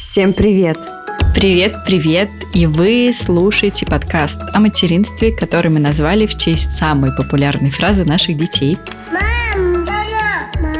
Всем 0.00 0.32
привет! 0.32 0.78
Привет, 1.34 1.84
привет! 1.84 2.30
И 2.54 2.64
вы 2.64 3.12
слушаете 3.14 3.84
подкаст 3.84 4.40
о 4.54 4.58
материнстве, 4.58 5.30
который 5.30 5.70
мы 5.70 5.78
назвали 5.78 6.26
в 6.26 6.38
честь 6.38 6.70
самой 6.70 7.14
популярной 7.14 7.68
фразы 7.68 8.06
наших 8.06 8.38
детей. 8.38 8.78
Мам, 9.12 9.84
мама, 9.84 10.72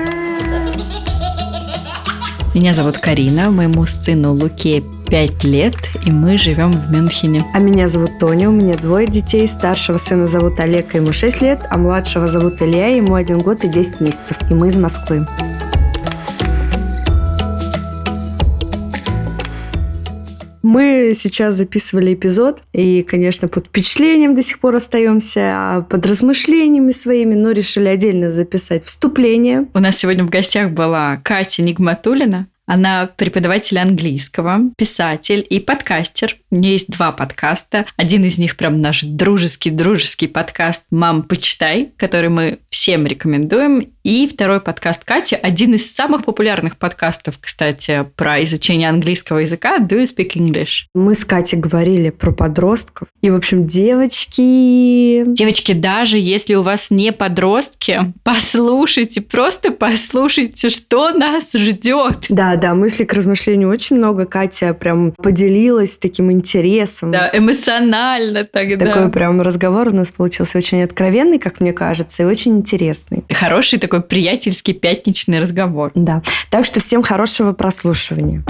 Меня 2.55 2.73
зовут 2.73 2.97
Карина, 2.97 3.51
моему 3.51 3.85
сыну 3.85 4.33
Луке 4.33 4.83
5 5.11 5.45
лет, 5.45 5.77
и 6.07 6.11
мы 6.11 6.39
живем 6.39 6.73
в 6.73 6.91
Мюнхене. 6.91 7.45
А 7.53 7.59
меня 7.59 7.89
зовут 7.89 8.19
Тоня, 8.19 8.49
у 8.49 8.53
меня 8.53 8.75
двое 8.79 9.07
детей. 9.07 9.47
Старшего 9.47 9.99
сына 9.99 10.27
зовут 10.29 10.59
Олег, 10.61 10.95
ему 10.95 11.13
6 11.13 11.43
лет, 11.43 11.61
а 11.69 11.77
младшего 11.77 12.27
зовут 12.27 12.63
Илья, 12.63 12.87
ему 12.97 13.17
1 13.17 13.39
год 13.41 13.65
и 13.65 13.69
10 13.69 14.01
месяцев. 14.01 14.39
И 14.49 14.55
мы 14.55 14.69
из 14.69 14.79
Москвы. 14.79 15.27
Мы 20.73 21.15
сейчас 21.19 21.55
записывали 21.55 22.15
эпизод, 22.15 22.63
и, 22.73 23.03
конечно, 23.03 23.49
под 23.49 23.67
впечатлением 23.67 24.37
до 24.37 24.43
сих 24.45 24.61
пор 24.61 24.77
остаемся, 24.77 25.41
а 25.53 25.81
под 25.83 26.07
размышлениями 26.07 26.93
своими, 26.93 27.35
но 27.35 27.51
решили 27.51 27.89
отдельно 27.89 28.31
записать 28.31 28.85
вступление. 28.85 29.67
У 29.75 29.81
нас 29.81 29.97
сегодня 29.97 30.23
в 30.23 30.31
гостях 30.31 30.71
была 30.71 31.17
Катя 31.25 31.63
Нигматулина. 31.63 32.47
Она 32.67 33.11
преподаватель 33.17 33.81
английского, 33.81 34.61
писатель 34.77 35.45
и 35.51 35.59
подкастер. 35.59 36.37
У 36.53 36.55
нее 36.55 36.75
есть 36.75 36.89
два 36.89 37.11
подкаста. 37.11 37.85
Один 37.97 38.23
из 38.23 38.39
них 38.39 38.57
прям 38.57 38.81
наш 38.81 39.03
дружеский-дружеский 39.03 40.29
подкаст 40.29 40.85
«Мам, 40.93 41.25
почитай», 41.25 41.91
который 41.97 42.29
мы 42.29 42.61
всем 42.71 43.07
рекомендуем. 43.07 43.89
И 44.03 44.27
второй 44.27 44.61
подкаст 44.61 45.05
Кати, 45.05 45.37
один 45.37 45.75
из 45.75 45.95
самых 45.95 46.25
популярных 46.25 46.79
подкастов, 46.79 47.35
кстати, 47.39 48.07
про 48.17 48.43
изучение 48.45 48.89
английского 48.89 49.39
языка 49.39 49.79
«Do 49.79 50.03
you 50.03 50.05
speak 50.05 50.37
English?». 50.37 50.87
Мы 50.95 51.15
с 51.15 51.25
Катей 51.25 51.59
говорили 51.59 52.09
про 52.09 52.33
подростков. 52.33 53.09
И, 53.21 53.29
в 53.29 53.37
общем, 53.37 53.67
девочки... 53.67 55.25
Девочки, 55.27 55.73
даже 55.73 56.17
если 56.17 56.55
у 56.55 56.63
вас 56.63 56.91
не 56.91 57.13
подростки, 57.13 58.15
послушайте, 58.23 59.21
просто 59.21 59.73
послушайте, 59.73 60.71
что 60.71 61.11
нас 61.11 61.53
ждет. 61.53 62.27
Да, 62.31 62.57
да, 62.57 62.75
мысли 62.75 63.05
к 63.05 63.13
размышлению 63.13 63.69
очень 63.69 63.97
много. 63.97 64.25
Катя 64.25 64.73
прям 64.73 65.13
поделилась 65.13 65.99
таким 65.99 66.33
интересом. 66.33 67.11
Да, 67.11 67.29
эмоционально 67.33 68.45
тогда. 68.45 68.87
Такой 68.87 69.11
прям 69.11 69.43
разговор 69.43 69.89
у 69.89 69.95
нас 69.95 70.11
получился 70.11 70.57
очень 70.57 70.83
откровенный, 70.83 71.39
как 71.39 71.61
мне 71.61 71.73
кажется, 71.73 72.23
и 72.23 72.27
очень 72.27 72.60
интересный. 72.61 73.25
Хороший 73.29 73.79
такой 73.79 74.03
приятельский 74.03 74.75
пятничный 74.75 75.41
разговор. 75.41 75.91
Да. 75.95 76.23
Так 76.51 76.65
что 76.65 76.81
всем 76.81 77.03
хорошего 77.03 77.53
прослушивания. 77.53 78.43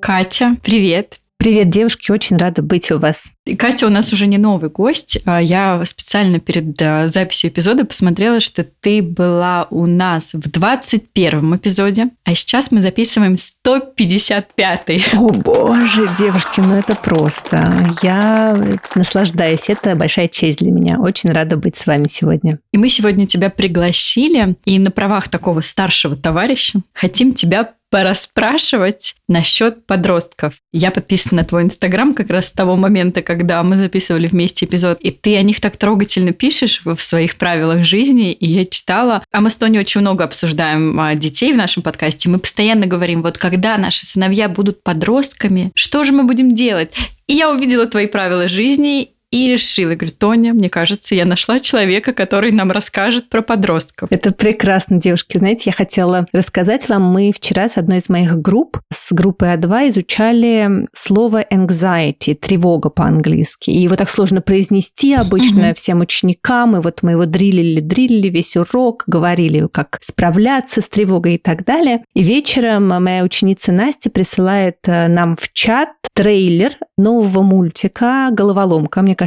Катя, 0.00 0.56
привет. 0.62 1.18
Привет, 1.36 1.68
девушки, 1.68 2.10
очень 2.10 2.38
рада 2.38 2.62
быть 2.62 2.90
у 2.90 2.98
вас. 2.98 3.30
И 3.44 3.54
Катя 3.54 3.86
у 3.86 3.90
нас 3.90 4.14
уже 4.14 4.26
не 4.26 4.38
новый 4.38 4.70
гость. 4.70 5.18
А 5.26 5.42
Я 5.42 5.84
специально 5.84 6.40
перед 6.40 6.78
записью 7.12 7.50
эпизода 7.50 7.84
посмотрела, 7.84 8.40
что 8.40 8.64
ты 8.64 9.02
была 9.02 9.66
у 9.70 9.84
нас 9.84 10.32
в 10.32 10.50
21 10.50 11.56
эпизоде, 11.56 12.08
а 12.24 12.34
сейчас 12.34 12.70
мы 12.70 12.80
записываем 12.80 13.34
155-й. 13.34 15.04
О 15.18 15.28
боже, 15.28 16.08
девушки, 16.18 16.60
ну 16.60 16.76
это 16.76 16.94
просто. 16.94 17.92
Я 18.02 18.58
наслаждаюсь, 18.94 19.68
это 19.68 19.96
большая 19.96 20.28
честь 20.28 20.60
для 20.60 20.70
меня. 20.70 20.98
Очень 20.98 21.30
рада 21.30 21.58
быть 21.58 21.76
с 21.76 21.84
вами 21.84 22.06
сегодня. 22.08 22.58
И 22.72 22.78
мы 22.78 22.88
сегодня 22.88 23.26
тебя 23.26 23.50
пригласили, 23.50 24.56
и 24.64 24.78
на 24.78 24.90
правах 24.90 25.28
такого 25.28 25.60
старшего 25.60 26.16
товарища 26.16 26.80
хотим 26.94 27.34
тебя 27.34 27.74
порасспрашивать 27.94 29.14
насчет 29.28 29.86
подростков. 29.86 30.54
Я 30.72 30.90
подписана 30.90 31.42
на 31.42 31.44
твой 31.44 31.62
инстаграм 31.62 32.12
как 32.12 32.28
раз 32.28 32.48
с 32.48 32.52
того 32.52 32.74
момента, 32.74 33.22
когда 33.22 33.62
мы 33.62 33.76
записывали 33.76 34.26
вместе 34.26 34.66
эпизод, 34.66 34.98
и 35.00 35.12
ты 35.12 35.36
о 35.36 35.42
них 35.42 35.60
так 35.60 35.76
трогательно 35.76 36.32
пишешь 36.32 36.80
в 36.84 36.98
своих 36.98 37.36
правилах 37.36 37.84
жизни, 37.84 38.32
и 38.32 38.48
я 38.48 38.66
читала. 38.66 39.22
А 39.30 39.40
мы 39.40 39.48
с 39.48 39.54
Тони 39.54 39.78
очень 39.78 40.00
много 40.00 40.24
обсуждаем 40.24 40.98
а, 40.98 41.14
детей 41.14 41.52
в 41.52 41.56
нашем 41.56 41.84
подкасте. 41.84 42.28
Мы 42.28 42.40
постоянно 42.40 42.86
говорим, 42.86 43.22
вот 43.22 43.38
когда 43.38 43.78
наши 43.78 44.04
сыновья 44.04 44.48
будут 44.48 44.82
подростками, 44.82 45.70
что 45.76 46.02
же 46.02 46.10
мы 46.10 46.24
будем 46.24 46.52
делать? 46.52 46.92
И 47.28 47.34
я 47.34 47.48
увидела 47.48 47.86
твои 47.86 48.08
правила 48.08 48.48
жизни, 48.48 49.13
и 49.34 49.48
решила, 49.48 49.96
говорю, 49.96 50.14
Тоня, 50.16 50.54
мне 50.54 50.68
кажется, 50.68 51.16
я 51.16 51.24
нашла 51.24 51.58
человека, 51.58 52.12
который 52.12 52.52
нам 52.52 52.70
расскажет 52.70 53.28
про 53.28 53.42
подростков. 53.42 54.12
Это 54.12 54.30
прекрасно, 54.30 55.00
девушки. 55.00 55.38
Знаете, 55.38 55.64
я 55.66 55.72
хотела 55.72 56.28
рассказать 56.32 56.88
вам, 56.88 57.02
мы 57.02 57.32
вчера 57.34 57.68
с 57.68 57.76
одной 57.76 57.98
из 57.98 58.08
моих 58.08 58.40
групп, 58.40 58.78
с 58.92 59.12
группой 59.12 59.48
А2, 59.56 59.88
изучали 59.88 60.86
слово 60.94 61.42
anxiety, 61.42 62.36
тревога 62.36 62.90
по-английски. 62.90 63.70
И 63.70 63.78
его 63.78 63.96
так 63.96 64.08
сложно 64.08 64.40
произнести 64.40 65.14
обычно 65.14 65.70
mm-hmm. 65.70 65.74
всем 65.74 66.00
ученикам, 66.00 66.76
и 66.76 66.80
вот 66.80 67.02
мы 67.02 67.12
его 67.12 67.26
дрилили, 67.26 67.80
дрилили 67.80 68.28
весь 68.28 68.56
урок, 68.56 69.02
говорили, 69.08 69.66
как 69.72 69.98
справляться 70.00 70.80
с 70.80 70.88
тревогой 70.88 71.34
и 71.34 71.38
так 71.38 71.64
далее. 71.64 72.04
И 72.14 72.22
вечером 72.22 72.86
моя 73.02 73.24
ученица 73.24 73.72
Настя 73.72 74.10
присылает 74.10 74.76
э, 74.84 75.08
нам 75.08 75.36
в 75.36 75.52
чат 75.52 75.88
трейлер 76.14 76.76
нового 76.96 77.42
мультика 77.42 78.28
«Головоломка». 78.30 79.02
Мне 79.02 79.16
кажется, 79.16 79.23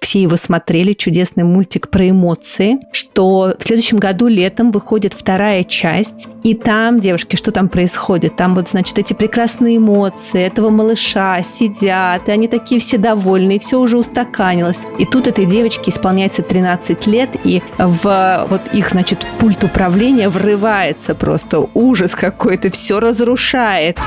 все 0.00 0.22
его 0.22 0.36
смотрели. 0.36 0.92
Чудесный 0.92 1.44
мультик 1.44 1.88
про 1.88 2.08
эмоции. 2.10 2.78
Что 2.92 3.54
в 3.58 3.64
следующем 3.64 3.98
году 3.98 4.28
летом 4.28 4.70
выходит 4.70 5.14
вторая 5.14 5.64
часть. 5.64 6.28
И 6.42 6.54
там, 6.54 7.00
девушки, 7.00 7.36
что 7.36 7.52
там 7.52 7.68
происходит? 7.68 8.36
Там 8.36 8.54
вот, 8.54 8.68
значит, 8.70 8.98
эти 8.98 9.12
прекрасные 9.12 9.78
эмоции 9.78 10.42
этого 10.42 10.70
малыша 10.70 11.42
сидят, 11.42 12.28
и 12.28 12.32
они 12.32 12.48
такие 12.48 12.80
все 12.80 12.98
довольны, 12.98 13.56
и 13.56 13.58
все 13.58 13.78
уже 13.78 13.98
устаканилось. 13.98 14.78
И 14.98 15.04
тут 15.04 15.26
этой 15.26 15.46
девочке 15.46 15.90
исполняется 15.90 16.42
13 16.42 17.06
лет, 17.06 17.30
и 17.44 17.62
в 17.78 18.46
вот 18.48 18.62
их, 18.72 18.90
значит, 18.90 19.24
пульт 19.38 19.62
управления 19.64 20.28
врывается 20.28 21.14
просто 21.14 21.68
ужас 21.74 22.12
какой-то, 22.12 22.70
все 22.70 23.00
разрушает. 23.00 23.98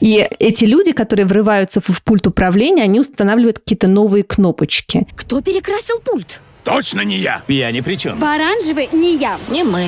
И 0.00 0.28
эти 0.38 0.64
люди, 0.64 0.92
которые 0.92 1.26
врываются 1.26 1.80
в 1.80 2.02
пульт 2.02 2.26
управления, 2.26 2.82
они 2.82 3.00
устанавливают 3.00 3.58
какие-то 3.58 3.88
новые 3.88 4.22
кнопочки. 4.22 5.06
Кто 5.16 5.40
перекрасил 5.40 6.00
пульт? 6.04 6.40
Точно 6.64 7.00
не 7.00 7.16
я. 7.16 7.42
Я 7.48 7.70
ни 7.72 7.80
при 7.80 7.96
чем. 7.96 8.18
В 8.18 8.24
оранжевый 8.24 8.88
не 8.92 9.16
я. 9.16 9.38
Не 9.48 9.64
мы. 9.64 9.86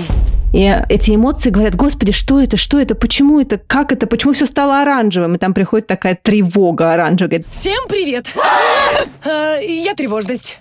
И 0.52 0.64
эти 0.88 1.14
эмоции 1.14 1.50
говорят, 1.50 1.76
господи, 1.76 2.10
что 2.10 2.40
это, 2.40 2.56
что 2.56 2.80
это, 2.80 2.96
почему 2.96 3.40
это, 3.40 3.58
как 3.58 3.92
это, 3.92 4.08
почему 4.08 4.32
все 4.32 4.46
стало 4.46 4.80
оранжевым? 4.80 5.36
И 5.36 5.38
там 5.38 5.54
приходит 5.54 5.86
такая 5.86 6.18
тревога 6.20 6.92
оранжевая. 6.92 7.44
Всем 7.50 7.78
привет! 7.88 8.26
А, 9.24 9.58
я 9.60 9.94
тревожность. 9.94 10.58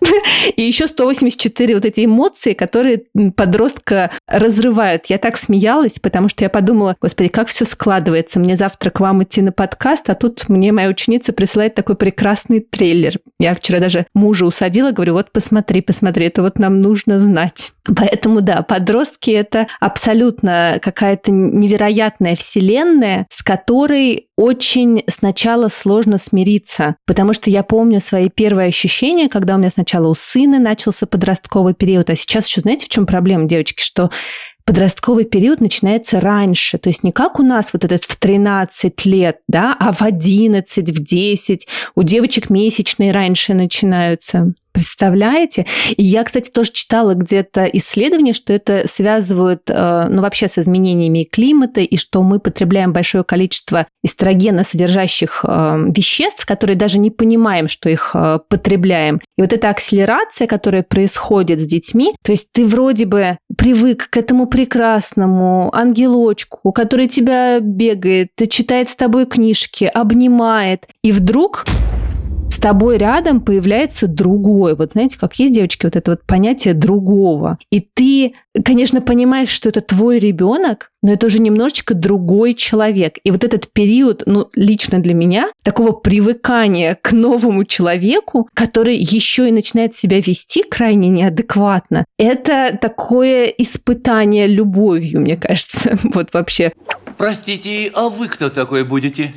И 0.56 0.62
еще 0.62 0.88
184 0.88 1.74
вот 1.74 1.86
эти 1.86 2.06
эмоции, 2.06 2.54
которые 2.54 3.04
подростка 3.36 4.12
разрывают. 4.28 5.08
Я 5.08 5.18
так 5.18 5.38
смеялась, 5.38 5.98
потому 6.00 6.30
что 6.30 6.44
я 6.44 6.50
подумала, 6.50 6.96
господи, 7.02 7.30
как 7.30 7.48
все 7.48 7.66
складывается. 7.66 8.40
Мне 8.40 8.56
завтра 8.56 8.92
к 8.92 9.00
вам 9.00 9.24
идти 9.24 9.42
на 9.42 9.52
подкаст, 9.52 10.10
а 10.10 10.16
тут 10.16 10.50
мне 10.50 10.72
моя 10.72 10.90
ученица 10.90 11.34
присылает 11.34 11.74
такой 11.74 11.96
прекрасный 11.96 12.60
трейлер. 12.60 13.18
Я 13.40 13.56
вчера 13.56 13.80
даже 13.80 14.06
мужа 14.14 14.46
усадила, 14.46 14.92
говорю, 14.92 15.14
вот 15.14 15.32
посмотри, 15.32 15.82
посмотри, 15.82 16.28
это 16.28 16.44
вот 16.44 16.60
нам 16.60 16.82
нужно 16.82 17.20
знать. 17.20 17.72
Поэтому 17.96 18.42
да, 18.42 18.62
подростки 18.62 19.32
это 19.32 19.68
абсолютно 19.80 20.80
какая-то 20.82 21.32
невероятная 21.32 22.36
вселенная, 22.36 23.28
с 23.30 23.42
которой 23.44 24.28
очень 24.36 25.04
сначала 25.08 25.70
сложно 25.70 26.18
смириться, 26.18 26.96
потому 27.06 27.34
что 27.34 27.50
я 27.50 27.64
помню 27.64 28.02
свои 28.02 28.30
первые 28.30 28.68
ощущения, 28.70 29.30
когда 29.30 29.56
у 29.56 29.58
меня 29.58 29.70
сначала 29.70 30.08
у 30.08 30.16
сына 30.16 30.60
начался 30.60 31.08
подростковый 31.08 31.74
период, 31.74 32.10
а 32.10 32.16
сейчас 32.16 32.48
еще 32.48 32.62
знаете, 32.62 32.86
в 32.86 32.90
чем 32.90 33.06
проблема, 33.06 33.46
девочки, 33.46 33.82
что 33.82 34.10
подростковый 34.70 35.26
период 35.26 35.62
начинается 35.62 36.22
раньше. 36.22 36.78
То 36.78 36.90
есть 36.90 37.04
не 37.04 37.12
как 37.12 37.40
у 37.40 37.44
нас 37.44 37.74
вот 37.74 37.84
этот 37.84 38.04
в 38.04 38.20
13 38.20 39.04
лет, 39.06 39.38
да, 39.48 39.76
а 39.80 39.92
в 39.92 40.04
11, 40.04 40.92
в 40.92 41.04
10. 41.04 41.68
У 41.96 42.04
девочек 42.04 42.52
месячные 42.52 43.12
раньше 43.12 43.56
начинаются. 43.56 44.54
Представляете? 44.80 45.66
И 45.98 46.04
я, 46.04 46.24
кстати, 46.24 46.50
тоже 46.50 46.72
читала 46.72 47.14
где-то 47.14 47.66
исследование, 47.66 48.34
что 48.34 48.54
это 48.54 48.88
связывают, 48.88 49.64
э, 49.68 50.08
ну, 50.10 50.22
вообще 50.22 50.48
с 50.48 50.58
изменениями 50.58 51.28
климата, 51.30 51.82
и 51.82 51.98
что 51.98 52.24
мы 52.24 52.40
потребляем 52.40 52.94
большое 52.94 53.26
количество 53.26 53.88
эстрогена 54.06 54.64
содержащих 54.64 55.44
э, 55.44 55.84
веществ, 55.94 56.46
которые 56.46 56.78
даже 56.78 56.98
не 56.98 57.12
понимаем, 57.12 57.68
что 57.68 57.90
их 57.90 58.12
э, 58.14 58.40
потребляем. 58.48 59.20
И 59.38 59.42
вот 59.42 59.52
эта 59.52 59.70
акселерация, 59.70 60.48
которая 60.48 60.84
происходит 60.84 61.60
с 61.60 61.66
детьми, 61.66 62.16
то 62.24 62.32
есть 62.32 62.48
ты 62.54 62.66
вроде 62.66 63.06
бы 63.06 63.38
привык 63.58 64.10
к 64.10 64.16
этому 64.16 64.48
прекрасному 64.48 65.76
ангелочку, 65.76 66.72
который 66.72 67.10
тебя 67.10 67.60
бегает, 67.60 68.30
читает 68.50 68.90
с 68.90 68.96
тобой 68.96 69.26
книжки, 69.26 69.92
обнимает, 69.94 70.88
и 71.04 71.12
вдруг 71.12 71.66
с 72.60 72.62
тобой 72.62 72.98
рядом 72.98 73.40
появляется 73.40 74.06
другой. 74.06 74.76
Вот 74.76 74.92
знаете, 74.92 75.18
как 75.18 75.40
есть, 75.40 75.54
девочки, 75.54 75.86
вот 75.86 75.96
это 75.96 76.12
вот 76.12 76.26
понятие 76.26 76.74
другого. 76.74 77.58
И 77.72 77.80
ты, 77.80 78.34
конечно, 78.66 79.00
понимаешь, 79.00 79.48
что 79.48 79.70
это 79.70 79.80
твой 79.80 80.20
ребенок, 80.20 80.92
но 81.02 81.14
это 81.14 81.28
уже 81.28 81.40
немножечко 81.40 81.94
другой 81.94 82.56
человек. 82.56 83.16
И 83.24 83.32
вот 83.32 83.46
этот 83.46 83.72
период, 83.72 84.24
ну, 84.26 84.50
лично 84.56 85.00
для 85.00 85.14
меня, 85.14 85.54
такого 85.64 85.94
привыкания 85.94 86.98
к 87.02 87.14
новому 87.14 87.64
человеку, 87.64 88.50
который 88.54 88.98
еще 88.98 89.48
и 89.48 89.54
начинает 89.54 89.96
себя 89.96 90.20
вести 90.20 90.64
крайне 90.64 91.08
неадекватно, 91.08 92.04
это 92.18 92.78
такое 92.82 93.46
испытание 93.46 94.48
любовью, 94.48 95.22
мне 95.22 95.38
кажется, 95.38 95.98
вот 96.04 96.34
вообще. 96.34 96.74
Простите, 97.18 97.90
а 97.94 98.10
вы 98.10 98.28
кто 98.28 98.50
такой 98.50 98.84
будете? 98.84 99.34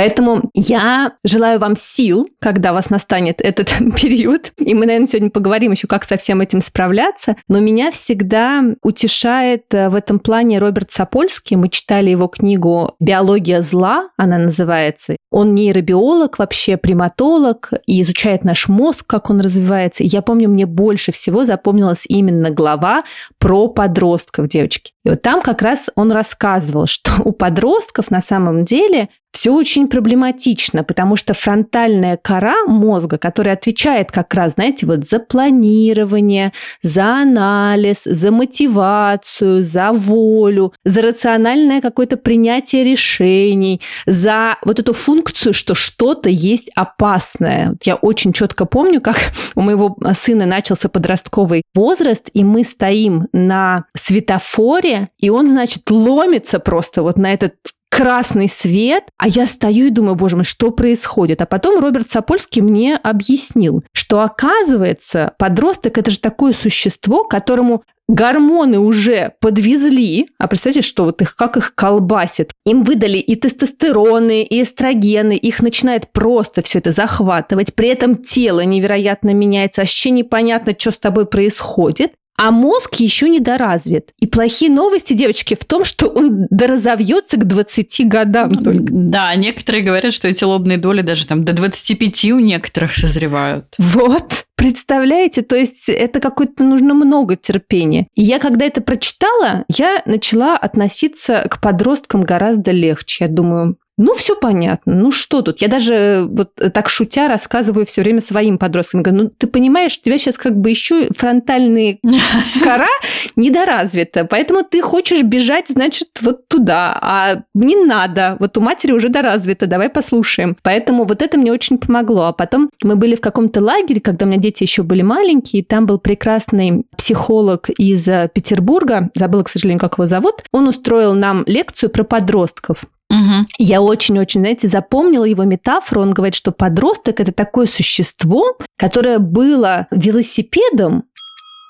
Поэтому 0.00 0.50
я 0.54 1.12
желаю 1.24 1.58
вам 1.58 1.76
сил, 1.76 2.26
когда 2.40 2.72
вас 2.72 2.88
настанет 2.88 3.42
этот 3.42 3.70
период. 4.00 4.50
И 4.56 4.72
мы, 4.72 4.86
наверное, 4.86 5.06
сегодня 5.06 5.28
поговорим 5.28 5.72
еще, 5.72 5.86
как 5.88 6.04
со 6.04 6.16
всем 6.16 6.40
этим 6.40 6.62
справляться. 6.62 7.36
Но 7.48 7.60
меня 7.60 7.90
всегда 7.90 8.64
утешает 8.82 9.64
э, 9.74 9.90
в 9.90 9.94
этом 9.94 10.18
плане 10.18 10.58
Роберт 10.58 10.90
Сапольский. 10.90 11.58
Мы 11.58 11.68
читали 11.68 12.08
его 12.08 12.28
книгу 12.28 12.94
«Биология 12.98 13.60
зла», 13.60 14.08
она 14.16 14.38
называется. 14.38 15.16
Он 15.30 15.54
нейробиолог, 15.54 16.38
вообще 16.38 16.78
приматолог, 16.78 17.70
и 17.86 18.00
изучает 18.00 18.42
наш 18.42 18.68
мозг, 18.68 19.06
как 19.06 19.28
он 19.28 19.38
развивается. 19.42 20.02
И 20.02 20.06
я 20.06 20.22
помню, 20.22 20.48
мне 20.48 20.64
больше 20.64 21.12
всего 21.12 21.44
запомнилась 21.44 22.06
именно 22.08 22.50
глава 22.50 23.04
про 23.36 23.68
подростков, 23.68 24.48
девочки. 24.48 24.92
И 25.04 25.10
вот 25.10 25.20
там 25.20 25.42
как 25.42 25.60
раз 25.60 25.90
он 25.94 26.10
рассказывал, 26.10 26.86
что 26.86 27.12
у 27.22 27.32
подростков 27.32 28.10
на 28.10 28.22
самом 28.22 28.64
деле 28.64 29.10
все 29.40 29.54
очень 29.54 29.88
проблематично, 29.88 30.84
потому 30.84 31.16
что 31.16 31.32
фронтальная 31.32 32.18
кора 32.18 32.66
мозга, 32.66 33.16
которая 33.16 33.54
отвечает 33.54 34.12
как 34.12 34.34
раз, 34.34 34.52
знаете, 34.52 34.84
вот 34.84 35.08
за 35.08 35.18
планирование, 35.18 36.52
за 36.82 37.22
анализ, 37.22 38.04
за 38.04 38.32
мотивацию, 38.32 39.64
за 39.64 39.92
волю, 39.92 40.74
за 40.84 41.00
рациональное 41.00 41.80
какое-то 41.80 42.18
принятие 42.18 42.84
решений, 42.84 43.80
за 44.04 44.58
вот 44.62 44.78
эту 44.78 44.92
функцию, 44.92 45.54
что 45.54 45.74
что-то 45.74 46.28
есть 46.28 46.70
опасное. 46.74 47.76
Я 47.82 47.94
очень 47.94 48.34
четко 48.34 48.66
помню, 48.66 49.00
как 49.00 49.16
у 49.54 49.62
моего 49.62 49.96
сына 50.22 50.44
начался 50.44 50.90
подростковый 50.90 51.62
возраст, 51.74 52.28
и 52.34 52.44
мы 52.44 52.62
стоим 52.62 53.28
на 53.32 53.84
светофоре, 53.96 55.08
и 55.18 55.30
он, 55.30 55.46
значит, 55.46 55.90
ломится 55.90 56.58
просто 56.58 57.02
вот 57.02 57.16
на 57.16 57.32
этот 57.32 57.54
красный 58.00 58.48
свет, 58.48 59.04
а 59.18 59.28
я 59.28 59.44
стою 59.44 59.88
и 59.88 59.90
думаю, 59.90 60.14
боже 60.14 60.36
мой, 60.36 60.46
что 60.46 60.70
происходит? 60.70 61.42
А 61.42 61.46
потом 61.46 61.78
Роберт 61.80 62.08
Сапольский 62.08 62.62
мне 62.62 62.96
объяснил, 62.96 63.84
что 63.92 64.22
оказывается 64.22 65.34
подросток 65.38 65.98
это 65.98 66.10
же 66.10 66.18
такое 66.18 66.54
существо, 66.54 67.24
которому 67.24 67.82
гормоны 68.08 68.78
уже 68.78 69.34
подвезли, 69.40 70.30
а 70.38 70.48
представьте, 70.48 70.80
что 70.80 71.04
вот 71.04 71.20
их, 71.20 71.36
как 71.36 71.58
их 71.58 71.74
колбасит. 71.74 72.52
Им 72.64 72.84
выдали 72.84 73.18
и 73.18 73.36
тестостероны, 73.36 74.44
и 74.44 74.62
эстрогены, 74.62 75.36
их 75.36 75.60
начинает 75.60 76.10
просто 76.10 76.62
все 76.62 76.78
это 76.78 76.92
захватывать, 76.92 77.74
при 77.74 77.88
этом 77.88 78.16
тело 78.16 78.64
невероятно 78.64 79.34
меняется, 79.34 79.82
вообще 79.82 80.08
непонятно, 80.08 80.74
что 80.78 80.90
с 80.90 80.96
тобой 80.96 81.26
происходит 81.26 82.12
а 82.42 82.52
мозг 82.52 82.94
еще 82.94 83.28
не 83.28 83.38
доразвит. 83.38 84.14
И 84.18 84.26
плохие 84.26 84.70
новости, 84.70 85.12
девочки, 85.12 85.54
в 85.54 85.66
том, 85.66 85.84
что 85.84 86.06
он 86.06 86.46
доразовьется 86.48 87.36
к 87.36 87.46
20 87.46 88.08
годам 88.08 88.50
только. 88.54 88.86
Да, 88.88 89.34
некоторые 89.34 89.84
говорят, 89.84 90.14
что 90.14 90.26
эти 90.26 90.42
лобные 90.42 90.78
доли 90.78 91.02
даже 91.02 91.26
там 91.26 91.44
до 91.44 91.52
25 91.52 92.24
у 92.32 92.38
некоторых 92.38 92.94
созревают. 92.94 93.74
Вот. 93.76 94.46
Представляете, 94.56 95.42
то 95.42 95.54
есть 95.54 95.90
это 95.90 96.18
какое-то 96.20 96.64
нужно 96.64 96.94
много 96.94 97.36
терпения. 97.36 98.06
И 98.14 98.22
я, 98.22 98.38
когда 98.38 98.64
это 98.64 98.80
прочитала, 98.80 99.64
я 99.68 100.02
начала 100.06 100.56
относиться 100.56 101.46
к 101.50 101.60
подросткам 101.60 102.22
гораздо 102.22 102.70
легче. 102.70 103.24
Я 103.24 103.30
думаю, 103.30 103.76
ну, 104.02 104.14
все 104.14 104.34
понятно. 104.34 104.94
Ну, 104.94 105.12
что 105.12 105.42
тут? 105.42 105.60
Я 105.60 105.68
даже 105.68 105.94
э, 105.94 106.22
вот 106.22 106.54
так 106.54 106.88
шутя 106.88 107.28
рассказываю 107.28 107.84
все 107.84 108.00
время 108.00 108.22
своим 108.22 108.56
подросткам. 108.56 109.02
Говорю, 109.02 109.24
ну, 109.24 109.30
ты 109.36 109.46
понимаешь, 109.46 109.98
у 109.98 110.02
тебя 110.02 110.16
сейчас 110.16 110.38
как 110.38 110.56
бы 110.56 110.70
еще 110.70 111.08
фронтальная 111.14 111.98
кора 112.64 112.88
недоразвита, 113.36 114.24
поэтому 114.24 114.62
ты 114.62 114.80
хочешь 114.80 115.22
бежать, 115.22 115.68
значит, 115.68 116.08
вот 116.22 116.48
туда, 116.48 116.98
а 117.02 117.42
не 117.52 117.76
надо. 117.76 118.38
Вот 118.40 118.56
у 118.56 118.62
матери 118.62 118.92
уже 118.92 119.10
доразвита, 119.10 119.66
давай 119.66 119.90
послушаем. 119.90 120.56
Поэтому 120.62 121.04
вот 121.04 121.20
это 121.20 121.36
мне 121.36 121.52
очень 121.52 121.76
помогло. 121.76 122.22
А 122.22 122.32
потом 122.32 122.70
мы 122.82 122.96
были 122.96 123.16
в 123.16 123.20
каком-то 123.20 123.60
лагере, 123.60 124.00
когда 124.00 124.24
у 124.24 124.28
меня 124.30 124.38
дети 124.38 124.62
еще 124.62 124.82
были 124.82 125.02
маленькие, 125.02 125.60
и 125.60 125.64
там 125.64 125.84
был 125.84 125.98
прекрасный 125.98 126.84
психолог 127.00 127.70
из 127.70 128.06
э, 128.08 128.28
Петербурга, 128.32 129.08
забыла, 129.14 129.42
к 129.42 129.48
сожалению, 129.48 129.80
как 129.80 129.94
его 129.94 130.06
зовут, 130.06 130.42
он 130.52 130.68
устроил 130.68 131.14
нам 131.14 131.44
лекцию 131.46 131.88
про 131.88 132.04
подростков. 132.04 132.84
Угу. 133.08 133.46
Я 133.56 133.80
очень-очень, 133.80 134.40
знаете, 134.40 134.68
запомнила 134.68 135.24
его 135.24 135.44
метафору. 135.44 136.02
Он 136.02 136.12
говорит, 136.12 136.34
что 136.34 136.52
подросток– 136.52 137.18
это 137.20 137.32
такое 137.32 137.66
существо, 137.66 138.58
которое 138.76 139.18
было 139.18 139.86
велосипедом 139.90 141.04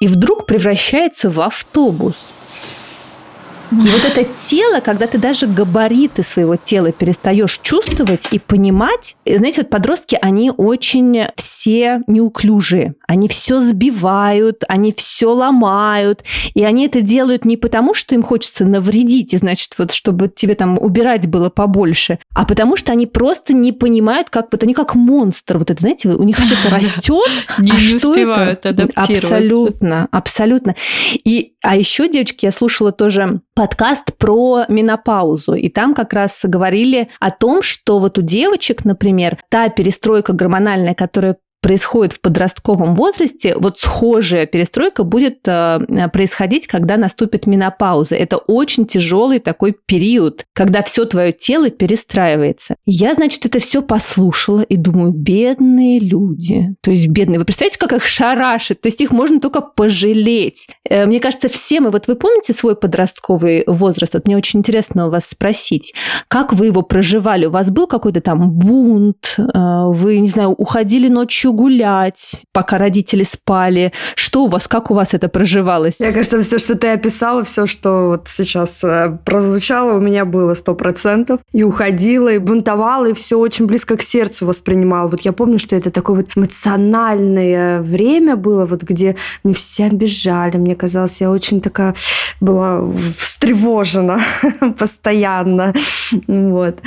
и 0.01 0.09
вдруг 0.09 0.47
превращается 0.47 1.31
в 1.31 1.41
автобус. 1.41 2.29
И 3.73 3.89
вот 3.91 4.05
это 4.05 4.25
тело, 4.25 4.81
когда 4.81 5.07
ты 5.07 5.19
даже 5.19 5.47
габариты 5.47 6.23
своего 6.23 6.57
тела 6.57 6.93
перестаешь 6.93 7.59
чувствовать 7.63 8.27
и 8.31 8.39
понимать, 8.39 9.17
знаете, 9.25 9.63
вот 9.63 9.71
подростки, 9.71 10.19
они 10.21 10.51
очень 10.57 11.27
все 11.37 12.03
неуклюжие, 12.07 12.95
они 13.07 13.29
все 13.29 13.61
сбивают, 13.61 14.65
они 14.69 14.93
все 14.93 15.33
ломают, 15.33 16.25
и 16.55 16.65
они 16.65 16.87
это 16.87 17.01
делают 17.01 17.45
не 17.45 17.57
потому, 17.57 17.95
что 17.95 18.15
им 18.15 18.23
хочется 18.23 18.65
навредить, 18.65 19.35
и 19.35 19.39
значит, 19.39 19.75
вот 19.79 19.93
чтобы 19.93 20.29
тебе 20.29 20.55
там 20.55 20.79
убирать 20.79 21.29
было 21.29 21.49
побольше, 21.51 22.19
а 22.35 22.45
потому 22.45 22.77
что 22.77 22.93
они 22.93 23.07
просто 23.07 23.53
не 23.53 23.73
понимают, 23.73 24.31
как 24.31 24.49
вот 24.51 24.63
они 24.63 24.75
как 24.75 24.95
монстр, 24.95 25.59
вот 25.59 25.71
это, 25.71 25.81
знаете, 25.81 26.09
у 26.09 26.23
них 26.25 26.39
что-то 26.39 26.71
растет, 26.75 27.31
а 27.59 27.79
что 27.79 28.11
успевают 28.11 28.67
это? 28.67 28.89
Абсолютно, 28.95 30.09
абсолютно. 30.11 30.75
И, 31.25 31.55
а 31.63 31.77
еще, 31.77 32.09
девочки, 32.09 32.47
я 32.47 32.53
слушала 32.53 32.91
тоже 32.91 33.43
подкаст 33.55 34.17
про 34.17 34.65
менопаузу. 34.69 35.55
И 35.55 35.69
там 35.69 35.95
как 35.95 36.15
раз 36.15 36.41
говорили 36.45 37.11
о 37.21 37.31
том, 37.31 37.63
что 37.63 37.99
вот 37.99 38.17
у 38.19 38.23
девочек, 38.23 38.85
например, 38.85 39.39
та 39.51 39.69
перестройка 39.69 40.33
гормональная, 40.33 40.95
которая 40.95 41.37
происходит 41.61 42.15
в 42.15 42.21
подростковом 42.21 42.95
возрасте, 42.95 43.55
вот 43.57 43.79
схожая 43.79 44.47
перестройка 44.47 45.05
будет 45.05 45.41
э, 45.47 46.09
происходить, 46.13 46.67
когда 46.67 46.97
наступит 46.97 47.47
менопауза. 47.47 48.17
Это 48.17 48.39
очень 48.39 48.87
тяжелый 48.87 49.39
такой 49.39 49.77
период, 49.87 50.45
когда 50.55 50.83
все 50.83 51.05
твое 51.05 51.33
тело 51.33 51.71
перестраивается. 51.71 52.77
Я, 52.87 53.15
значит, 53.15 53.45
это 53.47 53.59
все 53.59 53.83
послушала 53.83 54.63
и 54.63 54.77
думаю, 54.77 55.13
бедные 55.13 55.99
люди. 55.99 56.75
То 56.83 56.91
есть 56.91 57.09
бедные. 57.09 57.39
Вы 57.39 57.45
представляете, 57.45 57.79
как 57.79 57.93
их 57.93 58.05
шарашит? 58.05 58.81
То 58.81 58.89
есть 58.89 59.01
их 59.01 59.13
можно 59.13 59.41
только 59.41 59.61
пожалеть. 59.61 60.69
Э, 60.89 61.07
мне 61.07 61.21
кажется, 61.21 61.49
все 61.49 61.81
мы... 61.81 61.91
Вот 61.91 62.07
вы 62.07 62.15
помните 62.15 62.53
свой 62.53 62.75
подростковый 62.75 63.65
возраст? 63.67 64.15
Вот 64.15 64.27
мне 64.27 64.37
очень 64.37 64.61
интересно 64.61 65.09
у 65.09 65.11
вас 65.11 65.27
спросить, 65.27 65.95
как 66.29 66.53
вы 66.53 66.67
его 66.67 66.83
проживали? 66.83 67.47
У 67.47 67.51
вас 67.51 67.71
был 67.71 67.87
какой-то 67.87 68.21
там 68.21 68.51
бунт? 68.51 69.37
Э, 69.39 69.87
вы, 69.89 70.19
не 70.21 70.29
знаю, 70.29 70.51
уходили 70.51 71.09
ночью 71.09 71.50
ночью 71.51 71.53
гулять, 71.53 72.43
пока 72.53 72.79
родители 72.79 73.23
спали? 73.25 73.93
Что 74.15 74.45
у 74.45 74.47
вас, 74.49 74.69
как 74.69 74.91
у 74.91 74.95
вас 74.95 75.15
это 75.15 75.29
проживалось? 75.29 76.01
Мне 76.01 76.13
кажется, 76.13 76.43
все, 76.43 76.59
что 76.59 76.75
ты 76.75 76.89
описала, 76.89 77.43
все, 77.45 77.67
что 77.67 78.09
вот 78.09 78.29
сейчас 78.29 78.83
э, 78.85 79.19
прозвучало, 79.25 79.97
у 79.97 80.01
меня 80.01 80.25
было 80.25 80.55
сто 80.55 80.75
процентов. 80.75 81.41
И 81.53 81.63
уходила, 81.63 82.29
и 82.29 82.39
бунтовала, 82.39 83.07
и 83.07 83.13
все 83.13 83.39
очень 83.39 83.67
близко 83.67 83.97
к 83.97 84.03
сердцу 84.03 84.47
воспринимала. 84.47 85.09
Вот 85.09 85.21
я 85.23 85.33
помню, 85.33 85.59
что 85.59 85.77
это 85.77 85.91
такое 85.91 86.17
вот 86.17 86.37
эмоциональное 86.37 87.81
время 87.81 88.37
было, 88.37 88.67
вот 88.67 88.83
где 88.83 89.17
мне 89.45 89.53
все 89.53 89.87
обижали. 89.87 90.57
Мне 90.57 90.75
казалось, 90.75 91.21
я 91.21 91.31
очень 91.31 91.61
такая 91.61 91.95
была 92.41 92.81
встревожена 93.17 94.21
постоянно. 94.79 95.75
Вот. 96.27 96.79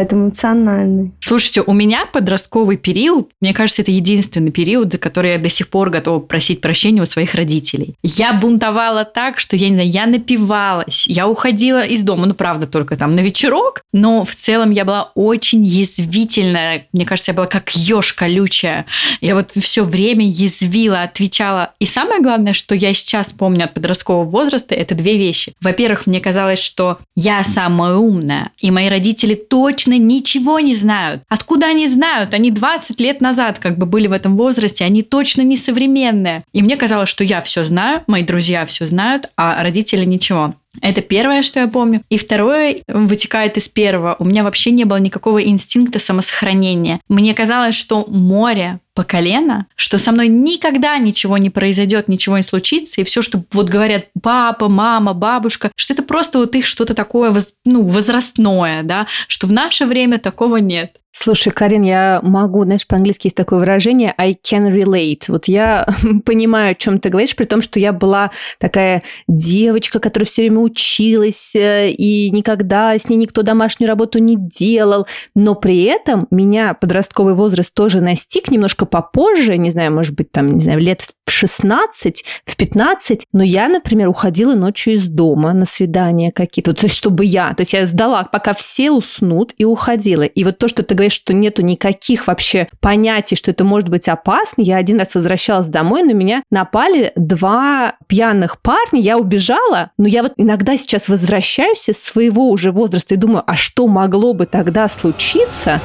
Поэтому 0.00 0.28
эмоциональный. 0.28 1.12
Слушайте, 1.20 1.60
у 1.60 1.74
меня 1.74 2.06
подростковый 2.06 2.78
период, 2.78 3.28
мне 3.42 3.52
кажется, 3.52 3.82
это 3.82 3.90
единственный 3.90 4.50
период, 4.50 4.92
за 4.92 4.98
который 4.98 5.32
я 5.32 5.38
до 5.38 5.50
сих 5.50 5.68
пор 5.68 5.90
готова 5.90 6.20
просить 6.20 6.62
прощения 6.62 7.02
у 7.02 7.06
своих 7.06 7.34
родителей. 7.34 7.96
Я 8.02 8.32
бунтовала 8.32 9.04
так, 9.04 9.38
что, 9.38 9.56
я 9.56 9.68
не 9.68 9.74
знаю, 9.74 9.90
я 9.90 10.06
напивалась, 10.06 11.06
я 11.06 11.28
уходила 11.28 11.84
из 11.84 12.02
дома, 12.02 12.24
ну, 12.24 12.32
правда, 12.32 12.66
только 12.66 12.96
там 12.96 13.14
на 13.14 13.20
вечерок, 13.20 13.82
но 13.92 14.24
в 14.24 14.34
целом 14.34 14.70
я 14.70 14.86
была 14.86 15.12
очень 15.14 15.64
язвительная. 15.64 16.86
Мне 16.94 17.04
кажется, 17.04 17.32
я 17.32 17.36
была 17.36 17.46
как 17.46 17.68
еж 17.76 18.14
колючая. 18.14 18.86
Я 19.20 19.34
вот 19.34 19.50
все 19.54 19.84
время 19.84 20.26
язвила, 20.26 21.02
отвечала. 21.02 21.74
И 21.78 21.84
самое 21.84 22.22
главное, 22.22 22.54
что 22.54 22.74
я 22.74 22.94
сейчас 22.94 23.34
помню 23.34 23.66
от 23.66 23.74
подросткового 23.74 24.24
возраста, 24.24 24.74
это 24.74 24.94
две 24.94 25.18
вещи. 25.18 25.52
Во-первых, 25.60 26.06
мне 26.06 26.20
казалось, 26.20 26.60
что 26.60 27.00
я 27.14 27.44
самая 27.44 27.96
умная, 27.96 28.52
и 28.58 28.70
мои 28.70 28.88
родители 28.88 29.34
точно 29.34 29.89
ничего 29.98 30.60
не 30.60 30.74
знают. 30.74 31.22
Откуда 31.28 31.66
они 31.66 31.88
знают? 31.88 32.34
Они 32.34 32.50
20 32.50 33.00
лет 33.00 33.20
назад 33.20 33.58
как 33.58 33.78
бы 33.78 33.86
были 33.86 34.06
в 34.06 34.12
этом 34.12 34.36
возрасте, 34.36 34.84
они 34.84 35.02
точно 35.02 35.42
не 35.42 35.56
современные. 35.56 36.44
И 36.52 36.62
мне 36.62 36.76
казалось, 36.76 37.08
что 37.08 37.24
я 37.24 37.40
все 37.40 37.64
знаю, 37.64 38.02
мои 38.06 38.22
друзья 38.22 38.66
все 38.66 38.86
знают, 38.86 39.30
а 39.36 39.62
родители 39.62 40.04
ничего. 40.04 40.54
Это 40.80 41.00
первое, 41.00 41.42
что 41.42 41.60
я 41.60 41.68
помню. 41.68 42.02
И 42.10 42.16
второе 42.16 42.82
вытекает 42.86 43.56
из 43.56 43.68
первого. 43.68 44.16
У 44.18 44.24
меня 44.24 44.44
вообще 44.44 44.70
не 44.70 44.84
было 44.84 44.98
никакого 44.98 45.42
инстинкта 45.42 45.98
самосохранения. 45.98 47.00
Мне 47.08 47.34
казалось, 47.34 47.74
что 47.74 48.06
море 48.06 48.78
по 48.94 49.04
колено, 49.04 49.66
что 49.76 49.98
со 49.98 50.12
мной 50.12 50.28
никогда 50.28 50.98
ничего 50.98 51.38
не 51.38 51.50
произойдет, 51.50 52.08
ничего 52.08 52.36
не 52.36 52.42
случится, 52.42 53.00
и 53.00 53.04
все, 53.04 53.22
что 53.22 53.42
вот 53.52 53.68
говорят 53.68 54.06
папа, 54.20 54.68
мама, 54.68 55.14
бабушка, 55.14 55.70
что 55.76 55.94
это 55.94 56.02
просто 56.02 56.38
вот 56.38 56.54
их 56.54 56.66
что-то 56.66 56.94
такое, 56.94 57.34
ну, 57.64 57.82
возрастное, 57.82 58.82
да, 58.82 59.06
что 59.26 59.46
в 59.46 59.52
наше 59.52 59.86
время 59.86 60.18
такого 60.18 60.58
нет. 60.58 60.99
Слушай, 61.12 61.50
Карин, 61.50 61.82
я 61.82 62.20
могу, 62.22 62.62
знаешь, 62.62 62.86
по-английски 62.86 63.26
есть 63.26 63.36
такое 63.36 63.58
выражение 63.58 64.14
I 64.16 64.32
can 64.34 64.72
relate. 64.72 65.24
Вот 65.26 65.48
я 65.48 65.86
понимаю, 66.24 66.72
о 66.72 66.74
чем 66.74 67.00
ты 67.00 67.08
говоришь, 67.08 67.34
при 67.34 67.46
том, 67.46 67.62
что 67.62 67.80
я 67.80 67.92
была 67.92 68.30
такая 68.58 69.02
девочка, 69.26 69.98
которая 69.98 70.26
все 70.26 70.42
время 70.42 70.60
училась, 70.60 71.56
э, 71.56 71.90
и 71.90 72.30
никогда 72.30 72.96
с 72.96 73.08
ней 73.08 73.16
никто 73.16 73.42
домашнюю 73.42 73.88
работу 73.88 74.20
не 74.20 74.36
делал. 74.36 75.06
Но 75.34 75.56
при 75.56 75.82
этом 75.82 76.28
меня 76.30 76.74
подростковый 76.74 77.34
возраст 77.34 77.74
тоже 77.74 78.00
настиг 78.00 78.50
немножко 78.50 78.86
попозже, 78.86 79.58
не 79.58 79.70
знаю, 79.70 79.92
может 79.92 80.14
быть, 80.14 80.30
там, 80.30 80.54
не 80.54 80.60
знаю, 80.60 80.78
лет 80.78 81.00
в 81.00 81.12
16, 81.30 82.24
в 82.44 82.56
15, 82.56 83.26
но 83.32 83.42
я, 83.42 83.68
например, 83.68 84.08
уходила 84.08 84.54
ночью 84.54 84.94
из 84.94 85.08
дома 85.08 85.52
на 85.52 85.66
свидания 85.66 86.32
какие-то, 86.32 86.74
то 86.74 86.84
есть 86.84 86.96
чтобы 86.96 87.24
я, 87.24 87.54
то 87.54 87.62
есть 87.62 87.72
я 87.72 87.86
сдала, 87.86 88.24
пока 88.24 88.54
все 88.54 88.90
уснут, 88.90 89.54
и 89.58 89.64
уходила. 89.64 90.22
И 90.22 90.44
вот 90.44 90.58
то, 90.58 90.68
что 90.68 90.82
ты 90.82 90.94
говоришь, 90.94 91.12
что 91.12 91.32
нету 91.32 91.62
никаких 91.62 92.26
вообще 92.26 92.68
понятий, 92.80 93.36
что 93.36 93.50
это 93.50 93.64
может 93.64 93.88
быть 93.88 94.08
опасно, 94.08 94.62
я 94.62 94.76
один 94.76 94.98
раз 94.98 95.14
возвращалась 95.14 95.68
домой, 95.68 96.02
на 96.02 96.12
меня 96.12 96.42
напали 96.50 97.12
два 97.16 97.96
пьяных 98.06 98.60
парня, 98.60 99.00
я 99.00 99.18
убежала, 99.18 99.90
но 99.98 100.08
я 100.08 100.22
вот 100.22 100.32
иногда 100.36 100.76
сейчас 100.76 101.08
возвращаюсь 101.08 101.88
из 101.88 102.02
своего 102.02 102.50
уже 102.50 102.72
возраста 102.72 103.14
и 103.14 103.18
думаю, 103.18 103.44
а 103.46 103.56
что 103.56 103.86
могло 103.86 104.34
бы 104.34 104.46
тогда 104.46 104.88
случиться? 104.88 105.80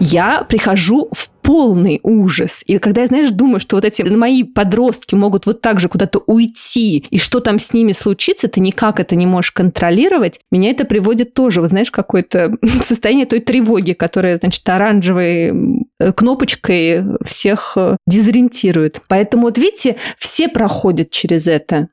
я 0.00 0.44
прихожу 0.48 1.08
в 1.12 1.30
полный 1.50 1.98
ужас. 2.04 2.62
И 2.64 2.78
когда 2.78 3.00
я, 3.00 3.08
знаешь, 3.08 3.30
думаю, 3.30 3.58
что 3.58 3.74
вот 3.74 3.84
эти 3.84 4.02
мои 4.02 4.44
подростки 4.44 5.16
могут 5.16 5.46
вот 5.46 5.60
так 5.60 5.80
же 5.80 5.88
куда-то 5.88 6.22
уйти, 6.26 7.04
и 7.10 7.18
что 7.18 7.40
там 7.40 7.58
с 7.58 7.72
ними 7.72 7.90
случится, 7.90 8.46
ты 8.46 8.60
никак 8.60 9.00
это 9.00 9.16
не 9.16 9.26
можешь 9.26 9.50
контролировать, 9.50 10.38
меня 10.52 10.70
это 10.70 10.84
приводит 10.84 11.34
тоже, 11.34 11.60
вот 11.60 11.70
знаешь, 11.70 11.90
какое-то 11.90 12.56
состояние 12.82 13.26
той 13.26 13.40
тревоги, 13.40 13.94
которая, 13.94 14.38
значит, 14.38 14.68
оранжевой 14.68 15.88
э, 15.98 16.12
кнопочкой 16.12 17.02
всех 17.26 17.72
э, 17.74 17.96
дезориентирует. 18.06 19.00
Поэтому 19.08 19.46
вот 19.46 19.58
видите, 19.58 19.96
все 20.18 20.48
проходят 20.48 21.10
через 21.10 21.48
это. 21.48 21.88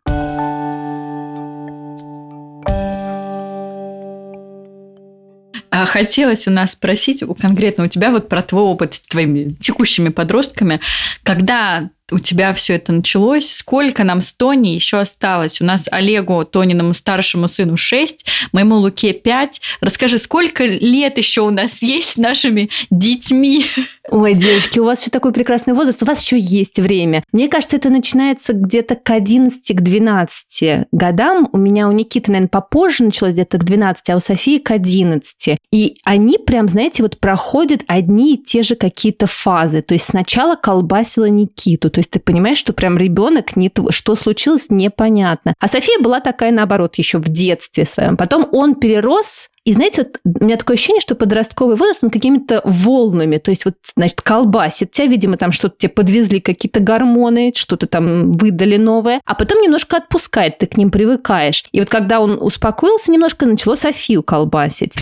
А 5.79 5.85
хотелось 5.85 6.47
у 6.47 6.51
нас 6.51 6.71
спросить 6.71 7.23
конкретно 7.39 7.83
у 7.83 7.87
тебя 7.87 8.09
вот 8.09 8.29
про 8.29 8.41
твой 8.41 8.63
опыт 8.63 8.95
с 8.95 8.99
твоими 8.99 9.53
текущими 9.59 10.09
подростками, 10.09 10.79
когда 11.21 11.91
у 12.11 12.19
тебя 12.19 12.53
все 12.53 12.75
это 12.75 12.93
началось, 12.93 13.51
сколько 13.51 14.03
нам 14.03 14.21
с 14.21 14.33
Тони 14.33 14.69
еще 14.69 14.99
осталось? 14.99 15.59
У 15.59 15.65
нас 15.65 15.87
Олегу, 15.91 16.45
Тониному 16.45 16.93
старшему 16.93 17.47
сыну 17.47 17.75
6, 17.75 18.25
моему 18.53 18.75
Луке 18.75 19.13
5. 19.13 19.61
Расскажи, 19.81 20.17
сколько 20.17 20.65
лет 20.65 21.17
еще 21.17 21.41
у 21.41 21.49
нас 21.49 21.81
есть 21.81 22.11
с 22.11 22.17
нашими 22.17 22.69
детьми? 22.89 23.65
Ой, 24.09 24.35
девочки, 24.35 24.79
у 24.79 24.85
вас 24.85 25.01
еще 25.01 25.11
такой 25.11 25.33
прекрасный 25.33 25.73
возраст, 25.73 26.01
у 26.01 26.05
вас 26.05 26.23
еще 26.23 26.39
есть 26.39 26.79
время. 26.79 27.23
Мне 27.33 27.49
кажется, 27.49 27.75
это 27.75 27.89
начинается 27.89 28.53
где-то 28.53 28.95
к 28.95 29.09
11, 29.09 29.75
к 29.75 29.81
12 29.81 30.87
годам. 30.93 31.49
У 31.51 31.57
меня 31.57 31.89
у 31.89 31.91
Никиты, 31.91 32.31
наверное, 32.31 32.47
попозже 32.49 33.03
началось 33.03 33.33
где-то 33.33 33.57
к 33.57 33.65
12, 33.65 34.09
а 34.09 34.15
у 34.15 34.21
Софии 34.21 34.59
к 34.59 34.71
11. 34.71 35.57
И 35.73 35.97
они 36.05 36.37
прям, 36.37 36.69
знаете, 36.69 37.03
вот 37.03 37.19
проходят 37.19 37.81
одни 37.87 38.35
и 38.35 38.37
те 38.37 38.63
же 38.63 38.75
какие-то 38.75 39.27
фазы. 39.27 39.81
То 39.81 39.93
есть 39.93 40.05
сначала 40.05 40.55
колбасила 40.55 41.25
Никиту, 41.25 41.89
то 41.97 42.01
есть 42.01 42.11
ты 42.11 42.19
понимаешь, 42.19 42.59
что 42.59 42.73
прям 42.73 42.95
ребенок 42.95 43.55
не 43.55 43.71
тв... 43.71 43.87
что 43.89 44.15
случилось, 44.15 44.67
непонятно. 44.69 45.55
А 45.59 45.67
София 45.67 45.99
была 45.99 46.19
такая, 46.19 46.51
наоборот, 46.51 46.93
еще 46.99 47.17
в 47.17 47.27
детстве 47.27 47.85
своем. 47.85 48.17
Потом 48.17 48.47
он 48.51 48.75
перерос 48.75 49.49
и 49.65 49.73
знаете, 49.73 50.03
вот 50.03 50.35
у 50.39 50.45
меня 50.45 50.57
такое 50.57 50.75
ощущение, 50.75 51.01
что 51.01 51.15
подростковый 51.15 51.75
возраст, 51.75 52.03
он 52.03 52.11
какими-то 52.11 52.61
волнами, 52.63 53.37
то 53.37 53.49
есть 53.49 53.65
вот, 53.65 53.73
значит, 53.95 54.21
колбасит 54.21 54.91
тебя, 54.91 55.07
видимо, 55.07 55.35
там 55.37 55.51
что-то 55.51 55.75
тебе 55.77 55.89
подвезли, 55.89 56.39
какие-то 56.39 56.79
гормоны, 56.79 57.51
что-то 57.53 57.87
там 57.87 58.31
выдали 58.31 58.77
новое, 58.77 59.19
а 59.25 59.35
потом 59.35 59.61
немножко 59.61 59.97
отпускает, 59.97 60.59
ты 60.59 60.67
к 60.67 60.77
ним 60.77 60.89
привыкаешь. 60.89 61.65
И 61.73 61.79
вот 61.79 61.89
когда 61.89 62.21
он 62.21 62.37
успокоился 62.39 63.11
немножко, 63.11 63.45
начало 63.45 63.75
Софию 63.75 64.21
колбасить. 64.21 64.93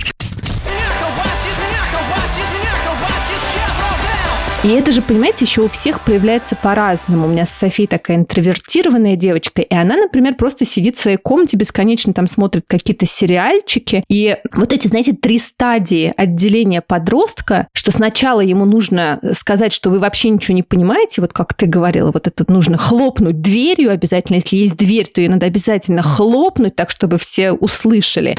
И 4.66 4.70
это 4.70 4.92
же, 4.92 5.04
понимаете, 5.04 5.46
еще 5.46 5.62
у 5.62 5.68
всех 5.68 6.02
проявляется 6.02 6.56
по-разному. 6.56 7.28
У 7.28 7.30
меня 7.30 7.46
с 7.46 7.52
Софией 7.52 7.88
такая 7.88 8.18
интровертированная 8.18 9.16
девочка, 9.16 9.62
и 9.62 9.76
она, 9.76 9.96
например, 9.96 10.34
просто 10.34 10.66
сидит 10.66 10.98
в 10.98 11.02
своей 11.02 11.18
комнате, 11.18 11.56
бесконечно 11.56 12.14
там 12.14 12.26
смотрит 12.26 12.64
какие-то 12.66 13.06
сериальчики. 13.06 14.04
И 14.10 14.36
вот 14.52 14.74
эти, 14.74 14.88
знаете, 14.88 15.14
три 15.14 15.38
стадии 15.38 16.12
отделения 16.18 16.82
подростка, 16.82 17.68
что 17.74 17.92
сначала 17.92 18.42
ему 18.42 18.66
нужно 18.66 19.20
сказать, 19.38 19.72
что 19.72 19.92
вы 19.92 20.00
вообще 20.00 20.32
ничего 20.32 20.56
не 20.56 20.64
понимаете, 20.64 21.22
вот 21.22 21.32
как 21.32 21.54
ты 21.54 21.68
говорила, 21.68 22.10
вот 22.12 22.26
это 22.26 22.52
нужно 22.52 22.80
хлопнуть 22.80 23.42
дверью 23.42 23.92
обязательно, 23.92 24.38
если 24.38 24.58
есть 24.58 24.78
дверь, 24.78 25.06
то 25.06 25.22
ее 25.22 25.30
надо 25.30 25.46
обязательно 25.46 26.02
хлопнуть 26.02 26.76
так, 26.76 26.90
чтобы 26.90 27.20
все 27.20 27.52
услышали 27.52 28.36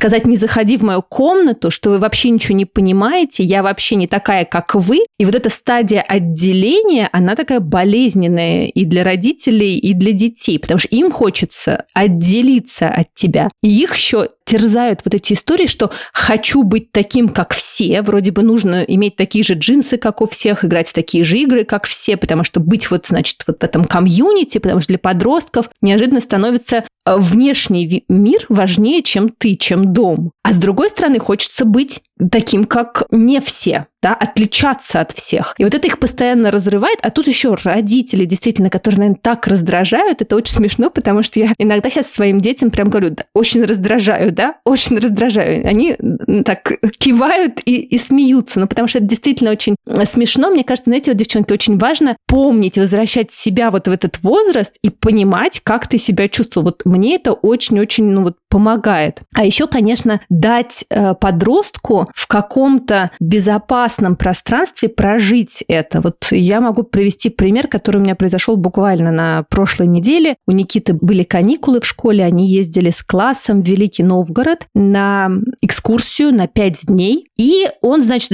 сказать, 0.00 0.26
не 0.26 0.36
заходи 0.36 0.78
в 0.78 0.82
мою 0.82 1.02
комнату, 1.02 1.70
что 1.70 1.90
вы 1.90 1.98
вообще 1.98 2.30
ничего 2.30 2.56
не 2.56 2.64
понимаете, 2.64 3.42
я 3.42 3.62
вообще 3.62 3.96
не 3.96 4.06
такая, 4.06 4.46
как 4.46 4.74
вы. 4.74 5.00
И 5.18 5.26
вот 5.26 5.34
эта 5.34 5.50
стадия 5.50 6.00
отделения, 6.00 7.10
она 7.12 7.36
такая 7.36 7.60
болезненная 7.60 8.68
и 8.68 8.86
для 8.86 9.04
родителей, 9.04 9.76
и 9.76 9.92
для 9.92 10.12
детей, 10.12 10.58
потому 10.58 10.78
что 10.78 10.88
им 10.88 11.12
хочется 11.12 11.84
отделиться 11.92 12.88
от 12.88 13.14
тебя. 13.14 13.50
И 13.62 13.68
их 13.68 13.94
еще 13.94 14.30
терзают 14.50 15.02
вот 15.04 15.14
эти 15.14 15.34
истории, 15.34 15.66
что 15.66 15.92
хочу 16.12 16.64
быть 16.64 16.90
таким, 16.90 17.28
как 17.28 17.54
все, 17.54 18.02
вроде 18.02 18.32
бы 18.32 18.42
нужно 18.42 18.82
иметь 18.82 19.14
такие 19.14 19.44
же 19.44 19.54
джинсы, 19.54 19.96
как 19.96 20.20
у 20.20 20.26
всех, 20.26 20.64
играть 20.64 20.88
в 20.88 20.92
такие 20.92 21.22
же 21.22 21.38
игры, 21.38 21.62
как 21.62 21.86
все, 21.86 22.16
потому 22.16 22.42
что 22.42 22.58
быть 22.58 22.90
вот, 22.90 23.06
значит, 23.06 23.44
вот 23.46 23.60
в 23.60 23.62
этом 23.62 23.84
комьюнити, 23.84 24.58
потому 24.58 24.80
что 24.80 24.88
для 24.88 24.98
подростков 24.98 25.70
неожиданно 25.82 26.20
становится 26.20 26.78
э, 26.78 27.16
внешний 27.16 28.04
мир 28.08 28.44
важнее, 28.48 29.04
чем 29.04 29.28
ты, 29.28 29.54
чем 29.54 29.92
дом. 29.92 30.32
А 30.42 30.52
с 30.52 30.58
другой 30.58 30.88
стороны, 30.88 31.20
хочется 31.20 31.64
быть 31.64 32.00
таким, 32.30 32.64
как 32.64 33.04
не 33.10 33.40
все 33.40 33.86
да, 34.02 34.14
отличаться 34.14 35.00
от 35.00 35.12
всех. 35.12 35.54
И 35.58 35.64
вот 35.64 35.74
это 35.74 35.86
их 35.86 35.98
постоянно 35.98 36.50
разрывает, 36.50 36.98
а 37.02 37.10
тут 37.10 37.26
еще 37.26 37.54
родители, 37.62 38.24
действительно, 38.24 38.70
которые, 38.70 38.98
наверное, 38.98 39.20
так 39.20 39.46
раздражают, 39.46 40.22
это 40.22 40.36
очень 40.36 40.54
смешно, 40.54 40.90
потому 40.90 41.22
что 41.22 41.38
я 41.38 41.52
иногда 41.58 41.90
сейчас 41.90 42.10
своим 42.10 42.40
детям 42.40 42.70
прям 42.70 42.88
говорю, 42.88 43.10
да, 43.10 43.24
очень 43.34 43.62
раздражаю, 43.64 44.32
да, 44.32 44.56
очень 44.64 44.98
раздражаю. 44.98 45.66
Они 45.66 45.96
так 46.44 46.72
кивают 46.98 47.60
и, 47.64 47.76
и 47.76 47.98
смеются, 47.98 48.60
ну, 48.60 48.66
потому 48.66 48.88
что 48.88 48.98
это 48.98 49.06
действительно 49.06 49.50
очень 49.50 49.76
смешно. 50.04 50.50
Мне 50.50 50.64
кажется, 50.64 50.90
знаете, 50.90 51.10
вот, 51.10 51.18
девчонки, 51.18 51.52
очень 51.52 51.78
важно 51.78 52.16
помнить, 52.26 52.78
возвращать 52.78 53.32
себя 53.32 53.70
вот 53.70 53.86
в 53.86 53.92
этот 53.92 54.22
возраст 54.22 54.74
и 54.82 54.88
понимать, 54.88 55.60
как 55.62 55.86
ты 55.88 55.98
себя 55.98 56.28
чувствовал. 56.28 56.68
Вот 56.68 56.82
мне 56.84 57.16
это 57.16 57.32
очень-очень, 57.32 58.04
ну, 58.06 58.22
вот 58.22 58.36
помогает. 58.48 59.20
А 59.34 59.44
еще, 59.44 59.66
конечно, 59.66 60.20
дать 60.28 60.84
э, 60.90 61.14
подростку 61.14 62.09
в 62.14 62.26
каком-то 62.26 63.10
безопасном 63.20 64.16
пространстве 64.16 64.88
прожить 64.88 65.64
это. 65.68 66.00
Вот 66.00 66.16
я 66.30 66.60
могу 66.60 66.82
привести 66.82 67.30
пример, 67.30 67.68
который 67.68 67.98
у 67.98 68.00
меня 68.00 68.14
произошел 68.14 68.56
буквально 68.56 69.10
на 69.10 69.44
прошлой 69.48 69.86
неделе. 69.86 70.36
У 70.46 70.52
Никиты 70.52 70.92
были 70.92 71.22
каникулы 71.22 71.80
в 71.80 71.86
школе, 71.86 72.24
они 72.24 72.48
ездили 72.48 72.90
с 72.90 73.02
классом 73.02 73.62
в 73.62 73.66
Великий 73.66 74.02
Новгород 74.02 74.66
на 74.74 75.30
экскурсию 75.60 76.34
на 76.34 76.46
пять 76.46 76.86
дней. 76.86 77.28
И 77.36 77.66
он, 77.82 78.02
значит, 78.02 78.30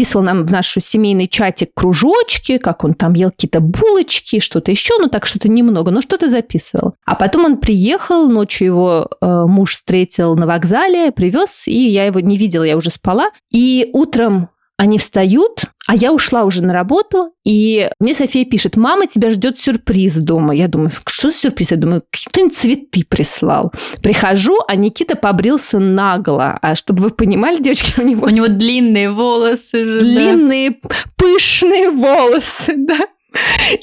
записывал 0.00 0.24
нам 0.24 0.44
в 0.44 0.52
наш 0.52 0.76
семейный 0.80 1.28
чатик 1.28 1.70
кружочки, 1.74 2.58
как 2.58 2.84
он 2.84 2.94
там 2.94 3.12
ел 3.14 3.30
какие-то 3.30 3.60
булочки, 3.60 4.40
что-то 4.40 4.70
еще, 4.70 4.94
ну 4.98 5.08
так 5.08 5.26
что-то 5.26 5.48
немного, 5.48 5.90
но 5.90 6.00
что-то 6.00 6.28
записывал. 6.28 6.94
А 7.04 7.14
потом 7.14 7.44
он 7.44 7.56
приехал, 7.58 8.28
ночью 8.28 8.66
его 8.66 9.08
э, 9.20 9.44
муж 9.46 9.72
встретил 9.72 10.36
на 10.36 10.46
вокзале, 10.46 11.12
привез, 11.12 11.66
и 11.66 11.88
я 11.88 12.06
его 12.06 12.20
не 12.20 12.36
видела, 12.36 12.64
я 12.64 12.76
уже 12.76 12.90
спала. 12.90 13.30
И 13.52 13.90
утром 13.92 14.48
они 14.80 14.96
встают, 14.96 15.64
а 15.86 15.94
я 15.94 16.10
ушла 16.10 16.44
уже 16.44 16.62
на 16.62 16.72
работу, 16.72 17.34
и 17.44 17.90
мне 18.00 18.14
София 18.14 18.46
пишет, 18.46 18.78
мама, 18.78 19.06
тебя 19.06 19.30
ждет 19.30 19.58
сюрприз 19.58 20.14
дома. 20.14 20.54
Я 20.54 20.68
думаю, 20.68 20.90
что 21.06 21.28
за 21.28 21.36
сюрприз? 21.36 21.72
Я 21.72 21.76
думаю, 21.76 22.02
кто-нибудь 22.10 22.56
цветы 22.56 23.04
прислал. 23.06 23.74
Прихожу, 24.02 24.56
а 24.66 24.76
Никита 24.76 25.16
побрился 25.16 25.78
наголо. 25.78 26.58
А 26.62 26.74
чтобы 26.74 27.02
вы 27.02 27.10
понимали, 27.10 27.62
девочки, 27.62 28.00
у 28.00 28.06
него... 28.06 28.24
У 28.24 28.30
него 28.30 28.46
длинные 28.48 29.12
волосы. 29.12 29.98
Длинные, 30.00 30.70
да. 30.70 30.88
пышные 31.14 31.90
волосы, 31.90 32.72
да. 32.74 33.00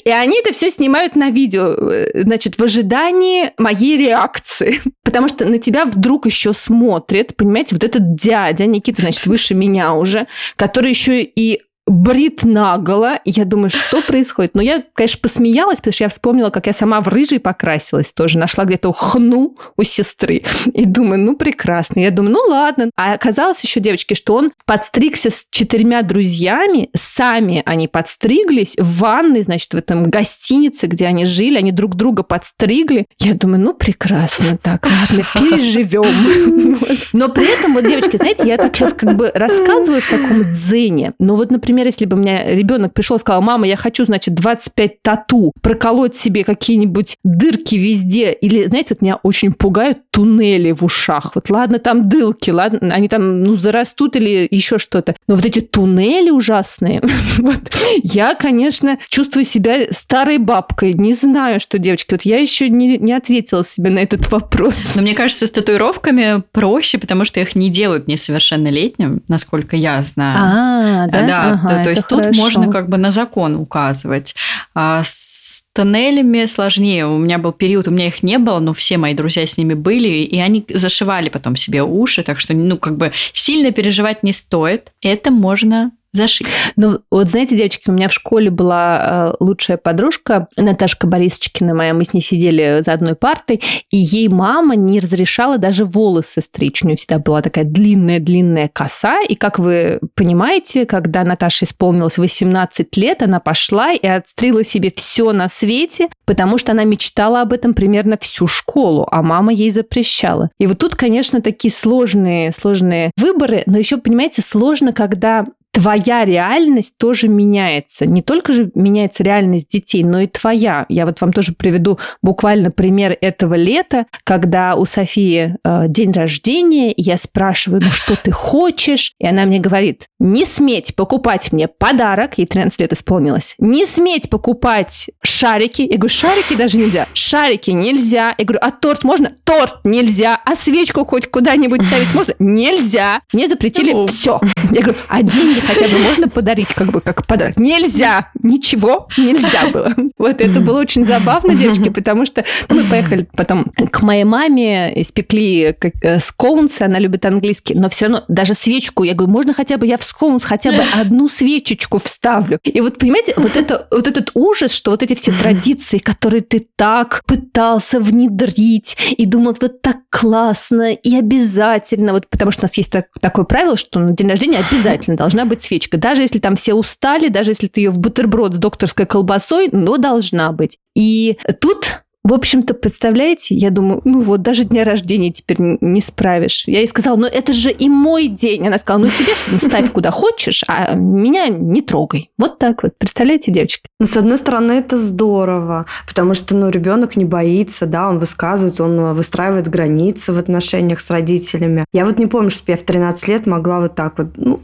И 0.04 0.10
они 0.10 0.40
это 0.40 0.52
все 0.52 0.70
снимают 0.70 1.16
на 1.16 1.30
видео, 1.30 1.74
э, 1.74 2.22
значит, 2.22 2.58
в 2.58 2.62
ожидании 2.62 3.52
моей 3.58 3.96
реакции. 3.96 4.80
Потому 5.04 5.28
что 5.28 5.46
на 5.46 5.58
тебя 5.58 5.84
вдруг 5.84 6.26
еще 6.26 6.52
смотрит, 6.52 7.36
понимаете, 7.36 7.74
вот 7.74 7.84
этот 7.84 8.14
дядя, 8.14 8.66
Никита, 8.66 9.02
значит, 9.02 9.26
выше 9.26 9.54
меня 9.54 9.94
уже, 9.94 10.26
который 10.56 10.90
еще 10.90 11.22
и 11.22 11.62
брит 11.88 12.44
наголо. 12.44 13.20
Я 13.24 13.44
думаю, 13.44 13.70
что 13.70 14.02
происходит? 14.06 14.54
Но 14.54 14.62
я, 14.62 14.82
конечно, 14.94 15.20
посмеялась, 15.22 15.78
потому 15.78 15.92
что 15.92 16.04
я 16.04 16.08
вспомнила, 16.08 16.50
как 16.50 16.66
я 16.66 16.72
сама 16.72 17.00
в 17.00 17.08
рыжий 17.08 17.40
покрасилась 17.40 18.12
тоже. 18.12 18.38
Нашла 18.38 18.64
где-то 18.64 18.92
хну 18.92 19.56
у 19.76 19.82
сестры. 19.82 20.42
И 20.72 20.84
думаю, 20.84 21.20
ну, 21.20 21.36
прекрасно. 21.36 22.00
Я 22.00 22.10
думаю, 22.10 22.34
ну, 22.34 22.40
ладно. 22.48 22.90
А 22.96 23.14
оказалось 23.14 23.60
еще, 23.60 23.80
девочки, 23.80 24.14
что 24.14 24.34
он 24.34 24.52
подстригся 24.66 25.30
с 25.30 25.46
четырьмя 25.50 26.02
друзьями. 26.02 26.90
Сами 26.94 27.62
они 27.64 27.88
подстриглись 27.88 28.76
в 28.78 28.98
ванной, 28.98 29.42
значит, 29.42 29.72
в 29.72 29.76
этом 29.76 30.10
гостинице, 30.10 30.86
где 30.86 31.06
они 31.06 31.24
жили. 31.24 31.56
Они 31.58 31.72
друг 31.72 31.96
друга 31.96 32.22
подстригли. 32.22 33.06
Я 33.18 33.34
думаю, 33.34 33.60
ну, 33.60 33.74
прекрасно. 33.74 34.58
Так, 34.62 34.86
ладно, 34.86 35.24
переживем. 35.34 36.78
Но 37.12 37.28
при 37.28 37.52
этом, 37.52 37.74
вот, 37.74 37.86
девочки, 37.86 38.16
знаете, 38.16 38.46
я 38.46 38.56
так 38.56 38.76
сейчас 38.76 38.92
как 38.92 39.16
бы 39.16 39.30
рассказываю 39.34 40.00
в 40.00 40.08
таком 40.08 40.52
дзене. 40.52 41.12
Но 41.18 41.36
вот, 41.36 41.50
например, 41.50 41.77
например, 41.78 41.86
если 41.86 42.04
бы 42.06 42.16
у 42.16 42.20
меня 42.20 42.54
ребенок 42.54 42.92
пришел 42.92 43.16
и 43.16 43.20
сказал, 43.20 43.40
мама, 43.40 43.66
я 43.66 43.76
хочу, 43.76 44.04
значит, 44.04 44.34
25 44.34 45.02
тату, 45.02 45.52
проколоть 45.62 46.16
себе 46.16 46.44
какие-нибудь 46.44 47.16
дырки 47.22 47.76
везде, 47.76 48.32
или, 48.32 48.64
знаете, 48.64 48.88
вот 48.94 49.02
меня 49.02 49.16
очень 49.22 49.52
пугают 49.52 49.98
туннели 50.10 50.72
в 50.72 50.84
ушах. 50.84 51.32
Вот 51.34 51.50
ладно, 51.50 51.78
там 51.78 52.08
дылки, 52.08 52.50
ладно, 52.50 52.92
они 52.92 53.08
там, 53.08 53.42
ну, 53.42 53.54
зарастут 53.54 54.16
или 54.16 54.48
еще 54.50 54.78
что-то. 54.78 55.14
Но 55.28 55.36
вот 55.36 55.44
эти 55.44 55.60
туннели 55.60 56.30
ужасные, 56.30 57.00
вот, 57.38 57.60
я, 58.02 58.34
конечно, 58.34 58.98
чувствую 59.08 59.44
себя 59.44 59.86
старой 59.92 60.38
бабкой. 60.38 60.94
Не 60.94 61.14
знаю, 61.14 61.60
что, 61.60 61.78
девочки, 61.78 62.12
вот 62.12 62.22
я 62.22 62.38
еще 62.38 62.68
не, 62.68 62.98
не 62.98 63.12
ответила 63.12 63.64
себе 63.64 63.90
на 63.90 64.00
этот 64.00 64.30
вопрос. 64.30 64.74
Но 64.96 65.02
мне 65.02 65.14
кажется, 65.14 65.46
с 65.46 65.50
татуировками 65.50 66.42
проще, 66.52 66.98
потому 66.98 67.24
что 67.24 67.40
их 67.40 67.54
не 67.54 67.70
делают 67.70 68.08
несовершеннолетним, 68.08 69.22
насколько 69.28 69.76
я 69.76 70.02
знаю. 70.02 70.38
А, 70.38 71.06
да? 71.06 71.28
Да, 71.28 71.60
ага, 71.68 71.78
то, 71.78 71.84
то 71.84 71.90
есть 71.90 72.04
хорошо. 72.04 72.30
тут 72.30 72.36
можно 72.36 72.70
как 72.70 72.88
бы 72.88 72.96
на 72.96 73.10
закон 73.10 73.56
указывать. 73.56 74.34
А 74.74 75.02
с 75.04 75.38
тоннелями 75.78 76.46
сложнее. 76.46 77.06
У 77.06 77.18
меня 77.18 77.38
был 77.38 77.52
период, 77.52 77.86
у 77.86 77.92
меня 77.92 78.08
их 78.08 78.24
не 78.24 78.38
было, 78.38 78.58
но 78.58 78.72
все 78.72 78.98
мои 78.98 79.14
друзья 79.14 79.46
с 79.46 79.56
ними 79.56 79.74
были, 79.74 80.08
и 80.08 80.38
они 80.40 80.64
зашивали 80.68 81.28
потом 81.28 81.54
себе 81.54 81.84
уши, 81.84 82.24
так 82.24 82.40
что, 82.40 82.52
ну, 82.52 82.78
как 82.78 82.96
бы 82.96 83.12
сильно 83.32 83.70
переживать 83.70 84.24
не 84.24 84.32
стоит. 84.32 84.90
Это 85.02 85.30
можно 85.30 85.92
зашить. 86.12 86.46
Ну, 86.76 87.00
вот 87.10 87.28
знаете, 87.28 87.56
девочки, 87.56 87.88
у 87.88 87.92
меня 87.92 88.08
в 88.08 88.12
школе 88.12 88.50
была 88.50 89.32
э, 89.40 89.44
лучшая 89.44 89.76
подружка, 89.76 90.48
Наташка 90.56 91.06
Борисочкина 91.06 91.74
моя, 91.74 91.94
мы 91.94 92.04
с 92.04 92.14
ней 92.14 92.20
сидели 92.20 92.80
за 92.82 92.92
одной 92.92 93.14
партой, 93.14 93.60
и 93.90 93.98
ей 93.98 94.28
мама 94.28 94.74
не 94.76 95.00
разрешала 95.00 95.58
даже 95.58 95.84
волосы 95.84 96.40
стричь. 96.40 96.82
У 96.82 96.86
нее 96.86 96.96
всегда 96.96 97.18
была 97.18 97.42
такая 97.42 97.64
длинная-длинная 97.64 98.68
коса, 98.68 99.20
и, 99.20 99.34
как 99.34 99.58
вы 99.58 100.00
понимаете, 100.14 100.86
когда 100.86 101.24
Наташе 101.24 101.64
исполнилось 101.64 102.18
18 102.18 102.96
лет, 102.96 103.22
она 103.22 103.40
пошла 103.40 103.92
и 103.92 104.06
отстригла 104.06 104.64
себе 104.64 104.92
все 104.94 105.32
на 105.32 105.48
свете, 105.48 106.08
потому 106.24 106.58
что 106.58 106.72
она 106.72 106.84
мечтала 106.84 107.42
об 107.42 107.52
этом 107.52 107.74
примерно 107.74 108.16
всю 108.20 108.46
школу, 108.46 109.06
а 109.10 109.22
мама 109.22 109.52
ей 109.52 109.70
запрещала. 109.70 110.50
И 110.58 110.66
вот 110.66 110.78
тут, 110.78 110.94
конечно, 110.94 111.42
такие 111.42 111.72
сложные, 111.72 112.52
сложные 112.52 113.10
выборы, 113.16 113.62
но 113.66 113.78
еще, 113.78 113.98
понимаете, 113.98 114.42
сложно, 114.42 114.92
когда 114.92 115.46
твоя 115.72 116.24
реальность 116.24 116.96
тоже 116.98 117.28
меняется. 117.28 118.06
Не 118.06 118.22
только 118.22 118.52
же 118.52 118.70
меняется 118.74 119.22
реальность 119.22 119.68
детей, 119.68 120.02
но 120.02 120.20
и 120.20 120.26
твоя. 120.26 120.86
Я 120.88 121.06
вот 121.06 121.20
вам 121.20 121.32
тоже 121.32 121.52
приведу 121.52 121.98
буквально 122.22 122.70
пример 122.70 123.16
этого 123.20 123.54
лета, 123.54 124.06
когда 124.24 124.74
у 124.74 124.84
Софии 124.84 125.56
э, 125.62 125.84
день 125.88 126.12
рождения, 126.12 126.92
я 126.96 127.16
спрашиваю, 127.16 127.82
ну 127.84 127.90
что 127.90 128.16
ты 128.16 128.30
хочешь? 128.30 129.14
И 129.18 129.26
она 129.26 129.44
мне 129.44 129.60
говорит, 129.60 130.06
не 130.18 130.44
сметь 130.44 130.96
покупать 130.96 131.52
мне 131.52 131.68
подарок, 131.68 132.38
ей 132.38 132.46
13 132.46 132.80
лет 132.80 132.92
исполнилось, 132.92 133.54
не 133.58 133.86
сметь 133.86 134.30
покупать 134.30 135.10
шарики. 135.22 135.82
Я 135.82 135.96
говорю, 135.96 136.08
шарики 136.08 136.56
даже 136.56 136.78
нельзя. 136.78 137.06
Шарики 137.12 137.70
нельзя. 137.70 138.34
Я 138.36 138.44
говорю, 138.44 138.60
а 138.62 138.70
торт 138.70 139.04
можно? 139.04 139.32
Торт 139.44 139.84
нельзя. 139.84 140.40
А 140.44 140.56
свечку 140.56 141.04
хоть 141.04 141.30
куда-нибудь 141.30 141.82
ставить 141.84 142.14
можно? 142.14 142.34
Нельзя. 142.38 143.20
Мне 143.32 143.48
запретили 143.48 144.06
все. 144.06 144.40
Я 144.72 144.82
говорю, 144.82 144.98
а 145.08 145.22
деньги 145.22 145.60
хотя 145.68 145.88
бы 145.88 145.98
можно 145.98 146.28
подарить 146.28 146.68
как 146.74 146.88
бы 146.88 147.00
как 147.00 147.26
подарок? 147.26 147.56
Нельзя! 147.56 148.30
Ничего 148.42 149.08
нельзя 149.16 149.68
было. 149.72 149.94
Вот 150.16 150.40
это 150.40 150.60
было 150.60 150.80
очень 150.80 151.04
забавно, 151.04 151.54
девочки, 151.54 151.90
потому 151.90 152.24
что 152.24 152.44
мы 152.68 152.84
поехали 152.84 153.28
потом 153.36 153.64
к 153.64 154.02
моей 154.02 154.24
маме, 154.24 154.92
испекли 155.00 155.74
э, 156.02 156.20
скоунсы, 156.20 156.82
она 156.82 156.98
любит 156.98 157.24
английский, 157.24 157.74
но 157.74 157.88
все 157.88 158.06
равно 158.06 158.24
даже 158.28 158.54
свечку, 158.54 159.04
я 159.04 159.14
говорю, 159.14 159.32
можно 159.32 159.54
хотя 159.54 159.76
бы 159.76 159.86
я 159.86 159.98
в 159.98 160.02
скоунс 160.02 160.44
хотя 160.44 160.72
бы 160.72 160.82
одну 160.94 161.28
свечечку 161.28 161.98
вставлю. 161.98 162.58
И 162.64 162.80
вот, 162.80 162.98
понимаете, 162.98 163.34
вот, 163.36 163.56
это, 163.56 163.86
вот 163.90 164.06
этот 164.06 164.30
ужас, 164.34 164.72
что 164.72 164.90
вот 164.90 165.02
эти 165.02 165.14
все 165.14 165.32
традиции, 165.32 165.98
которые 165.98 166.42
ты 166.42 166.66
так 166.76 167.22
пытался 167.26 168.00
внедрить 168.00 168.96
и 169.16 169.26
думал, 169.26 169.54
вот 169.60 169.82
так 169.82 169.98
классно 170.10 170.92
и 170.92 171.16
обязательно, 171.16 172.12
вот 172.12 172.28
потому 172.28 172.50
что 172.50 172.62
у 172.62 172.64
нас 172.64 172.76
есть 172.76 172.90
так, 172.90 173.06
такое 173.20 173.44
правило, 173.44 173.76
что 173.76 174.00
на 174.00 174.12
день 174.12 174.28
рождения 174.28 174.58
обязательно 174.58 175.16
должна 175.16 175.44
быть 175.48 175.62
свечка. 175.62 175.96
Даже 175.96 176.22
если 176.22 176.38
там 176.38 176.56
все 176.56 176.74
устали, 176.74 177.28
даже 177.28 177.50
если 177.50 177.66
ты 177.66 177.80
ее 177.80 177.90
в 177.90 177.98
бутерброд 177.98 178.54
с 178.54 178.58
докторской 178.58 179.06
колбасой, 179.06 179.68
но 179.72 179.96
должна 179.96 180.52
быть. 180.52 180.78
И 180.94 181.38
тут 181.60 182.02
в 182.28 182.34
общем-то, 182.34 182.74
представляете, 182.74 183.54
я 183.54 183.70
думаю, 183.70 184.02
ну 184.04 184.20
вот, 184.20 184.42
даже 184.42 184.64
дня 184.64 184.84
рождения 184.84 185.32
теперь 185.32 185.56
не 185.80 186.02
справишь. 186.02 186.64
Я 186.66 186.80
ей 186.80 186.86
сказала, 186.86 187.16
ну 187.16 187.26
это 187.26 187.54
же 187.54 187.70
и 187.70 187.88
мой 187.88 188.26
день. 188.26 188.66
Она 188.66 188.78
сказала, 188.78 189.04
ну 189.04 189.08
себе 189.08 189.32
ставь 189.66 189.90
куда 189.92 190.10
хочешь, 190.10 190.62
а 190.68 190.94
меня 190.94 191.48
не 191.48 191.80
трогай. 191.80 192.30
Вот 192.36 192.58
так 192.58 192.82
вот. 192.82 192.98
Представляете, 192.98 193.50
девочки? 193.50 193.88
Ну, 193.98 194.04
с 194.04 194.14
одной 194.14 194.36
стороны, 194.36 194.72
это 194.72 194.98
здорово, 194.98 195.86
потому 196.06 196.34
что, 196.34 196.54
ну, 196.54 196.68
ребенок 196.68 197.16
не 197.16 197.24
боится, 197.24 197.86
да, 197.86 198.10
он 198.10 198.18
высказывает, 198.18 198.78
он 198.78 199.14
выстраивает 199.14 199.68
границы 199.68 200.34
в 200.34 200.38
отношениях 200.38 201.00
с 201.00 201.10
родителями. 201.10 201.84
Я 201.94 202.04
вот 202.04 202.18
не 202.18 202.26
помню, 202.26 202.50
чтобы 202.50 202.72
я 202.72 202.76
в 202.76 202.82
13 202.82 203.26
лет 203.28 203.46
могла 203.46 203.80
вот 203.80 203.94
так 203.94 204.18
вот, 204.18 204.36
ну, 204.36 204.60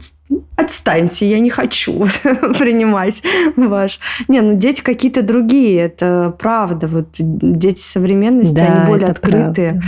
отстаньте, 0.55 1.29
я 1.29 1.39
не 1.39 1.49
хочу 1.49 1.93
принимать 2.59 3.23
ваш. 3.55 3.99
Не, 4.27 4.41
ну 4.41 4.55
дети 4.55 4.81
какие-то 4.81 5.21
другие, 5.21 5.81
это 5.81 6.35
правда. 6.37 6.87
Вот 6.87 7.09
дети 7.17 7.81
современности, 7.81 8.55
да, 8.55 8.65
они 8.65 8.87
более 8.87 9.09
открытые. 9.09 9.71
Правда 9.71 9.85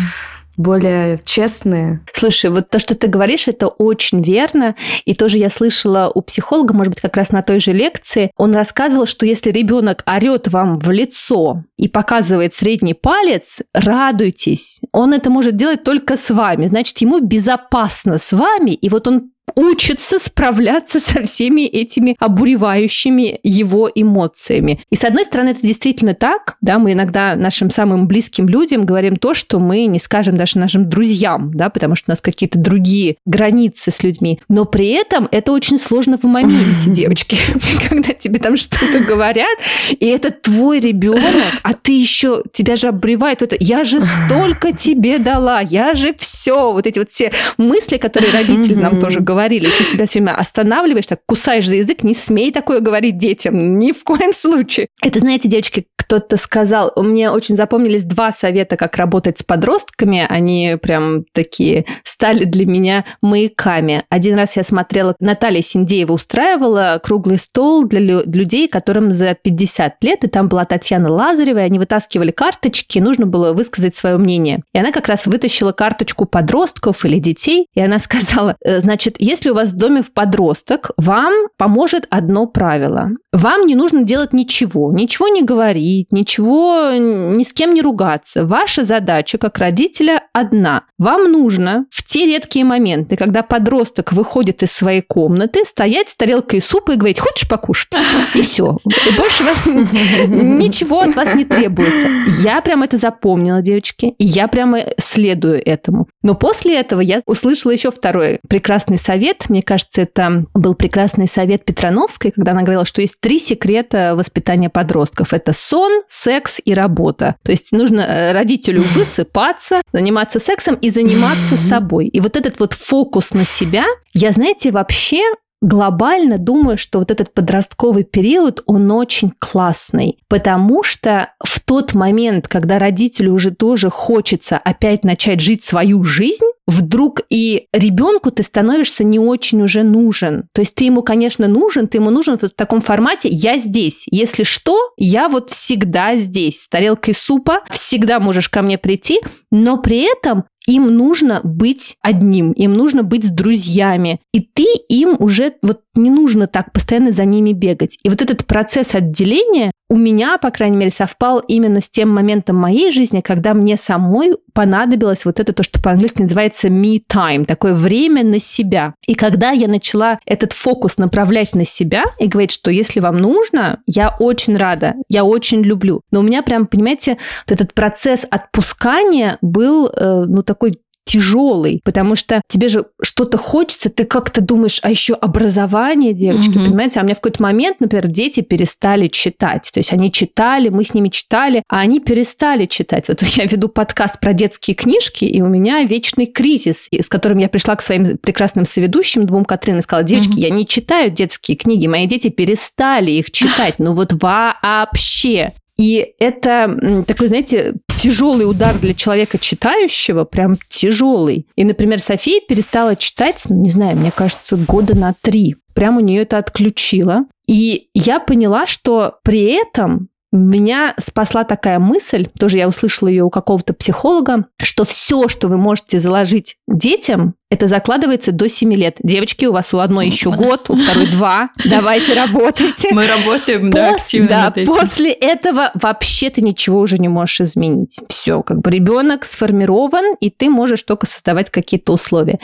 более 0.58 1.22
честные. 1.24 2.02
Слушай, 2.12 2.50
вот 2.50 2.70
то, 2.70 2.80
что 2.80 2.96
ты 2.96 3.08
говоришь, 3.08 3.48
это 3.48 3.68
очень 3.68 4.22
верно. 4.22 4.76
И 5.06 5.14
тоже 5.14 5.38
я 5.38 5.50
слышала 5.50 6.12
у 6.14 6.22
психолога, 6.22 6.74
может 6.74 6.94
быть, 6.94 7.02
как 7.02 7.16
раз 7.16 7.32
на 7.32 7.44
той 7.44 7.60
же 7.60 7.72
лекции, 7.72 8.32
он 8.36 8.56
рассказывал, 8.56 9.06
что 9.06 9.26
если 9.26 9.52
ребенок 9.52 10.04
орет 10.08 10.48
вам 10.48 10.80
в 10.80 10.90
лицо 10.90 11.64
и 11.78 11.88
показывает 11.88 12.56
средний 12.56 12.96
палец, 12.96 13.60
радуйтесь. 13.74 14.82
Он 14.92 15.14
это 15.14 15.30
может 15.30 15.56
делать 15.56 15.84
только 15.84 16.18
с 16.18 16.32
вами. 16.32 16.68
Значит, 16.68 16.98
ему 16.98 17.20
безопасно 17.20 18.18
с 18.18 18.32
вами. 18.32 18.72
И 18.72 18.90
вот 18.90 19.08
он 19.08 19.30
учится 19.56 20.20
справляться 20.20 21.00
со 21.00 21.24
всеми 21.24 21.62
этими 21.62 22.16
обуревающими 22.20 23.40
его 23.44 23.90
эмоциями. 23.94 24.82
И 24.90 24.96
с 24.96 25.04
одной 25.04 25.26
стороны, 25.26 25.50
это 25.50 25.62
действительно 25.62 26.14
так, 26.14 26.58
да, 26.62 26.80
мы 26.80 26.94
иногда 26.94 27.36
нашим 27.36 27.72
самым 27.72 28.08
близким 28.08 28.48
людям 28.48 28.86
говорим 28.86 29.16
то, 29.16 29.34
что 29.34 29.60
мы 29.60 29.86
не 29.86 30.00
скажем 30.00 30.38
даже 30.38 30.60
нашим 30.60 30.90
друзьям, 30.90 31.52
да, 31.54 31.70
потому 31.70 31.96
что 31.96 32.06
у 32.10 32.12
нас 32.12 32.22
какие-то 32.22 32.60
другие 32.60 33.18
границы 33.26 33.92
с 33.92 34.04
людьми. 34.04 34.40
Но 34.50 34.66
при 34.66 34.90
этом 34.90 35.28
это 35.32 35.52
очень 35.52 35.80
сложно 35.80 36.18
в 36.18 36.24
моменте, 36.24 36.58
девочки, 36.88 37.38
когда 37.90 38.14
тебе 38.14 38.40
там 38.40 38.58
что-то 38.58 39.00
говорят, 39.00 39.58
и 39.92 40.06
это 40.06 40.32
твой 40.32 40.80
ребенок, 40.80 41.24
а 41.64 41.74
ты 41.74 41.94
еще, 41.94 42.44
тебя 42.54 42.76
же 42.76 42.88
обревает 42.90 43.42
это, 43.42 43.56
я 43.60 43.84
же 43.84 44.02
столько 44.02 44.72
тебе 44.78 45.20
дала, 45.20 45.62
я 45.62 45.96
же 45.96 46.14
все, 46.18 46.72
вот 46.72 46.86
эти 46.86 47.00
вот 47.00 47.10
все 47.10 47.32
мысли, 47.58 47.98
которые 47.98 48.32
родители 48.32 48.76
нам 48.76 49.00
тоже 49.00 49.20
говорили, 49.38 49.70
ты 49.78 49.84
себя 49.84 50.08
все 50.08 50.20
время 50.20 50.36
останавливаешь, 50.36 51.06
так 51.06 51.20
кусаешь 51.28 51.68
за 51.68 51.76
язык, 51.76 52.02
не 52.02 52.16
смей 52.16 52.52
такое 52.52 52.80
говорить 52.80 53.20
детям, 53.20 53.78
ни 53.78 53.92
в 53.92 54.04
коем 54.04 54.34
случае. 54.34 54.88
Это, 55.04 55.20
знаете, 55.20 55.48
девочки, 55.48 55.86
кто-то 55.96 56.38
сказал, 56.38 56.92
мне 56.96 57.30
очень 57.30 57.56
запомнились 57.56 58.04
два 58.04 58.32
совета, 58.32 58.78
как 58.78 58.98
работать 58.98 59.38
с 59.38 59.44
подростками, 59.44 60.26
они 60.28 60.76
прям 60.82 61.26
такие 61.34 61.86
стали 62.04 62.46
для 62.46 62.66
меня 62.66 63.06
маяками. 63.22 64.06
Один 64.10 64.36
раз 64.36 64.56
я 64.56 64.64
смотрела, 64.64 65.16
Наталья 65.20 65.62
Синдеева 65.62 66.14
устраивала 66.14 67.00
круглый 67.04 67.38
стол 67.38 67.86
для 67.86 68.00
людей, 68.00 68.68
которым 68.68 69.14
за 69.14 69.36
50 69.36 70.04
лет, 70.04 70.24
и 70.24 70.28
там 70.28 70.48
была 70.48 70.66
Татьяна 70.66 71.12
Лазарева, 71.12 71.60
и 71.60 71.64
они 71.64 71.78
вытаскивали 71.78 72.32
карточки, 72.32 72.98
нужно 72.98 73.28
было 73.28 73.54
высказать 73.54 73.96
свое 73.96 74.18
мнение. 74.18 74.64
И 74.74 74.80
она 74.80 74.92
как 74.92 75.08
раз 75.08 75.28
вытащила 75.28 75.74
карточку 75.74 76.26
подростков 76.26 77.06
или 77.06 77.20
детей, 77.20 77.68
и 77.76 77.82
она 77.82 78.00
сказала, 78.00 78.56
«Э, 78.64 78.80
значит, 78.80 79.16
если 79.28 79.50
у 79.50 79.54
вас 79.54 79.70
в 79.70 79.76
доме 79.76 80.02
в 80.02 80.14
подросток, 80.14 80.92
вам 80.96 81.34
поможет 81.58 82.08
одно 82.10 82.48
правило. 82.48 83.10
Вам 83.34 83.68
не 83.68 83.76
нужно 83.76 84.04
делать 84.04 84.32
ничего, 84.32 84.92
ничего 84.94 85.28
не 85.28 85.44
говорить, 85.44 86.08
ничего, 86.12 86.92
ни 86.94 87.44
с 87.44 87.52
кем 87.52 87.74
не 87.74 87.82
ругаться. 87.82 88.46
Ваша 88.46 88.86
задача 88.86 89.38
как 89.38 89.58
родителя 89.58 90.24
одна. 90.32 90.84
Вам 90.98 91.30
нужно 91.30 91.86
в 91.90 92.06
те 92.06 92.26
редкие 92.26 92.64
моменты, 92.64 93.18
когда 93.18 93.44
подросток 93.44 94.14
выходит 94.14 94.64
из 94.64 94.72
своей 94.72 95.02
комнаты, 95.02 95.64
стоять 95.66 96.08
с 96.08 96.16
тарелкой 96.16 96.62
супа 96.62 96.92
и 96.94 96.96
говорить, 96.96 97.20
хочешь 97.20 97.50
покушать? 97.50 97.90
И 98.34 98.42
все. 98.42 98.78
И 98.86 99.18
больше 99.18 99.44
вас 99.44 99.66
ничего 99.66 101.02
от 101.02 101.16
вас 101.16 101.36
не 101.36 101.44
требуется. 101.44 102.08
Я 102.42 102.62
прям 102.62 102.84
это 102.84 102.96
запомнила, 102.96 103.62
девочки, 103.62 104.14
и 104.18 104.26
я 104.26 104.48
прямо 104.48 104.80
следую 104.98 105.62
этому. 105.68 106.08
Но 106.24 106.34
после 106.34 106.80
этого 106.80 107.02
я 107.02 107.20
услышала 107.26 107.74
еще 107.74 107.92
второй 107.92 108.40
прекрасный 108.48 108.98
совет. 108.98 109.17
Мне 109.50 109.62
кажется, 109.62 110.02
это 110.02 110.46
был 110.54 110.76
прекрасный 110.76 111.28
совет 111.28 111.66
Петрановской, 111.66 112.32
когда 112.32 112.52
она 112.52 112.62
говорила, 112.62 112.86
что 112.86 113.02
есть 113.02 113.20
три 113.20 113.40
секрета 113.40 114.14
воспитания 114.16 114.70
подростков. 114.70 115.34
Это 115.34 115.54
сон, 115.54 116.02
секс 116.08 116.62
и 116.64 116.74
работа. 116.74 117.36
То 117.44 117.52
есть 117.52 117.72
нужно 117.72 118.02
э, 118.02 118.32
родителю 118.34 118.82
высыпаться, 118.94 119.82
заниматься 119.92 120.40
сексом 120.40 120.76
и 120.76 120.90
заниматься 120.90 121.58
собой. 121.58 122.08
И 122.08 122.20
вот 122.20 122.38
этот 122.38 122.60
вот 122.60 122.74
фокус 122.74 123.34
на 123.34 123.46
себя, 123.46 123.86
я, 124.14 124.32
знаете, 124.32 124.72
вообще 124.72 125.22
глобально 125.62 126.38
думаю, 126.38 126.78
что 126.78 127.00
вот 127.00 127.12
этот 127.12 127.34
подростковый 127.34 128.04
период, 128.04 128.62
он 128.66 128.92
очень 128.92 129.32
классный, 129.40 130.20
потому 130.28 130.84
что 130.84 131.34
в 131.44 131.60
тот 131.60 131.94
момент, 131.94 132.48
когда 132.48 132.80
родителю 132.80 133.34
уже 133.34 133.52
тоже 133.52 133.90
хочется 133.90 134.58
опять 134.58 135.04
начать 135.04 135.42
жить 135.42 135.64
свою 135.64 136.04
жизнь, 136.04 136.46
вдруг 136.68 137.22
и 137.30 137.68
ребенку 137.74 138.30
ты 138.30 138.44
становишься 138.44 139.04
не 139.04 139.20
очень 139.20 139.62
уже 139.64 139.84
нужен. 139.84 140.48
То 140.54 140.62
есть 140.62 140.76
ты 140.76 140.86
ему, 140.86 141.02
конечно, 141.02 141.48
нужен, 141.48 141.88
ты 141.88 141.98
ему 141.98 142.10
нужен 142.10 142.38
в 142.38 142.50
таком 142.50 142.82
формате 142.82 143.30
«я 143.32 143.58
здесь». 143.58 144.04
Если 144.12 144.44
что, 144.44 144.78
я 144.98 145.30
вот 145.30 145.52
всегда 145.52 146.16
здесь. 146.18 146.64
С 146.64 146.70
тарелкой 146.70 147.14
супа 147.14 147.62
всегда 147.72 148.20
можешь 148.20 148.50
ко 148.50 148.62
мне 148.62 148.78
прийти, 148.78 149.22
но 149.50 149.78
при 149.78 150.02
этом 150.12 150.44
им 150.68 150.96
нужно 150.96 151.42
быть 151.44 151.98
одним, 152.02 152.52
им 152.52 152.74
нужно 152.74 153.04
быть 153.04 153.24
с 153.26 153.30
друзьями. 153.30 154.20
И 154.34 154.42
ты 154.42 154.66
им 154.90 155.16
уже 155.20 155.54
вот 155.62 155.82
не 155.96 156.10
нужно 156.10 156.48
так 156.48 156.72
постоянно 156.74 157.12
за 157.12 157.26
ними 157.26 157.54
бегать. 157.54 157.98
И 158.04 158.10
вот 158.10 158.22
этот 158.22 158.46
процесс 158.46 158.94
отделения 158.94 159.72
у 159.90 159.98
меня, 159.98 160.38
по 160.38 160.52
крайней 160.52 160.78
мере, 160.78 160.92
совпал 160.92 161.40
именно 161.40 161.82
с 161.82 161.90
тем 161.90 162.10
моментом 162.10 162.58
моей 162.58 162.92
жизни, 162.92 163.22
когда 163.22 163.54
мне 163.54 163.78
самой 163.78 164.34
понадобилось 164.54 165.24
вот 165.24 165.40
это 165.40 165.54
то, 165.54 165.64
что 165.64 165.82
по-английски 165.82 166.24
называется 166.24 166.68
me 166.68 167.02
time, 167.08 167.46
такое 167.46 167.74
время 167.74 168.24
на 168.24 168.40
себя. 168.40 168.96
И 169.06 169.16
когда 169.16 169.52
я 169.52 169.68
начала 169.68 170.20
этот 170.26 170.52
фокус 170.52 170.98
направлять 170.98 171.56
на 171.56 171.64
себя 171.64 172.06
и 172.20 172.28
говорить, 172.28 172.52
что 172.52 172.70
если 172.70 173.00
вам 173.00 173.18
нужно, 173.18 173.80
я 173.86 174.14
очень 174.20 174.58
рада, 174.58 174.96
я 175.10 175.24
очень 175.24 175.62
люблю. 175.62 176.02
Но 176.12 176.20
у 176.20 176.24
меня 176.24 176.42
прям, 176.42 176.68
понимаете, 176.68 177.18
вот 177.48 177.54
этот 177.54 177.74
процесс 177.74 178.26
отпускания 178.30 179.38
был, 179.42 179.88
э, 179.88 180.24
ну, 180.28 180.44
такой 180.44 180.80
тяжелый, 181.08 181.82
потому 181.84 182.16
что 182.16 182.42
тебе 182.48 182.68
же 182.68 182.86
что-то 183.02 183.38
хочется, 183.38 183.90
ты 183.90 184.04
как-то 184.04 184.42
думаешь, 184.42 184.80
а 184.84 184.92
еще 184.92 185.14
образование, 185.14 186.14
девочки, 186.14 186.58
угу. 186.58 186.66
понимаете? 186.66 187.00
А 187.00 187.04
у 187.04 187.06
меня 187.06 187.16
в 187.16 187.22
какой-то 187.22 187.42
момент, 187.42 187.80
например, 187.80 188.08
дети 188.08 188.42
перестали 188.42 189.08
читать. 189.08 189.70
То 189.74 189.80
есть 189.80 189.94
они 189.94 190.12
читали, 190.12 190.70
мы 190.70 190.84
с 190.84 190.94
ними 190.94 191.10
читали, 191.10 191.64
а 191.70 191.80
они 191.80 192.00
перестали 192.00 192.66
читать. 192.66 193.08
Вот 193.08 193.24
я 193.24 193.46
веду 193.46 193.70
подкаст 193.70 194.20
про 194.20 194.34
детские 194.34 194.76
книжки, 194.76 195.26
и 195.26 195.42
у 195.42 195.48
меня 195.48 195.84
вечный 195.84 196.26
кризис, 196.26 196.90
с 196.92 197.08
которым 197.08 197.38
я 197.38 197.48
пришла 197.48 197.76
к 197.76 197.82
своим 197.82 198.18
прекрасным 198.18 198.66
соведущим, 198.66 199.26
двум 199.26 199.46
Катрин, 199.46 199.78
и 199.78 199.82
сказала, 199.82 200.06
девочки, 200.06 200.32
угу. 200.32 200.40
я 200.40 200.50
не 200.50 200.68
читаю 200.68 201.10
детские 201.10 201.58
книги, 201.58 201.88
мои 201.88 202.06
дети 202.06 202.28
перестали 202.30 203.12
их 203.12 203.32
читать, 203.32 203.76
ну 203.78 203.94
вот 203.94 204.14
вообще. 204.22 205.54
И 205.78 206.14
это 206.20 207.06
такой, 207.08 207.28
знаете, 207.28 207.76
тяжелый 207.98 208.50
удар 208.50 208.78
для 208.78 208.94
человека 208.94 209.38
читающего, 209.38 210.24
прям 210.24 210.58
тяжелый. 210.70 211.48
И, 211.56 211.66
например, 211.66 212.00
София 212.00 212.40
перестала 212.48 212.96
читать, 212.96 213.44
ну, 213.50 213.62
не 213.62 213.70
знаю, 213.70 213.98
мне 213.98 214.12
кажется, 214.12 214.56
года 214.56 214.96
на 214.96 215.16
три. 215.22 215.56
Прям 215.74 215.98
у 215.98 216.00
нее 216.00 216.22
это 216.22 216.38
отключило. 216.38 217.26
И 217.48 217.90
я 217.94 218.20
поняла, 218.20 218.68
что 218.68 219.16
при 219.24 219.44
этом 219.52 220.10
меня 220.38 220.94
спасла 221.00 221.44
такая 221.44 221.80
мысль, 221.80 222.28
тоже 222.40 222.58
я 222.58 222.68
услышала 222.68 223.10
ее 223.10 223.24
у 223.24 223.30
какого-то 223.30 223.74
психолога, 223.74 224.46
что 224.62 224.86
все, 224.86 225.28
что 225.28 225.48
вы 225.48 225.58
можете 225.58 226.00
заложить 226.00 226.58
детям, 226.68 227.36
это 227.50 227.68
закладывается 227.68 228.34
до 228.34 228.50
7 228.50 228.74
лет. 228.74 228.98
Девочки, 229.02 229.46
у 229.46 229.54
вас 229.54 229.74
у 229.74 229.80
одной 229.80 230.08
еще 230.08 230.32
год, 230.32 230.70
у 230.70 230.76
второй 230.76 231.08
два. 231.08 231.50
Давайте 231.66 232.14
работайте. 232.14 232.90
Мы 232.92 233.08
работаем, 233.08 233.70
да, 233.70 233.92
активно 233.92 234.28
Да, 234.28 234.54
после 234.66 235.12
этого 235.14 235.72
вообще 235.74 236.30
ты 236.30 236.42
ничего 236.42 236.82
уже 236.82 236.98
не 236.98 237.08
можешь 237.08 237.40
изменить. 237.40 238.02
Все, 238.10 238.44
как 238.44 238.60
бы 238.60 238.70
ребенок 238.70 239.24
сформирован, 239.24 240.16
и 240.20 240.30
ты 240.30 240.50
можешь 240.50 240.82
только 240.84 241.06
создавать 241.06 241.50
какие-то 241.50 241.94
условия. 241.94 242.40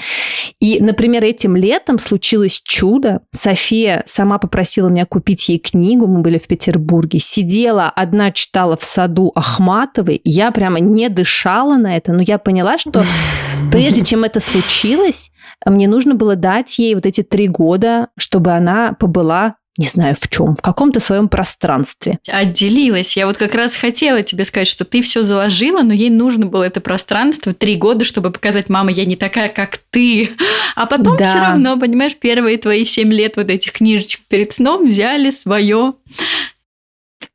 И, 0.61 0.79
например, 0.79 1.25
этим 1.25 1.57
летом 1.57 1.99
случилось 1.99 2.61
чудо. 2.63 3.23
София 3.31 4.03
сама 4.05 4.37
попросила 4.37 4.87
меня 4.87 5.05
купить 5.05 5.49
ей 5.49 5.59
книгу. 5.59 6.07
Мы 6.07 6.21
были 6.21 6.37
в 6.37 6.47
Петербурге. 6.47 7.19
Сидела, 7.19 7.82
одна 7.89 8.31
читала 8.31 8.77
в 8.77 8.83
саду 8.83 9.31
Ахматовой. 9.35 10.21
Я 10.23 10.51
прямо 10.51 10.79
не 10.79 11.09
дышала 11.09 11.77
на 11.77 11.97
это, 11.97 12.11
но 12.11 12.21
я 12.21 12.37
поняла, 12.37 12.77
что 12.77 13.03
прежде 13.71 14.03
чем 14.03 14.23
это 14.23 14.39
случилось, 14.39 14.83
случилось, 14.83 15.31
мне 15.65 15.87
нужно 15.87 16.15
было 16.15 16.35
дать 16.35 16.77
ей 16.79 16.95
вот 16.95 17.05
эти 17.05 17.23
три 17.23 17.47
года, 17.47 18.07
чтобы 18.17 18.51
она 18.51 18.93
побыла 18.93 19.55
не 19.75 19.87
знаю 19.87 20.13
в 20.13 20.27
чем, 20.29 20.55
в 20.55 20.61
каком-то 20.61 20.99
своем 20.99 21.27
пространстве. 21.27 22.19
Отделилась. 22.31 23.17
Я 23.17 23.25
вот 23.25 23.37
как 23.37 23.55
раз 23.55 23.75
хотела 23.75 24.21
тебе 24.21 24.45
сказать, 24.45 24.67
что 24.67 24.85
ты 24.85 25.01
все 25.01 25.23
заложила, 25.23 25.81
но 25.81 25.93
ей 25.93 26.11
нужно 26.11 26.45
было 26.45 26.61
это 26.61 26.79
пространство 26.79 27.53
три 27.53 27.75
года, 27.75 28.05
чтобы 28.05 28.29
показать, 28.29 28.69
мама, 28.69 28.91
я 28.91 29.03
не 29.05 29.15
такая, 29.15 29.49
как 29.49 29.79
ты. 29.89 30.29
А 30.75 30.85
потом 30.85 31.17
да. 31.17 31.23
все 31.23 31.39
равно, 31.39 31.79
понимаешь, 31.79 32.15
первые 32.15 32.59
твои 32.59 32.85
семь 32.85 33.11
лет 33.11 33.35
вот 33.35 33.49
этих 33.49 33.71
книжечек 33.71 34.21
перед 34.29 34.53
сном 34.53 34.87
взяли 34.87 35.31
свое 35.31 35.95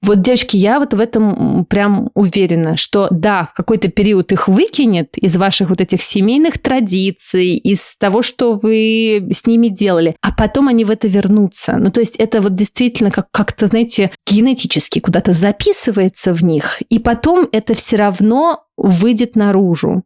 вот, 0.01 0.23
девочки, 0.23 0.57
я 0.57 0.79
вот 0.79 0.95
в 0.95 1.01
этом 1.01 1.65
прям 1.65 2.11
уверена, 2.15 2.77
что 2.77 3.09
да, 3.11 3.49
в 3.53 3.57
какой-то 3.57 3.89
период 3.89 4.31
их 4.33 4.47
выкинет 4.47 5.17
из 5.19 5.37
ваших 5.37 5.71
вот 5.71 5.81
этих 5.81 6.03
семейных 6.03 6.61
традиций, 6.61 7.57
из 7.57 7.97
того, 7.97 8.23
что 8.23 8.55
вы 8.55 9.29
с 9.33 9.47
ними 9.47 9.69
делали, 9.69 10.17
а 10.23 10.33
потом 10.33 10.69
они 10.69 10.85
в 10.85 10.91
это 10.91 11.09
вернутся. 11.09 11.77
Ну, 11.77 11.91
то 11.91 12.01
есть 12.01 12.17
это 12.17 12.41
вот 12.41 12.55
действительно 12.55 13.11
как- 13.11 13.31
как-то, 13.33 13.67
знаете, 13.67 14.13
генетически 14.31 15.01
куда-то 15.01 15.33
записывается 15.33 16.33
в 16.33 16.45
них, 16.45 16.81
и 16.89 16.99
потом 16.99 17.49
это 17.51 17.75
все 17.75 17.97
равно 17.97 18.65
выйдет 18.79 19.37
наружу. 19.37 20.05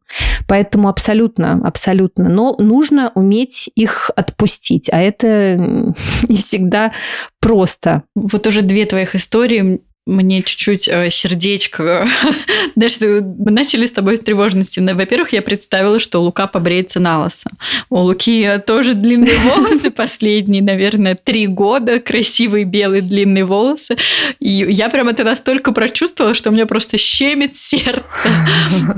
Поэтому 0.48 0.88
абсолютно, 0.88 1.61
абсолютно. 1.64 2.28
Но 2.28 2.56
нужно 2.58 3.12
уметь 3.14 3.70
их 3.74 4.11
отпустить, 4.16 4.90
а 4.90 5.00
это 5.00 5.56
не 6.28 6.37
всегда 6.37 6.92
просто. 7.40 8.02
Вот 8.14 8.46
уже 8.46 8.62
две 8.62 8.87
твоих 8.87 9.14
истории 9.14 9.80
мне 10.06 10.42
чуть-чуть 10.42 10.88
э, 10.88 11.10
сердечко. 11.10 12.08
Знаешь, 12.76 12.96
мы 13.00 13.50
начали 13.52 13.86
с 13.86 13.92
тобой 13.92 14.16
с 14.16 14.20
тревожности. 14.20 14.80
Во-первых, 14.80 15.32
я 15.32 15.42
представила, 15.42 16.00
что 16.00 16.20
Лука 16.20 16.48
побреется 16.48 16.98
на 16.98 17.20
лосо. 17.20 17.50
У 17.88 17.98
Луки 17.98 18.60
тоже 18.66 18.94
длинные 18.94 19.38
волосы 19.38 19.90
последние, 19.96 20.62
наверное, 20.62 21.14
три 21.14 21.46
года. 21.46 22.00
Красивые 22.00 22.64
белые 22.64 23.02
длинные 23.02 23.44
волосы. 23.44 23.96
И 24.40 24.50
я 24.50 24.88
прям 24.88 25.08
это 25.08 25.22
настолько 25.22 25.70
прочувствовала, 25.72 26.34
что 26.34 26.50
у 26.50 26.52
меня 26.52 26.66
просто 26.66 26.98
щемит 26.98 27.56
сердце. 27.56 28.28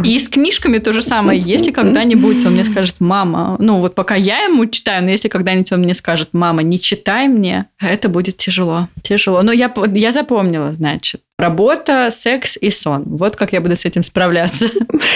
И 0.04 0.18
с 0.18 0.28
книжками 0.28 0.78
то 0.78 0.94
же 0.94 1.02
самое. 1.02 1.38
Если 1.38 1.70
когда-нибудь 1.70 2.46
он 2.46 2.54
мне 2.54 2.64
скажет, 2.64 2.96
мама, 3.00 3.56
ну 3.58 3.80
вот 3.80 3.94
пока 3.94 4.14
я 4.14 4.44
ему 4.44 4.64
читаю, 4.66 5.04
но 5.04 5.10
если 5.10 5.28
когда-нибудь 5.28 5.72
он 5.72 5.80
мне 5.80 5.94
скажет, 5.94 6.30
мама, 6.32 6.62
не 6.62 6.80
читай 6.80 7.28
мне, 7.28 7.66
это 7.78 8.08
будет 8.08 8.38
тяжело. 8.38 8.88
Тяжело. 9.02 9.42
Но 9.42 9.52
я, 9.52 9.72
я 9.92 10.12
запомнила, 10.12 10.72
значит. 10.94 11.22
Работа, 11.38 12.10
секс 12.12 12.56
и 12.60 12.70
сон. 12.70 13.04
Вот 13.06 13.36
как 13.36 13.52
я 13.52 13.60
буду 13.60 13.76
с 13.76 13.84
этим 13.84 14.02
справляться. 14.02 14.68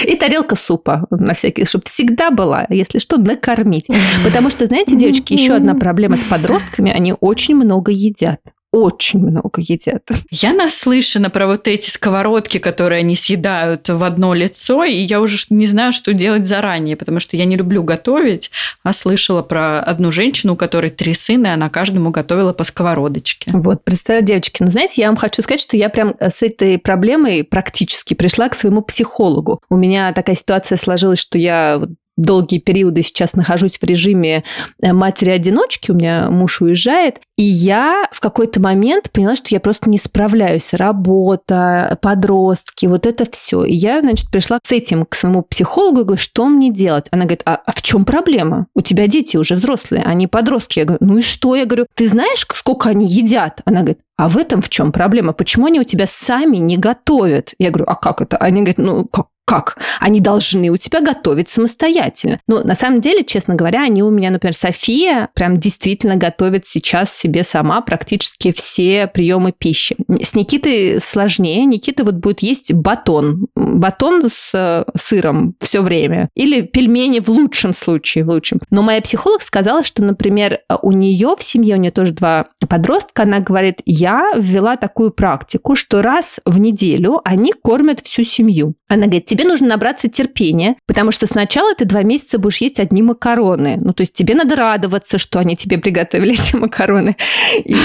И 0.03 0.15
тарелка 0.15 0.55
супа 0.55 1.05
на 1.09 1.33
всякий, 1.33 1.65
чтобы 1.65 1.85
всегда 1.85 2.29
была, 2.29 2.65
если 2.69 2.99
что, 2.99 3.17
накормить. 3.17 3.87
Потому 4.23 4.49
что, 4.49 4.65
знаете, 4.65 4.95
девочки, 4.95 5.33
еще 5.33 5.53
одна 5.53 5.75
проблема 5.75 6.17
с 6.17 6.21
подростками, 6.21 6.91
они 6.91 7.13
очень 7.19 7.55
много 7.55 7.91
едят 7.91 8.39
очень 8.71 9.19
много 9.19 9.61
едят. 9.61 10.07
Я 10.29 10.53
наслышана 10.53 11.29
про 11.29 11.47
вот 11.47 11.67
эти 11.67 11.89
сковородки, 11.89 12.59
которые 12.59 12.99
они 12.99 13.15
съедают 13.15 13.89
в 13.89 14.03
одно 14.03 14.33
лицо, 14.33 14.83
и 14.83 14.95
я 14.95 15.21
уже 15.21 15.37
не 15.49 15.65
знаю, 15.65 15.91
что 15.91 16.13
делать 16.13 16.47
заранее, 16.47 16.95
потому 16.95 17.19
что 17.19 17.35
я 17.35 17.45
не 17.45 17.57
люблю 17.57 17.83
готовить, 17.83 18.51
а 18.83 18.93
слышала 18.93 19.41
про 19.41 19.79
одну 19.79 20.11
женщину, 20.11 20.53
у 20.53 20.55
которой 20.55 20.91
три 20.91 21.13
сына, 21.13 21.47
и 21.47 21.51
она 21.51 21.69
каждому 21.69 22.11
готовила 22.11 22.53
по 22.53 22.63
сковородочке. 22.63 23.49
Вот, 23.53 23.83
представляю, 23.83 24.25
девочки, 24.25 24.61
ну, 24.61 24.69
знаете, 24.69 25.01
я 25.01 25.07
вам 25.07 25.17
хочу 25.17 25.41
сказать, 25.41 25.61
что 25.61 25.75
я 25.75 25.89
прям 25.89 26.15
с 26.19 26.43
этой 26.43 26.77
проблемой 26.77 27.43
практически 27.43 28.13
пришла 28.13 28.49
к 28.49 28.55
своему 28.55 28.81
психологу. 28.81 29.61
У 29.69 29.77
меня 29.77 30.13
такая 30.13 30.35
ситуация 30.35 30.77
сложилась, 30.77 31.19
что 31.19 31.37
я 31.37 31.81
долгие 32.19 32.59
периоды 32.59 33.01
сейчас 33.03 33.33
нахожусь 33.33 33.77
в 33.79 33.83
режиме 33.83 34.43
э, 34.81 34.93
матери-одиночки, 34.93 35.91
у 35.91 35.95
меня 35.95 36.29
муж 36.29 36.61
уезжает, 36.61 37.21
и 37.37 37.43
я 37.43 38.07
в 38.11 38.19
какой-то 38.19 38.59
момент 38.59 39.11
поняла, 39.11 39.35
что 39.35 39.47
я 39.51 39.59
просто 39.59 39.89
не 39.89 39.97
справляюсь. 39.97 40.73
Работа, 40.73 41.97
подростки, 42.01 42.85
вот 42.85 43.05
это 43.05 43.25
все. 43.31 43.63
И 43.63 43.73
я, 43.73 44.01
значит, 44.01 44.29
пришла 44.29 44.59
с 44.61 44.71
этим 44.71 45.05
к 45.05 45.15
своему 45.15 45.43
психологу 45.43 46.01
и 46.01 46.03
говорю, 46.03 46.21
что 46.21 46.47
мне 46.47 46.71
делать? 46.71 47.05
Она 47.11 47.23
говорит, 47.23 47.43
а, 47.45 47.61
а 47.65 47.71
в 47.71 47.81
чем 47.81 48.03
проблема? 48.03 48.67
У 48.75 48.81
тебя 48.81 49.07
дети 49.07 49.37
уже 49.37 49.55
взрослые, 49.55 50.03
они 50.03 50.27
подростки. 50.27 50.79
Я 50.79 50.85
говорю, 50.85 51.05
ну 51.05 51.17
и 51.17 51.21
что? 51.21 51.55
Я 51.55 51.65
говорю, 51.65 51.85
ты 51.95 52.09
знаешь, 52.09 52.45
сколько 52.53 52.89
они 52.89 53.05
едят? 53.05 53.61
Она 53.65 53.81
говорит, 53.81 53.99
а 54.17 54.27
в 54.27 54.37
этом 54.37 54.61
в 54.61 54.67
чем 54.67 54.91
проблема? 54.91 55.31
Почему 55.31 55.67
они 55.67 55.79
у 55.79 55.85
тебя 55.85 56.05
сами 56.05 56.57
не 56.57 56.77
готовят? 56.77 57.53
Я 57.57 57.69
говорю, 57.69 57.85
а 57.87 57.95
как 57.95 58.21
это? 58.21 58.35
Они 58.35 58.63
говорят, 58.63 58.77
ну 58.77 59.05
как, 59.05 59.27
как? 59.49 59.77
Они 59.99 60.19
должны 60.19 60.69
у 60.69 60.77
тебя 60.77 61.01
готовить 61.01 61.49
самостоятельно. 61.49 62.39
Но 62.47 62.61
на 62.61 62.75
самом 62.75 63.01
деле, 63.01 63.23
честно 63.23 63.55
говоря, 63.55 63.81
они 63.81 64.03
у 64.03 64.11
меня, 64.11 64.29
например, 64.29 64.53
София 64.53 65.29
прям 65.33 65.59
действительно 65.59 66.17
готовит 66.17 66.67
сейчас 66.67 67.17
себе 67.17 67.43
сама 67.43 67.81
практически 67.81 68.51
все 68.51 69.07
приемы 69.07 69.51
пищи. 69.51 69.95
С 70.21 70.35
Никитой 70.35 71.01
сложнее. 71.01 71.65
Никита 71.65 72.03
вот 72.03 72.15
будет 72.15 72.41
есть 72.41 72.71
батон. 72.73 73.47
Батон 73.55 74.29
с 74.29 74.51
э, 74.53 74.85
сыром 74.95 75.55
все 75.61 75.81
время. 75.81 76.29
Или 76.35 76.61
пельмени 76.61 77.19
в 77.19 77.29
лучшем 77.29 77.73
случае, 77.73 78.25
в 78.25 78.29
лучшем. 78.29 78.59
Но 78.69 78.83
моя 78.83 79.01
психолог 79.01 79.41
сказала, 79.41 79.83
что, 79.83 80.03
например, 80.03 80.59
у 80.83 80.91
нее 80.91 81.35
в 81.35 81.43
семье, 81.43 81.73
у 81.73 81.79
нее 81.79 81.91
тоже 81.91 82.13
два 82.13 82.45
подростка, 82.67 83.23
она 83.23 83.39
говорит, 83.39 83.81
я 83.85 84.31
ввела 84.37 84.75
такую 84.75 85.09
практику, 85.09 85.75
что 85.75 86.03
раз 86.03 86.39
в 86.45 86.59
неделю 86.59 87.19
они 87.23 87.51
кормят 87.51 88.01
всю 88.01 88.23
семью. 88.23 88.75
Она 88.87 89.05
говорит, 89.05 89.25
тебе 89.39 89.47
нужно 89.47 89.67
набраться 89.67 90.09
терпения, 90.09 90.75
потому 90.85 91.11
что 91.11 91.25
сначала 91.25 91.73
ты 91.73 91.85
два 91.85 92.03
месяца 92.03 92.37
будешь 92.39 92.57
есть 92.57 92.79
одни 92.79 93.01
макароны. 93.01 93.77
Ну, 93.81 93.93
то 93.93 94.01
есть 94.01 94.13
тебе 94.13 94.35
надо 94.35 94.57
радоваться, 94.57 95.17
что 95.17 95.39
они 95.39 95.55
тебе 95.55 95.77
приготовили 95.77 96.33
эти 96.33 96.57
макароны. 96.57 97.15
И, 97.63 97.77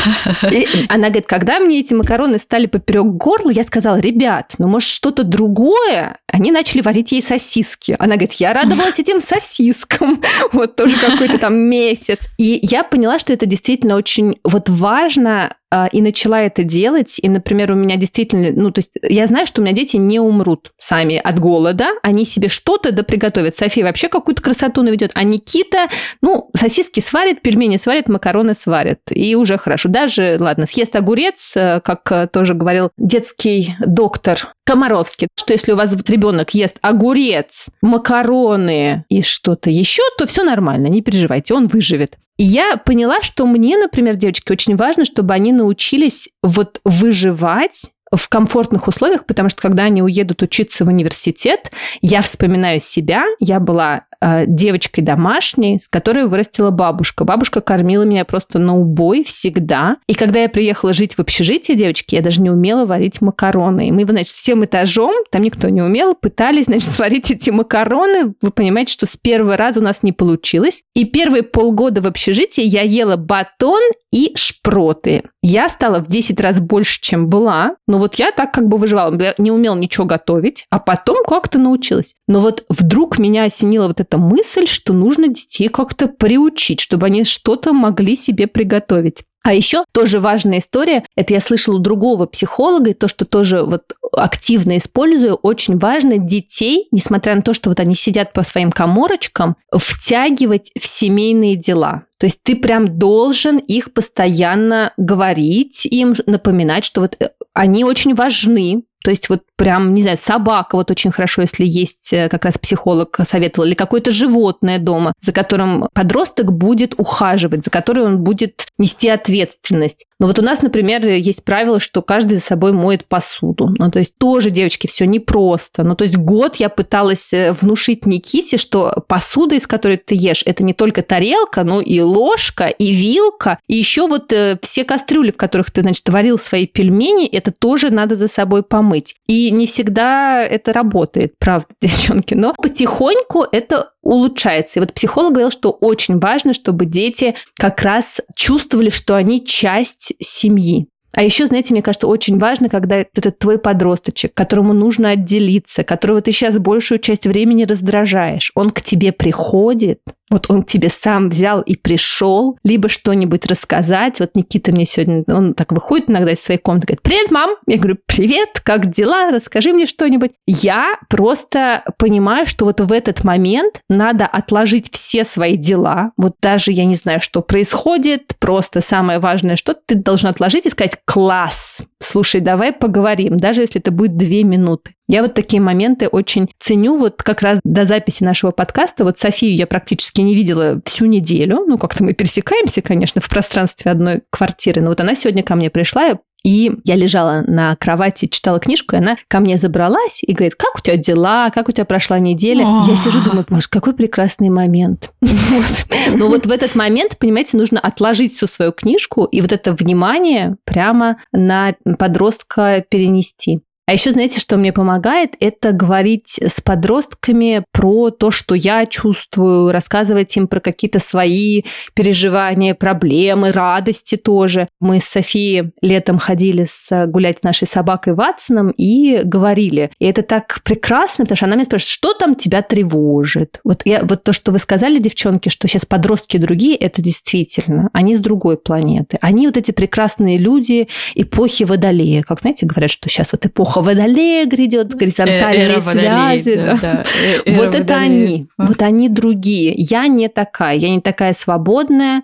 и 0.51 0.67
она 0.89 1.09
говорит, 1.09 1.27
когда 1.27 1.61
мне 1.61 1.79
эти 1.79 1.95
макароны 1.95 2.39
стали 2.39 2.67
поперек 2.67 3.07
горла, 3.07 3.51
я 3.51 3.63
сказала, 3.63 3.99
ребят, 3.99 4.55
ну, 4.59 4.67
может, 4.67 4.89
что-то 4.89 5.23
другое? 5.23 6.19
Они 6.27 6.51
начали 6.51 6.81
варить 6.81 7.13
ей 7.13 7.23
сосиски. 7.23 7.95
Она 8.01 8.15
говорит, 8.15 8.33
я 8.35 8.53
радовалась 8.53 8.99
этим 8.99 9.21
сосискам. 9.21 10.21
Вот 10.53 10.77
тоже 10.77 10.97
какой-то 10.99 11.39
там 11.39 11.57
месяц. 11.57 12.29
И 12.39 12.59
я 12.63 12.83
поняла, 12.83 13.19
что 13.19 13.33
это 13.33 13.47
действительно 13.47 13.97
очень 13.97 14.39
вот 14.45 14.69
важно 14.69 15.55
и 15.93 16.01
начала 16.01 16.41
это 16.41 16.65
делать. 16.65 17.19
И, 17.21 17.29
например, 17.29 17.73
у 17.73 17.75
меня 17.75 17.97
действительно, 17.97 18.51
ну, 18.53 18.71
то 18.71 18.81
есть 18.81 18.93
я 19.03 19.27
знаю, 19.27 19.47
что 19.47 19.61
у 19.61 19.65
меня 19.65 19.75
дети 19.75 19.97
не 19.97 20.21
умрут 20.21 20.73
сами 20.79 21.17
от 21.17 21.39
голода, 21.39 21.89
они 22.03 22.25
себе 22.25 22.49
что-то 22.49 22.93
да 22.93 23.03
приготовят. 23.03 23.57
София 23.57 23.85
вообще 23.85 24.09
какую-то 24.09 24.43
красоту 24.43 24.83
наведет, 24.83 25.11
а 25.15 25.25
Никита, 25.25 25.89
ну, 26.23 26.51
сосиски 26.57 27.01
сварит, 27.01 27.43
пельмени 27.43 27.77
сварит, 27.77 28.09
макароны 28.09 28.55
сварит, 28.55 29.01
и 29.11 29.35
уже 29.35 29.59
хорошо. 29.59 29.89
Даже, 29.89 30.37
ладно, 30.39 30.67
съест 30.67 30.95
огурец, 30.97 31.53
э, 31.57 31.81
как 31.81 32.11
э, 32.11 32.27
тоже 32.27 32.55
говорил 32.55 32.91
детский 32.97 33.75
доктор 33.81 34.55
Комаровский, 34.65 35.29
что 35.39 35.53
если 35.53 35.73
у 35.73 35.77
вас 35.77 35.95
вот 35.95 36.09
ребенок 36.09 36.55
ест 36.55 36.79
огурец, 36.81 37.67
макароны 37.83 39.05
и 39.09 39.23
что-то 39.23 39.71
еще, 39.71 40.03
то 40.19 40.27
все 40.27 40.43
нормально, 40.43 40.87
не 40.87 41.03
переживайте, 41.03 41.55
он 41.55 41.67
выживет. 41.67 42.17
Я 42.37 42.77
поняла, 42.77 43.23
что 43.23 43.47
мне, 43.47 43.79
например, 43.79 44.17
девочки, 44.17 44.51
очень 44.51 44.77
важно, 44.77 45.05
чтобы 45.05 45.35
они 45.35 45.53
научились 45.53 46.31
вот 46.43 46.81
выживать 46.85 47.91
в 48.17 48.29
комфортных 48.29 48.89
условиях, 48.89 49.27
потому 49.27 49.49
что 49.49 49.63
когда 49.63 49.85
они 49.85 50.03
уедут 50.03 50.43
учиться 50.43 50.85
в 50.85 50.89
университет, 50.89 51.71
я 52.01 52.23
вспоминаю 52.23 52.81
себя, 52.81 53.25
я 53.41 53.61
была 53.61 54.05
э, 54.21 54.45
девочкой 54.47 55.05
домашней, 55.05 55.79
с 55.79 55.89
которой 55.89 56.27
вырастила 56.27 56.71
бабушка. 56.71 57.25
Бабушка 57.25 57.61
кормила 57.61 58.03
меня 58.03 58.25
просто 58.25 58.59
на 58.59 58.77
убой 58.77 59.25
всегда. 59.25 59.97
И 60.07 60.15
когда 60.15 60.41
я 60.41 60.49
приехала 60.49 60.93
жить 60.93 61.15
в 61.15 61.21
общежитие, 61.21 61.77
девочки, 61.77 62.15
я 62.15 62.23
даже 62.23 62.41
не 62.41 62.51
умела 62.51 62.85
варить 62.85 63.21
макароны. 63.21 63.89
И 63.89 63.93
мы, 63.93 64.05
значит, 64.05 64.35
всем 64.35 64.65
этажом, 64.65 65.13
там 65.31 65.43
никто 65.43 65.69
не 65.69 65.83
умел, 65.83 66.15
пытались, 66.15 66.67
значит, 66.67 66.91
сварить 66.93 67.31
эти 67.31 67.51
макароны. 67.51 68.35
Вы 68.41 68.51
понимаете, 68.51 68.93
что 68.93 69.07
с 69.07 69.17
первого 69.17 69.57
раза 69.57 69.81
у 69.81 69.83
нас 69.83 70.03
не 70.03 70.13
получилось. 70.13 70.83
И 70.95 71.05
первые 71.05 71.43
полгода 71.43 72.01
в 72.01 72.07
общежитии 72.07 72.65
я 72.65 72.83
ела 72.83 73.17
батон 73.17 73.83
и 74.13 74.33
шпроты. 74.37 75.23
Я 75.43 75.69
стала 75.69 75.99
в 75.99 76.07
10 76.07 76.41
раз 76.41 76.61
больше, 76.61 77.01
чем 77.01 77.29
была. 77.29 77.77
Но 77.87 77.99
вот 78.05 78.17
я 78.17 78.33
так 78.33 78.53
как 78.53 78.69
бы 78.69 78.77
выживала. 78.77 79.19
Я 79.21 79.35
не 79.39 79.51
умела 79.51 79.77
ничего 79.77 80.05
готовить, 80.05 80.67
а 80.71 80.79
потом 80.79 81.25
как-то 81.27 81.59
научилась. 81.59 82.15
Но 82.29 82.41
вот 82.41 82.65
вдруг 82.69 83.19
меня 83.19 83.45
осенила 83.45 83.89
вот 83.89 83.99
эта 83.99 84.19
мысль, 84.19 84.67
что 84.67 84.93
нужно 84.93 85.29
детей 85.29 85.69
как-то 85.69 86.07
приучить, 86.07 86.81
чтобы 86.81 87.07
они 87.07 87.25
что-то 87.25 87.73
могли 87.73 88.15
себе 88.17 88.47
приготовить. 88.47 89.25
А 89.43 89.53
еще 89.53 89.85
тоже 89.93 90.21
важная 90.21 90.59
история, 90.59 91.05
это 91.17 91.35
я 91.35 91.41
слышала 91.41 91.77
у 91.77 91.79
другого 91.79 92.25
психолога, 92.25 92.91
и 92.91 92.95
то, 92.95 93.09
что 93.09 93.27
тоже 93.27 93.63
вот 93.63 93.93
активно 94.13 94.79
использую, 94.79 95.35
очень 95.35 95.77
важно 95.77 96.17
детей, 96.17 96.89
несмотря 96.93 97.35
на 97.35 97.43
то, 97.43 97.53
что 97.53 97.69
вот 97.69 97.79
они 97.79 97.95
сидят 97.95 98.33
по 98.33 98.43
своим 98.43 98.73
коморочкам, 98.73 99.57
втягивать 99.71 100.71
в 100.79 100.87
семейные 100.87 101.57
дела. 101.57 102.05
То 102.19 102.27
есть 102.27 102.43
ты 102.43 102.57
прям 102.57 102.99
должен 102.99 103.59
их 103.59 103.93
постоянно 103.93 104.95
говорить, 104.97 105.85
им 105.85 106.15
напоминать, 106.25 106.85
что 106.85 107.03
вот 107.03 107.17
э, 107.21 107.29
они 107.55 107.85
очень 107.85 108.15
важны, 108.15 108.83
то 109.05 109.11
есть 109.11 109.29
вот 109.29 109.43
прям, 109.57 109.93
не 109.93 110.03
знаю, 110.03 110.17
собака 110.19 110.77
вот 110.77 110.91
очень 110.91 111.13
хорошо, 111.13 111.43
если 111.43 111.67
есть 111.67 112.13
э, 112.13 112.29
как 112.31 112.47
раз 112.47 112.57
психолог 112.57 113.17
советовал, 113.29 113.67
или 113.67 113.75
какое-то 113.75 114.11
животное 114.11 114.79
дома, 114.79 115.13
за 115.21 115.33
которым 115.33 115.89
подросток 115.93 116.53
будет 116.53 116.95
ухаживать, 116.99 117.65
за 117.65 117.71
которое 117.71 118.03
он 118.03 118.25
будет 118.25 118.67
нести 118.79 119.09
ответственность. 119.09 120.07
Но 120.25 120.29
вот 120.29 120.39
у 120.39 120.43
нас, 120.43 120.63
например, 120.63 121.07
есть 121.07 121.45
правило, 121.45 121.79
что 121.79 122.01
каждый 122.01 122.37
за 122.37 122.41
собой 122.41 122.73
моет 122.73 123.05
посуду. 123.05 123.75
Ну, 123.79 123.91
то 123.91 123.99
есть 123.99 124.17
тоже, 124.17 124.49
девочки, 124.49 124.87
все 124.87 125.05
непросто. 125.05 125.83
Ну, 125.83 125.95
то 125.95 126.05
есть 126.05 126.17
год 126.17 126.57
я 126.57 126.71
пыталась 126.71 127.35
э, 127.35 127.53
внушить 127.53 128.07
Никите, 128.07 128.57
что 128.57 129.05
посуда, 129.07 129.57
из 129.57 129.67
которой 129.67 129.99
ты 129.99 130.15
ешь, 130.15 130.43
это 130.47 130.63
не 130.65 130.73
только 130.73 131.03
тарелка, 131.03 131.63
но 131.63 131.83
и 131.83 132.01
ложка, 132.01 132.69
и 132.69 132.93
вилка, 132.93 133.59
и 133.69 133.77
еще 133.77 134.07
вот 134.07 134.33
э, 134.33 134.57
все 134.63 134.85
кастрюли, 134.85 135.31
в 135.31 135.37
которых 135.37 135.71
ты, 135.71 135.83
значит, 135.83 136.09
варил 136.09 136.39
свои 136.39 136.67
пельмени, 136.67 137.27
это 137.27 137.53
тоже 137.53 137.91
надо 137.91 138.15
за 138.17 138.29
собой 138.29 138.63
помыть. 138.63 139.17
И 139.27 139.51
не 139.51 139.67
всегда 139.67 140.43
это 140.43 140.73
работает, 140.73 141.35
правда, 141.39 141.69
девчонки, 141.83 142.33
но 142.33 142.55
потихоньку 142.55 143.45
это 143.53 143.91
улучшается. 144.05 144.79
И 144.79 144.81
вот 144.81 144.95
психолог 144.95 145.33
говорил, 145.33 145.51
что 145.51 145.71
очень 145.71 146.19
важно, 146.19 146.55
чтобы 146.55 146.87
дети 146.87 147.35
как 147.57 147.83
раз 147.83 148.21
чувствовали, 148.37 148.91
что 148.91 149.17
они 149.17 149.45
часть 149.45 150.13
семьи. 150.21 150.89
А 151.15 151.23
еще, 151.23 151.47
знаете, 151.47 151.73
мне 151.73 151.83
кажется, 151.83 152.07
очень 152.07 152.39
важно, 152.39 152.69
когда 152.69 152.97
этот 152.97 153.39
твой 153.39 153.59
подросточек, 153.59 154.35
которому 154.35 154.73
нужно 154.73 155.11
отделиться, 155.11 155.85
которого 155.85 156.21
ты 156.21 156.33
сейчас 156.33 156.59
большую 156.59 156.99
часть 156.99 157.27
времени 157.27 157.65
раздражаешь, 157.65 158.51
он 158.55 158.71
к 158.71 158.83
тебе 158.83 159.13
приходит, 159.13 160.01
Вот 160.31 160.47
он 160.49 160.63
к 160.63 160.67
тебе 160.67 160.89
сам 160.89 161.29
взял 161.29 161.61
и 161.61 161.77
пришел, 161.77 162.57
либо 162.65 162.89
что-нибудь 162.89 163.47
рассказать. 163.47 164.19
Вот 164.21 164.31
Никита 164.35 164.73
мне 164.73 164.87
сегодня, 164.87 165.23
он 165.29 165.55
так 165.55 165.71
выходит 165.71 166.09
иногда 166.11 166.33
из 166.33 166.41
своей 166.41 166.59
комнаты, 166.59 166.87
говорит, 166.89 167.03
привет, 167.03 167.31
мам. 167.31 167.51
Я 167.67 167.77
говорю, 167.77 167.99
привет, 168.07 168.61
как 168.65 168.91
дела? 168.91 169.31
Расскажи 169.31 169.73
мне 169.73 169.87
что-нибудь. 169.87 170.33
Я 170.47 170.99
просто 171.09 171.85
понимаю, 171.99 172.47
что 172.47 172.65
вот 172.65 172.81
в 172.81 172.91
этот 172.91 173.23
момент 173.23 173.81
надо 173.89 174.27
отложить 174.27 174.91
все 174.93 175.04
свои 175.23 175.57
дела. 175.57 176.11
Вот 176.17 176.35
даже 176.43 176.73
я 176.73 176.85
не 176.85 176.95
знаю, 176.95 177.21
что 177.21 177.43
происходит, 177.43 178.33
просто 178.41 178.81
самое 178.81 179.21
важное, 179.21 179.55
что 179.55 179.75
ты 179.75 179.95
должен 179.95 180.31
отложить 180.31 180.67
и 180.67 180.71
сказать, 180.71 180.99
класс, 181.05 181.83
слушай, 182.01 182.41
давай 182.41 182.73
поговорим, 182.73 183.37
даже 183.37 183.61
если 183.61 183.81
это 183.81 183.93
будет 183.93 184.17
две 184.17 184.43
минуты. 184.43 184.95
Я 185.07 185.23
вот 185.23 185.35
такие 185.35 185.61
моменты 185.61 186.09
очень 186.09 186.49
ценю. 186.59 186.97
Вот 186.97 187.23
как 187.23 187.43
раз 187.43 187.61
до 187.63 187.85
записи 187.85 188.25
нашего 188.25 188.53
подкаста, 188.53 189.05
вот 189.05 189.19
Софию 189.19 189.55
я 189.55 189.67
практически 189.67 190.23
не 190.23 190.35
видела 190.35 190.81
всю 190.87 191.05
неделю. 191.05 191.65
Ну, 191.67 191.77
как-то 191.77 192.03
мы 192.03 192.15
пересекаемся, 192.15 192.81
конечно, 192.81 193.21
в 193.21 193.29
пространстве 193.29 193.91
одной 193.91 194.23
квартиры. 194.31 194.81
Но 194.81 194.89
вот 194.89 195.01
она 195.01 195.15
сегодня 195.15 195.43
ко 195.43 195.57
мне 195.57 195.69
пришла, 195.69 196.19
и 196.45 196.73
я 196.85 196.95
лежала 196.95 197.43
на 197.47 197.75
кровати, 197.75 198.27
читала 198.27 198.61
книжку, 198.61 198.95
и 198.95 198.99
она 198.99 199.17
ко 199.29 199.41
мне 199.41 199.57
забралась 199.57 200.23
и 200.23 200.33
говорит, 200.33 200.55
как 200.55 200.77
у 200.77 200.81
тебя 200.81 200.97
дела, 200.97 201.51
как 201.51 201.69
у 201.69 201.73
тебя 201.73 201.87
прошла 201.87 202.19
неделя? 202.19 202.83
Я 202.87 202.97
сижу, 202.97 203.21
думаю, 203.23 203.47
боже, 203.49 203.67
какой 203.69 203.95
прекрасный 203.95 204.51
момент. 204.51 205.11
Но 206.15 206.29
вот 206.29 206.47
в 206.47 206.51
этот 206.51 206.75
момент, 206.75 207.19
понимаете, 207.19 207.57
нужно 207.57 207.81
отложить 207.81 208.33
всю 208.33 208.47
свою 208.47 208.73
книжку 208.73 209.25
и 209.25 209.41
вот 209.41 209.53
это 209.53 209.73
внимание 209.73 210.57
прямо 210.65 211.17
на 211.33 211.75
подростка 211.99 212.85
перенести. 212.89 213.63
А 213.87 213.93
еще, 213.93 214.13
знаете, 214.13 214.41
что 214.41 214.57
мне 214.57 214.73
помогает? 214.73 215.35
Это 215.41 215.73
говорить 215.73 216.41
с 216.41 216.63
подростками 216.63 217.65
про 217.71 218.11
то, 218.11 218.31
что 218.31 218.55
я 218.55 218.87
чувствую, 218.87 219.71
рассказывать 219.73 220.35
им 220.39 220.49
про 220.49 220.61
какие-то 220.61 221.01
свои 221.01 221.65
переживания, 221.93 222.75
проблемы, 222.75 223.53
радости 223.53 224.17
тоже. 224.17 224.69
Мы 224.81 225.01
с 225.01 225.05
Софией 225.05 225.73
летом 225.83 226.19
ходили 226.19 226.65
с, 226.67 227.07
гулять 227.09 227.41
с 227.41 227.43
нашей 227.43 227.67
собакой 227.67 228.15
Ватсоном 228.15 228.71
и 228.71 229.21
говорили. 229.23 229.91
И 229.99 230.07
это 230.07 230.23
так 230.23 230.61
прекрасно, 230.65 231.25
потому 231.25 231.37
что 231.37 231.47
она 231.47 231.57
меня 231.57 231.67
спрашивает, 231.67 231.91
что 231.91 232.15
там 232.15 232.37
тебя 232.37 232.63
тревожит? 232.63 233.61
Вот, 233.65 233.83
я, 233.85 234.03
вот 234.03 234.25
то, 234.25 234.33
что 234.33 234.51
вы 234.51 234.61
сказали, 234.61 234.99
девчонки, 234.99 235.51
что 235.51 235.69
сейчас 235.69 235.85
подростки 235.85 236.39
другие, 236.39 236.77
это 236.77 237.03
действительно. 237.03 237.91
Они 237.93 238.17
с 238.17 238.21
другой 238.21 238.57
планеты. 238.57 239.19
Они 239.21 239.47
вот 239.47 239.59
эти 239.59 239.73
прекрасные 239.73 240.39
люди 240.39 240.89
эпохи 241.15 241.65
Водолея. 241.65 242.23
Как, 242.23 242.41
знаете, 242.41 242.65
говорят, 242.65 242.91
что 242.91 243.11
сейчас 243.11 243.33
вот 243.33 243.45
эпоха 243.45 243.74
эпоха 243.75 243.83
Водолея 243.83 244.47
грядет, 244.47 244.95
горизонтальные 244.95 245.65
эра 245.65 245.81
связи. 245.81 246.51
Водолей, 246.51 246.57
да, 246.57 246.79
да. 246.81 247.05
Эра 247.45 247.57
вот 247.57 247.75
это 247.75 247.97
они, 247.97 248.47
а? 248.57 248.67
вот 248.67 248.83
они 248.83 249.09
другие. 249.09 249.75
Я 249.77 250.07
не 250.07 250.29
такая, 250.29 250.77
я 250.77 250.91
не 250.91 251.01
такая 251.01 251.33
свободная, 251.33 252.23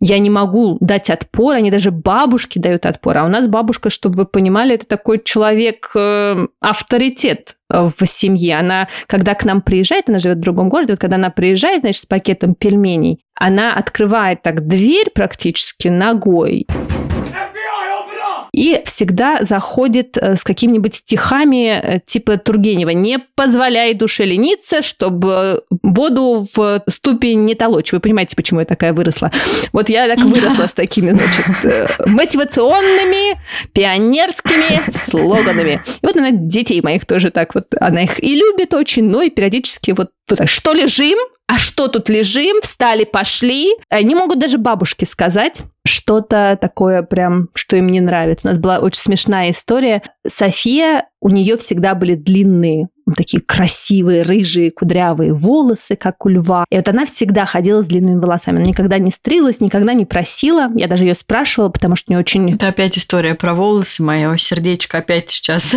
я 0.00 0.18
не 0.18 0.30
могу 0.30 0.78
дать 0.80 1.10
отпор, 1.10 1.56
они 1.56 1.70
даже 1.70 1.90
бабушки 1.90 2.58
дают 2.58 2.86
отпор. 2.86 3.18
А 3.18 3.24
у 3.24 3.28
нас 3.28 3.48
бабушка, 3.48 3.90
чтобы 3.90 4.16
вы 4.16 4.26
понимали, 4.26 4.74
это 4.74 4.86
такой 4.86 5.20
человек, 5.22 5.90
э, 5.94 6.46
авторитет 6.60 7.56
в 7.68 8.06
семье. 8.06 8.58
Она, 8.58 8.88
когда 9.06 9.34
к 9.34 9.44
нам 9.44 9.62
приезжает, 9.62 10.08
она 10.08 10.18
живет 10.18 10.38
в 10.38 10.42
другом 10.42 10.68
городе, 10.68 10.92
вот 10.92 11.00
когда 11.00 11.16
она 11.16 11.30
приезжает, 11.30 11.80
значит, 11.80 12.02
с 12.02 12.06
пакетом 12.06 12.54
пельменей, 12.54 13.20
она 13.34 13.74
открывает 13.74 14.42
так 14.42 14.66
дверь 14.66 15.10
практически 15.14 15.88
ногой 15.88 16.66
и 18.52 18.82
всегда 18.84 19.38
заходит 19.42 20.18
э, 20.18 20.36
с 20.36 20.44
какими-нибудь 20.44 20.96
стихами 20.96 21.68
э, 21.68 22.00
типа 22.04 22.36
Тургенева 22.36 22.90
«Не 22.90 23.18
позволяй 23.34 23.94
душе 23.94 24.26
лениться, 24.26 24.82
чтобы 24.82 25.62
воду 25.82 26.46
в 26.54 26.82
ступень 26.90 27.46
не 27.46 27.54
толочь». 27.54 27.92
Вы 27.92 28.00
понимаете, 28.00 28.36
почему 28.36 28.60
я 28.60 28.66
такая 28.66 28.92
выросла? 28.92 29.30
Вот 29.72 29.88
я 29.88 30.06
так 30.06 30.18
выросла 30.24 30.66
с 30.66 30.72
такими, 30.72 31.10
значит, 31.12 31.46
э, 31.64 31.86
мотивационными, 32.04 33.40
пионерскими 33.72 34.82
слоганами. 34.92 35.82
И 36.02 36.06
вот 36.06 36.16
она 36.16 36.30
детей 36.30 36.82
моих 36.82 37.06
тоже 37.06 37.30
так 37.30 37.54
вот, 37.54 37.68
она 37.80 38.02
их 38.02 38.22
и 38.22 38.34
любит 38.34 38.74
очень, 38.74 39.04
но 39.04 39.22
и 39.22 39.30
периодически 39.30 39.92
вот, 39.92 40.10
вот 40.28 40.38
так, 40.38 40.50
что 40.50 40.74
лежим, 40.74 41.18
а 41.52 41.58
что 41.58 41.88
тут 41.88 42.08
лежим, 42.08 42.62
встали, 42.62 43.04
пошли. 43.04 43.74
Они 43.90 44.14
могут 44.14 44.38
даже 44.38 44.56
бабушке 44.56 45.04
сказать 45.04 45.62
что-то 45.84 46.56
такое 46.58 47.02
прям, 47.02 47.48
что 47.54 47.76
им 47.76 47.88
не 47.88 48.00
нравится. 48.00 48.46
У 48.46 48.50
нас 48.50 48.58
была 48.58 48.78
очень 48.78 49.02
смешная 49.02 49.50
история. 49.50 50.02
София, 50.26 51.08
у 51.20 51.28
нее 51.28 51.58
всегда 51.58 51.94
были 51.94 52.14
длинные 52.14 52.88
такие 53.16 53.42
красивые, 53.42 54.22
рыжие, 54.22 54.70
кудрявые 54.70 55.34
волосы, 55.34 55.96
как 55.96 56.24
у 56.24 56.30
льва. 56.30 56.64
И 56.70 56.76
вот 56.76 56.88
она 56.88 57.04
всегда 57.04 57.44
ходила 57.44 57.82
с 57.82 57.86
длинными 57.86 58.18
волосами. 58.18 58.56
Она 58.56 58.64
никогда 58.64 58.98
не 58.98 59.10
стрилась, 59.10 59.60
никогда 59.60 59.92
не 59.92 60.06
просила. 60.06 60.70
Я 60.74 60.86
даже 60.86 61.04
ее 61.04 61.14
спрашивала, 61.14 61.68
потому 61.68 61.96
что 61.96 62.10
не 62.12 62.16
очень... 62.16 62.54
Это 62.54 62.68
опять 62.68 62.96
история 62.96 63.34
про 63.34 63.52
волосы. 63.52 64.02
Мое 64.02 64.34
сердечко 64.38 64.98
опять 64.98 65.28
сейчас 65.28 65.74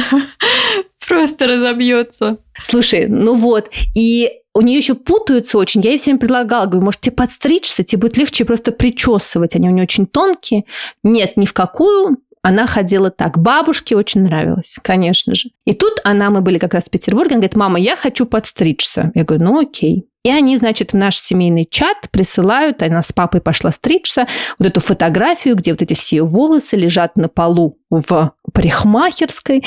просто 1.07 1.47
разобьется. 1.47 2.37
Слушай, 2.63 3.07
ну 3.09 3.35
вот, 3.35 3.69
и 3.93 4.29
у 4.55 4.61
нее 4.61 4.77
еще 4.77 4.95
путаются 4.95 5.57
очень. 5.57 5.81
Я 5.81 5.91
ей 5.91 5.97
все 5.97 6.05
время 6.05 6.19
предлагала, 6.19 6.65
говорю, 6.65 6.85
может, 6.85 7.01
тебе 7.01 7.15
подстричься, 7.15 7.83
тебе 7.83 8.01
будет 8.01 8.17
легче 8.17 8.45
просто 8.45 8.71
причесывать. 8.71 9.55
Они 9.55 9.67
у 9.67 9.71
нее 9.71 9.83
очень 9.83 10.05
тонкие. 10.05 10.63
Нет, 11.03 11.35
ни 11.35 11.45
в 11.45 11.53
какую. 11.53 12.17
Она 12.41 12.65
ходила 12.65 13.11
так. 13.11 13.37
Бабушке 13.37 13.95
очень 13.97 14.21
нравилось, 14.21 14.79
конечно 14.81 15.35
же. 15.35 15.49
И 15.65 15.73
тут 15.73 15.99
она, 16.03 16.29
мы 16.29 16.41
были 16.41 16.57
как 16.57 16.73
раз 16.73 16.83
в 16.85 16.89
Петербурге, 16.89 17.31
она 17.31 17.39
говорит, 17.39 17.55
мама, 17.55 17.79
я 17.79 17.97
хочу 17.97 18.25
подстричься. 18.25 19.11
Я 19.13 19.25
говорю, 19.25 19.43
ну 19.43 19.59
окей. 19.59 20.07
И 20.23 20.29
они, 20.29 20.57
значит, 20.57 20.93
в 20.93 20.95
наш 20.95 21.17
семейный 21.17 21.67
чат 21.69 22.09
присылают, 22.09 22.81
она 22.81 23.03
с 23.03 23.11
папой 23.11 23.41
пошла 23.41 23.71
стричься, 23.71 24.27
вот 24.57 24.67
эту 24.67 24.79
фотографию, 24.79 25.55
где 25.55 25.71
вот 25.71 25.81
эти 25.81 25.93
все 25.93 26.21
волосы 26.23 26.77
лежат 26.77 27.15
на 27.15 27.29
полу 27.29 27.77
в 27.89 28.31
парикмахерской. 28.53 29.63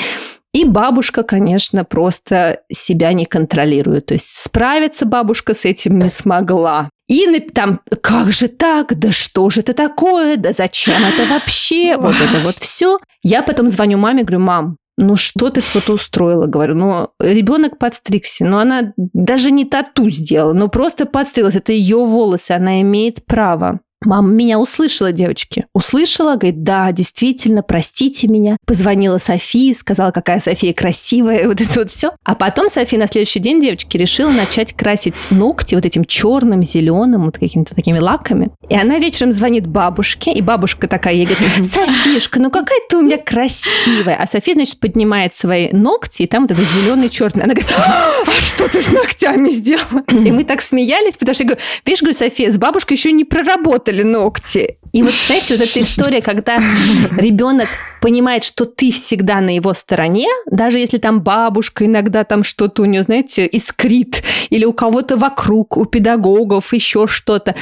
И 0.53 0.65
бабушка, 0.65 1.23
конечно, 1.23 1.85
просто 1.85 2.61
себя 2.71 3.13
не 3.13 3.25
контролирует. 3.25 4.07
То 4.07 4.15
есть 4.15 4.27
справиться 4.27 5.05
бабушка 5.05 5.53
с 5.53 5.65
этим 5.65 5.99
не 5.99 6.09
смогла. 6.09 6.89
И 7.07 7.39
там, 7.39 7.81
как 8.01 8.31
же 8.31 8.47
так, 8.47 8.97
да 8.97 9.11
что 9.11 9.49
же 9.49 9.61
это 9.61 9.73
такое, 9.73 10.37
да 10.37 10.51
зачем 10.51 11.03
это 11.03 11.31
вообще, 11.31 11.97
вот 11.99 12.15
это 12.15 12.43
вот 12.43 12.57
все. 12.57 12.99
Я 13.23 13.41
потом 13.41 13.69
звоню 13.69 13.97
маме, 13.97 14.23
говорю, 14.23 14.39
мам, 14.39 14.77
ну 14.97 15.15
что 15.15 15.49
ты 15.49 15.61
тут 15.61 15.89
устроила? 15.89 16.45
Говорю, 16.45 16.75
ну 16.75 17.09
ребенок 17.19 17.77
подстригся, 17.77 18.45
но 18.45 18.59
она 18.59 18.93
даже 18.97 19.49
не 19.49 19.65
тату 19.65 20.09
сделала, 20.09 20.53
ну 20.53 20.67
просто 20.67 21.05
подстриглась, 21.05 21.55
это 21.55 21.71
ее 21.71 21.97
волосы, 21.97 22.51
она 22.51 22.81
имеет 22.81 23.25
право. 23.25 23.79
Мама 24.05 24.29
меня 24.29 24.59
услышала, 24.59 25.11
девочки. 25.11 25.65
Услышала, 25.73 26.35
говорит, 26.35 26.63
да, 26.63 26.91
действительно, 26.93 27.63
простите 27.63 28.27
меня. 28.27 28.55
Позвонила 28.65 29.17
Софии, 29.17 29.73
сказала, 29.73 30.11
какая 30.11 30.39
София 30.39 30.73
красивая, 30.73 31.47
вот 31.47 31.59
это 31.59 31.79
вот 31.81 31.91
все. 31.91 32.11
А 32.23 32.35
потом 32.35 32.69
София 32.69 32.97
на 32.97 33.07
следующий 33.07 33.39
день, 33.39 33.59
девочки, 33.59 33.97
решила 33.97 34.31
начать 34.31 34.73
красить 34.73 35.27
ногти 35.31 35.75
вот 35.75 35.85
этим 35.85 36.05
черным, 36.05 36.63
зеленым, 36.63 37.25
вот 37.25 37.37
какими-то 37.37 37.75
такими 37.75 37.97
лаками. 37.97 38.51
И 38.69 38.75
она 38.75 38.99
вечером 38.99 39.33
звонит 39.33 39.67
бабушке, 39.67 40.31
и 40.31 40.41
бабушка 40.41 40.87
такая 40.87 41.15
ей 41.15 41.25
говорит, 41.25 41.65
Софишка, 41.65 42.39
ну 42.39 42.49
какая 42.49 42.79
ты 42.89 42.97
у 42.97 43.01
меня 43.01 43.17
красивая. 43.17 44.15
А 44.15 44.27
София, 44.27 44.53
значит, 44.53 44.79
поднимает 44.79 45.35
свои 45.35 45.69
ногти, 45.73 46.23
и 46.23 46.27
там 46.27 46.43
вот 46.43 46.51
это 46.51 46.61
зеленый, 46.63 47.09
черный. 47.09 47.43
Она 47.43 47.53
говорит, 47.53 47.73
а 47.77 48.31
что 48.39 48.69
ты 48.69 48.81
с 48.81 48.87
ногтями 48.87 49.49
сделала? 49.49 50.03
И 50.09 50.31
мы 50.31 50.45
так 50.45 50.61
смеялись, 50.61 51.17
потому 51.17 51.33
что 51.33 51.43
я 51.43 51.49
говорю, 51.49 51.61
видишь, 51.85 52.01
говорю, 52.01 52.17
София, 52.17 52.51
с 52.51 52.57
бабушкой 52.57 52.95
еще 52.95 53.11
не 53.11 53.25
проработала 53.25 53.88
обработали 53.89 54.03
ногти. 54.03 54.75
И 54.91 55.03
вот, 55.03 55.13
знаете, 55.27 55.55
вот 55.55 55.69
эта 55.69 55.81
история, 55.81 56.19
когда 56.19 56.57
ребенок 57.15 57.67
понимает, 58.01 58.43
что 58.43 58.65
ты 58.65 58.91
всегда 58.91 59.39
на 59.39 59.55
его 59.55 59.75
стороне, 59.75 60.27
даже 60.49 60.79
если 60.79 60.97
там 60.97 61.21
бабушка 61.21 61.85
иногда 61.85 62.23
там 62.23 62.43
что-то 62.43 62.81
у 62.81 62.85
нее, 62.85 63.03
знаете, 63.03 63.45
искрит, 63.45 64.23
или 64.49 64.65
у 64.65 64.73
кого-то 64.73 65.15
вокруг, 65.15 65.77
у 65.77 65.85
педагогов, 65.85 66.73
еще 66.73 67.05
что-то. 67.05 67.53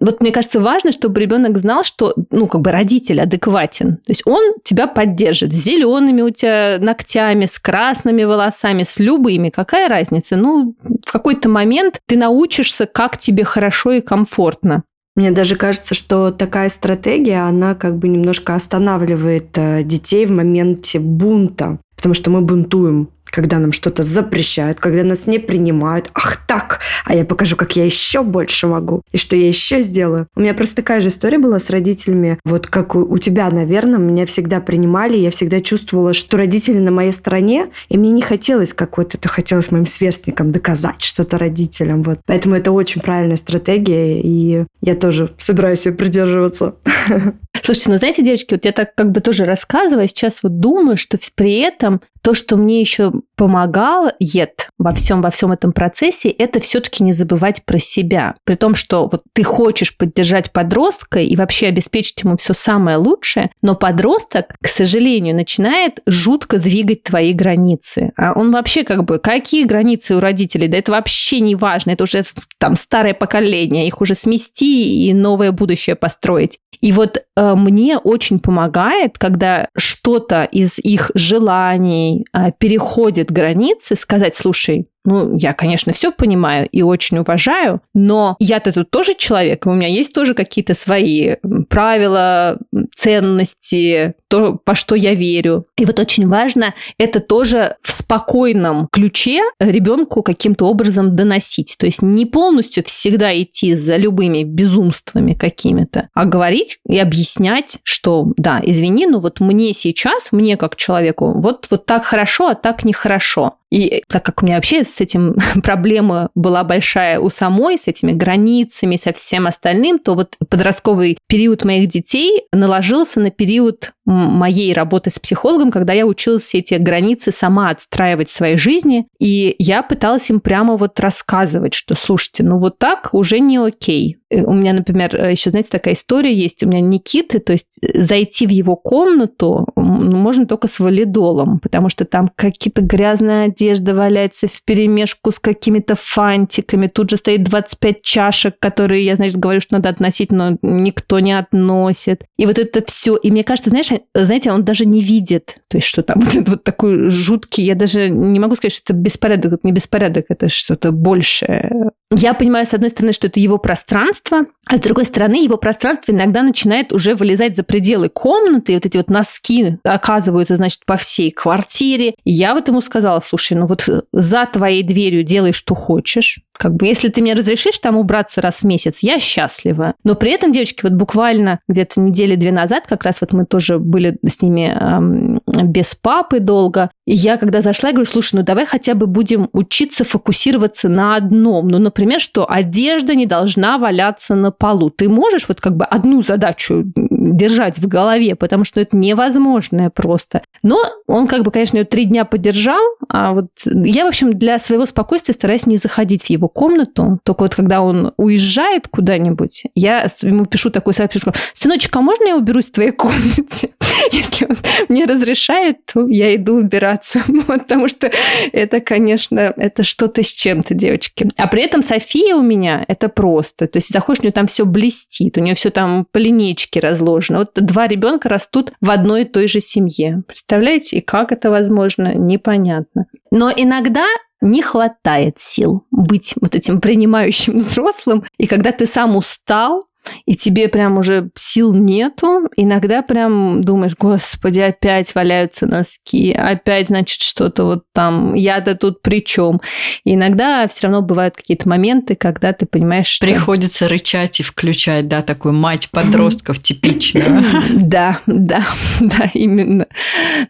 Вот 0.00 0.20
мне 0.20 0.32
кажется, 0.32 0.58
важно, 0.58 0.90
чтобы 0.90 1.20
ребенок 1.20 1.56
знал, 1.58 1.84
что, 1.84 2.14
ну, 2.30 2.48
как 2.48 2.62
бы 2.62 2.72
родитель 2.72 3.20
адекватен. 3.20 3.98
То 3.98 4.10
есть 4.10 4.22
он 4.26 4.54
тебя 4.64 4.88
поддержит 4.88 5.52
с 5.52 5.56
зелеными 5.56 6.22
у 6.22 6.30
тебя 6.30 6.78
ногтями, 6.80 7.46
с 7.46 7.60
красными 7.60 8.24
волосами, 8.24 8.82
с 8.82 8.98
любыми. 8.98 9.50
Какая 9.50 9.88
разница? 9.88 10.34
Ну, 10.36 10.74
в 11.06 11.12
какой-то 11.12 11.48
момент 11.48 12.00
ты 12.06 12.16
научишься, 12.16 12.86
как 12.86 13.18
тебе 13.18 13.44
хорошо 13.44 13.92
и 13.92 14.00
комфортно. 14.00 14.82
Мне 15.14 15.30
даже 15.30 15.56
кажется, 15.56 15.94
что 15.94 16.30
такая 16.30 16.68
стратегия, 16.70 17.46
она 17.46 17.74
как 17.74 17.98
бы 17.98 18.08
немножко 18.08 18.54
останавливает 18.54 19.56
э, 19.58 19.82
детей 19.82 20.24
в 20.24 20.30
моменте 20.30 20.98
бунта, 20.98 21.78
потому 21.96 22.14
что 22.14 22.30
мы 22.30 22.40
бунтуем 22.40 23.10
когда 23.32 23.58
нам 23.58 23.72
что-то 23.72 24.02
запрещают, 24.02 24.78
когда 24.78 25.02
нас 25.02 25.26
не 25.26 25.38
принимают. 25.38 26.10
Ах 26.14 26.36
так, 26.46 26.80
а 27.04 27.14
я 27.14 27.24
покажу, 27.24 27.56
как 27.56 27.74
я 27.76 27.84
еще 27.84 28.22
больше 28.22 28.66
могу, 28.66 29.02
и 29.10 29.16
что 29.16 29.34
я 29.34 29.48
еще 29.48 29.80
сделаю. 29.80 30.28
У 30.36 30.40
меня 30.40 30.54
просто 30.54 30.76
такая 30.76 31.00
же 31.00 31.08
история 31.08 31.38
была 31.38 31.58
с 31.58 31.70
родителями, 31.70 32.38
вот 32.44 32.66
как 32.66 32.94
у, 32.94 33.00
у 33.00 33.18
тебя, 33.18 33.50
наверное, 33.50 33.98
меня 33.98 34.26
всегда 34.26 34.60
принимали, 34.60 35.16
я 35.16 35.30
всегда 35.30 35.60
чувствовала, 35.60 36.12
что 36.12 36.36
родители 36.36 36.78
на 36.78 36.90
моей 36.90 37.12
стороне, 37.12 37.70
и 37.88 37.96
мне 37.96 38.10
не 38.10 38.22
хотелось 38.22 38.74
какой-то, 38.74 39.16
это 39.16 39.28
хотелось 39.28 39.70
моим 39.70 39.86
сверстникам 39.86 40.52
доказать 40.52 41.02
что-то 41.02 41.38
родителям. 41.38 42.02
Вот. 42.02 42.20
Поэтому 42.26 42.56
это 42.56 42.70
очень 42.70 43.00
правильная 43.00 43.36
стратегия, 43.38 44.20
и 44.20 44.64
я 44.82 44.94
тоже 44.94 45.30
собираюсь 45.38 45.86
ее 45.86 45.92
придерживаться. 45.92 46.74
Слушайте, 47.62 47.90
ну 47.90 47.96
знаете, 47.96 48.22
девочки, 48.22 48.54
вот 48.54 48.64
я 48.64 48.72
так 48.72 48.94
как 48.94 49.10
бы 49.10 49.20
тоже 49.20 49.44
рассказываю, 49.44 50.08
сейчас 50.08 50.42
вот 50.42 50.60
думаю, 50.60 50.96
что 50.96 51.18
при 51.34 51.60
этом 51.60 52.00
то, 52.22 52.34
что 52.34 52.56
мне 52.56 52.80
еще 52.80 53.12
помогало 53.36 54.12
ед 54.20 54.68
во 54.78 54.92
всем, 54.94 55.22
во 55.22 55.30
всем 55.30 55.52
этом 55.52 55.72
процессе, 55.72 56.28
это 56.30 56.60
все-таки 56.60 57.02
не 57.02 57.12
забывать 57.12 57.64
про 57.64 57.78
себя. 57.78 58.36
При 58.44 58.54
том, 58.54 58.74
что 58.74 59.08
вот 59.08 59.22
ты 59.32 59.42
хочешь 59.42 59.96
поддержать 59.96 60.52
подростка 60.52 61.18
и 61.18 61.34
вообще 61.34 61.66
обеспечить 61.66 62.22
ему 62.22 62.36
все 62.36 62.54
самое 62.54 62.96
лучшее, 62.96 63.50
но 63.62 63.74
подросток, 63.74 64.54
к 64.62 64.68
сожалению, 64.68 65.34
начинает 65.34 65.98
жутко 66.06 66.58
двигать 66.58 67.02
твои 67.02 67.32
границы. 67.32 68.12
А 68.16 68.32
он 68.34 68.52
вообще 68.52 68.84
как 68.84 69.04
бы, 69.04 69.18
какие 69.18 69.64
границы 69.64 70.16
у 70.16 70.20
родителей? 70.20 70.68
Да 70.68 70.78
это 70.78 70.92
вообще 70.92 71.40
не 71.40 71.56
важно, 71.56 71.90
это 71.90 72.04
уже 72.04 72.24
там 72.58 72.76
старое 72.76 73.14
поколение, 73.14 73.88
их 73.88 74.00
уже 74.00 74.14
смести 74.14 75.08
и 75.08 75.12
новое 75.12 75.50
будущее 75.50 75.96
построить. 75.96 76.58
И 76.80 76.92
вот 76.92 77.18
э, 77.36 77.54
мне 77.54 77.98
очень 77.98 78.38
помогает, 78.40 79.18
когда 79.18 79.68
что-то 79.76 80.44
из 80.44 80.78
их 80.78 81.10
желаний 81.14 82.11
э, 82.32 82.52
переходит 82.58 83.30
границы, 83.30 83.96
сказать, 83.96 84.34
слушай, 84.34 84.88
ну, 85.04 85.36
я, 85.36 85.52
конечно, 85.52 85.92
все 85.92 86.12
понимаю 86.12 86.68
и 86.70 86.82
очень 86.82 87.18
уважаю, 87.18 87.80
но 87.94 88.36
я-то 88.38 88.72
тут 88.72 88.90
тоже 88.90 89.14
человек, 89.14 89.66
у 89.66 89.72
меня 89.72 89.88
есть 89.88 90.12
тоже 90.12 90.34
какие-то 90.34 90.74
свои 90.74 91.36
правила, 91.68 92.58
ценности, 92.94 94.14
то, 94.28 94.58
по 94.64 94.74
что 94.74 94.94
я 94.94 95.14
верю. 95.14 95.66
И 95.76 95.84
вот 95.84 95.98
очень 95.98 96.28
важно 96.28 96.74
это 96.98 97.20
тоже 97.20 97.76
в 97.82 97.90
спокойном 97.90 98.88
ключе 98.90 99.42
ребенку 99.58 100.22
каким-то 100.22 100.66
образом 100.66 101.16
доносить. 101.16 101.76
То 101.78 101.86
есть 101.86 102.02
не 102.02 102.26
полностью 102.26 102.84
всегда 102.84 103.36
идти 103.40 103.74
за 103.74 103.96
любыми 103.96 104.44
безумствами 104.44 105.34
какими-то, 105.34 106.08
а 106.14 106.24
говорить 106.24 106.78
и 106.86 106.98
объяснять, 106.98 107.78
что 107.82 108.32
да, 108.36 108.60
извини, 108.62 109.06
но 109.06 109.20
вот 109.20 109.40
мне 109.40 109.72
сейчас, 109.74 110.32
мне 110.32 110.56
как 110.56 110.76
человеку, 110.76 111.32
вот, 111.40 111.66
вот 111.70 111.86
так 111.86 112.04
хорошо, 112.04 112.48
а 112.48 112.54
так 112.54 112.84
нехорошо. 112.84 113.54
И 113.72 114.04
так 114.06 114.22
как 114.22 114.42
у 114.42 114.46
меня 114.46 114.56
вообще 114.56 114.84
с 114.84 115.00
этим 115.00 115.34
проблема 115.62 116.28
была 116.34 116.62
большая 116.62 117.18
у 117.18 117.30
самой, 117.30 117.78
с 117.78 117.88
этими 117.88 118.12
границами, 118.12 118.96
со 118.96 119.14
всем 119.14 119.46
остальным, 119.46 119.98
то 119.98 120.14
вот 120.14 120.36
подростковый 120.50 121.16
период 121.26 121.64
моих 121.64 121.88
детей 121.88 122.42
наложился 122.52 123.18
на 123.18 123.30
период 123.30 123.92
моей 124.04 124.74
работы 124.74 125.10
с 125.10 125.18
психологом, 125.18 125.70
когда 125.70 125.94
я 125.94 126.06
училась 126.06 126.54
эти 126.54 126.74
границы 126.74 127.30
сама 127.32 127.70
отстраивать 127.70 128.28
в 128.28 128.34
своей 128.34 128.58
жизни, 128.58 129.06
и 129.18 129.54
я 129.58 129.82
пыталась 129.82 130.28
им 130.28 130.40
прямо 130.40 130.76
вот 130.76 131.00
рассказывать, 131.00 131.72
что, 131.72 131.94
слушайте, 131.94 132.42
ну 132.42 132.58
вот 132.58 132.78
так 132.78 133.10
уже 133.12 133.38
не 133.38 133.56
окей. 133.56 134.18
Э, 134.32 134.42
у 134.42 134.52
меня, 134.52 134.72
например, 134.72 135.14
э, 135.14 135.30
еще, 135.32 135.50
знаете, 135.50 135.68
такая 135.70 135.94
история 135.94 136.34
есть. 136.34 136.62
У 136.62 136.68
меня 136.68 136.80
Никиты, 136.80 137.38
то 137.38 137.52
есть 137.52 137.78
э, 137.82 138.02
зайти 138.02 138.46
в 138.46 138.50
его 138.50 138.76
комнату 138.76 139.66
ну, 139.76 140.16
можно 140.16 140.46
только 140.46 140.68
с 140.68 140.80
валидолом, 140.80 141.60
потому 141.60 141.88
что 141.88 142.04
там 142.04 142.30
какие-то 142.34 142.82
грязная 142.82 143.46
одежда 143.46 143.94
валяется 143.94 144.48
в 144.48 144.62
перемешку 144.64 145.30
с 145.30 145.38
какими-то 145.38 145.94
фантиками. 145.94 146.86
Тут 146.86 147.10
же 147.10 147.16
стоит 147.16 147.44
25 147.44 148.02
чашек, 148.02 148.54
которые 148.58 149.04
я, 149.04 149.16
значит, 149.16 149.36
говорю, 149.36 149.60
что 149.60 149.74
надо 149.74 149.88
относить, 149.88 150.32
но 150.32 150.56
никто 150.62 151.20
не 151.20 151.38
относит. 151.38 152.24
И 152.38 152.46
вот 152.46 152.58
это 152.58 152.82
все. 152.86 153.16
И 153.16 153.30
мне 153.30 153.44
кажется, 153.44 153.70
знаешь, 153.70 153.88
знаете, 154.14 154.50
он 154.52 154.64
даже 154.64 154.86
не 154.86 155.00
видит, 155.00 155.58
то 155.68 155.76
есть 155.76 155.86
что 155.86 156.02
там 156.02 156.20
вот, 156.24 156.34
это 156.34 156.50
вот 156.52 156.64
такой 156.64 157.10
жуткий, 157.10 157.64
я 157.64 157.74
даже 157.74 158.08
не 158.08 158.40
могу 158.40 158.54
сказать, 158.54 158.72
что 158.72 158.92
это 158.92 158.94
беспорядок, 158.94 159.52
это 159.52 159.66
не 159.66 159.72
беспорядок, 159.72 160.26
это 160.28 160.48
что-то 160.48 160.92
большее. 160.92 161.90
Я 162.14 162.34
понимаю, 162.34 162.66
с 162.66 162.74
одной 162.74 162.90
стороны, 162.90 163.12
что 163.12 163.26
это 163.28 163.40
его 163.40 163.58
пространство, 163.58 164.21
а 164.30 164.76
с 164.76 164.80
другой 164.80 165.04
стороны, 165.04 165.44
его 165.44 165.56
пространство 165.56 166.12
иногда 166.12 166.42
начинает 166.42 166.92
уже 166.92 167.14
вылезать 167.14 167.56
за 167.56 167.62
пределы 167.62 168.08
комнаты, 168.08 168.72
и 168.72 168.74
вот 168.76 168.86
эти 168.86 168.96
вот 168.96 169.10
носки 169.10 169.78
оказываются, 169.82 170.56
значит, 170.56 170.86
по 170.86 170.96
всей 170.96 171.30
квартире. 171.30 172.14
Я 172.24 172.54
вот 172.54 172.68
ему 172.68 172.80
сказала, 172.80 173.20
слушай, 173.26 173.54
ну 173.54 173.66
вот 173.66 173.88
за 174.12 174.46
твоей 174.46 174.82
дверью 174.82 175.24
делай, 175.24 175.52
что 175.52 175.74
хочешь, 175.74 176.40
как 176.62 176.76
бы, 176.76 176.86
если 176.86 177.08
ты 177.08 177.22
мне 177.22 177.34
разрешишь 177.34 177.78
там 177.80 177.96
убраться 177.96 178.40
раз 178.40 178.58
в 178.58 178.64
месяц, 178.64 178.98
я 179.00 179.18
счастлива. 179.18 179.94
Но 180.04 180.14
при 180.14 180.30
этом, 180.30 180.52
девочки, 180.52 180.84
вот 180.84 180.92
буквально 180.92 181.58
где-то 181.66 182.00
недели 182.00 182.36
две 182.36 182.52
назад, 182.52 182.84
как 182.86 183.02
раз 183.02 183.20
вот 183.20 183.32
мы 183.32 183.46
тоже 183.46 183.80
были 183.80 184.16
с 184.24 184.40
ними 184.40 184.72
эм, 184.72 185.40
без 185.64 185.96
папы 185.96 186.38
долго, 186.38 186.90
и 187.04 187.14
я 187.14 187.36
когда 187.36 187.62
зашла, 187.62 187.88
я 187.88 187.94
говорю, 187.94 188.08
слушай, 188.08 188.36
ну 188.36 188.42
давай 188.42 188.64
хотя 188.64 188.94
бы 188.94 189.08
будем 189.08 189.48
учиться 189.52 190.04
фокусироваться 190.04 190.88
на 190.88 191.16
одном. 191.16 191.66
Ну, 191.66 191.80
например, 191.80 192.20
что 192.20 192.48
одежда 192.48 193.16
не 193.16 193.26
должна 193.26 193.78
валяться 193.78 194.36
на 194.36 194.52
полу. 194.52 194.90
Ты 194.90 195.08
можешь 195.08 195.48
вот 195.48 195.60
как 195.60 195.76
бы 195.76 195.84
одну 195.84 196.22
задачу 196.22 196.84
держать 196.94 197.78
в 197.78 197.88
голове, 197.88 198.36
потому 198.36 198.64
что 198.64 198.80
это 198.80 198.96
невозможное 198.96 199.90
просто. 199.90 200.42
Но 200.62 200.78
он 201.08 201.26
как 201.26 201.42
бы, 201.42 201.50
конечно, 201.50 201.78
ее 201.78 201.84
три 201.84 202.04
дня 202.04 202.24
поддержал, 202.24 202.82
а 203.08 203.32
вот 203.32 203.48
я, 203.64 204.04
в 204.04 204.08
общем, 204.08 204.32
для 204.32 204.60
своего 204.60 204.86
спокойствия 204.86 205.34
стараюсь 205.34 205.66
не 205.66 205.78
заходить 205.78 206.22
в 206.22 206.30
его 206.30 206.48
комнату, 206.52 207.18
только 207.24 207.42
вот 207.42 207.54
когда 207.54 207.82
он 207.82 208.12
уезжает 208.16 208.88
куда-нибудь, 208.88 209.64
я 209.74 210.06
ему 210.22 210.46
пишу 210.46 210.70
такую 210.70 210.94
сообщение, 210.94 211.32
сыночек, 211.54 211.94
а 211.96 212.00
можно 212.00 212.26
я 212.26 212.36
уберусь 212.36 212.66
в 212.66 212.72
твоей 212.72 212.92
комнате? 212.92 213.70
Если 214.12 214.46
он 214.46 214.56
мне 214.88 215.04
разрешает, 215.04 215.78
то 215.92 216.06
я 216.06 216.34
иду 216.34 216.56
убираться, 216.56 217.20
потому 217.46 217.88
что 217.88 218.10
это, 218.52 218.80
конечно, 218.80 219.52
это 219.56 219.82
что-то 219.82 220.22
с 220.22 220.28
чем-то, 220.28 220.74
девочки. 220.74 221.30
А 221.36 221.46
при 221.46 221.62
этом 221.62 221.82
София 221.82 222.34
у 222.36 222.42
меня 222.42 222.84
это 222.88 223.08
просто, 223.08 223.66
то 223.66 223.78
есть 223.78 223.92
заходишь, 223.92 224.20
у 224.20 224.22
нее 224.24 224.32
там 224.32 224.46
все 224.46 224.64
блестит, 224.64 225.36
у 225.36 225.40
нее 225.40 225.54
все 225.54 225.70
там 225.70 226.06
по 226.10 226.18
линейке 226.18 226.80
разложено. 226.80 227.40
Вот 227.40 227.52
два 227.54 227.86
ребенка 227.86 228.28
растут 228.28 228.72
в 228.80 228.90
одной 228.90 229.22
и 229.22 229.24
той 229.24 229.48
же 229.48 229.60
семье. 229.60 230.22
Представляете, 230.26 230.98
и 230.98 231.00
как 231.00 231.32
это 231.32 231.50
возможно, 231.50 232.14
непонятно. 232.14 233.06
Но 233.30 233.50
иногда 233.54 234.06
не 234.42 234.60
хватает 234.60 235.38
сил 235.38 235.86
быть 235.90 236.34
вот 236.40 236.54
этим 236.54 236.80
принимающим 236.80 237.56
взрослым. 237.58 238.24
И 238.36 238.46
когда 238.46 238.72
ты 238.72 238.86
сам 238.86 239.16
устал, 239.16 239.84
и 240.26 240.34
тебе 240.34 240.68
прям 240.68 240.98
уже 240.98 241.30
сил 241.34 241.72
нету, 241.72 242.48
иногда 242.56 243.02
прям 243.02 243.62
думаешь, 243.62 243.94
господи, 243.98 244.60
опять 244.60 245.14
валяются 245.14 245.66
носки, 245.66 246.32
опять, 246.32 246.88
значит, 246.88 247.20
что-то 247.20 247.64
вот 247.64 247.84
там, 247.92 248.34
я-то 248.34 248.74
тут 248.74 249.02
при 249.02 249.24
чем? 249.24 249.60
И 250.04 250.14
иногда 250.14 250.66
все 250.68 250.88
равно 250.88 251.02
бывают 251.02 251.36
какие-то 251.36 251.68
моменты, 251.68 252.14
когда 252.14 252.52
ты 252.52 252.66
понимаешь, 252.66 253.06
что... 253.06 253.26
Приходится 253.26 253.88
рычать 253.88 254.40
и 254.40 254.42
включать, 254.42 255.08
да, 255.08 255.22
такую 255.22 255.54
мать 255.54 255.88
подростков 255.90 256.58
типично. 256.62 257.44
Да, 257.70 258.18
да, 258.26 258.64
да, 259.00 259.30
именно. 259.34 259.86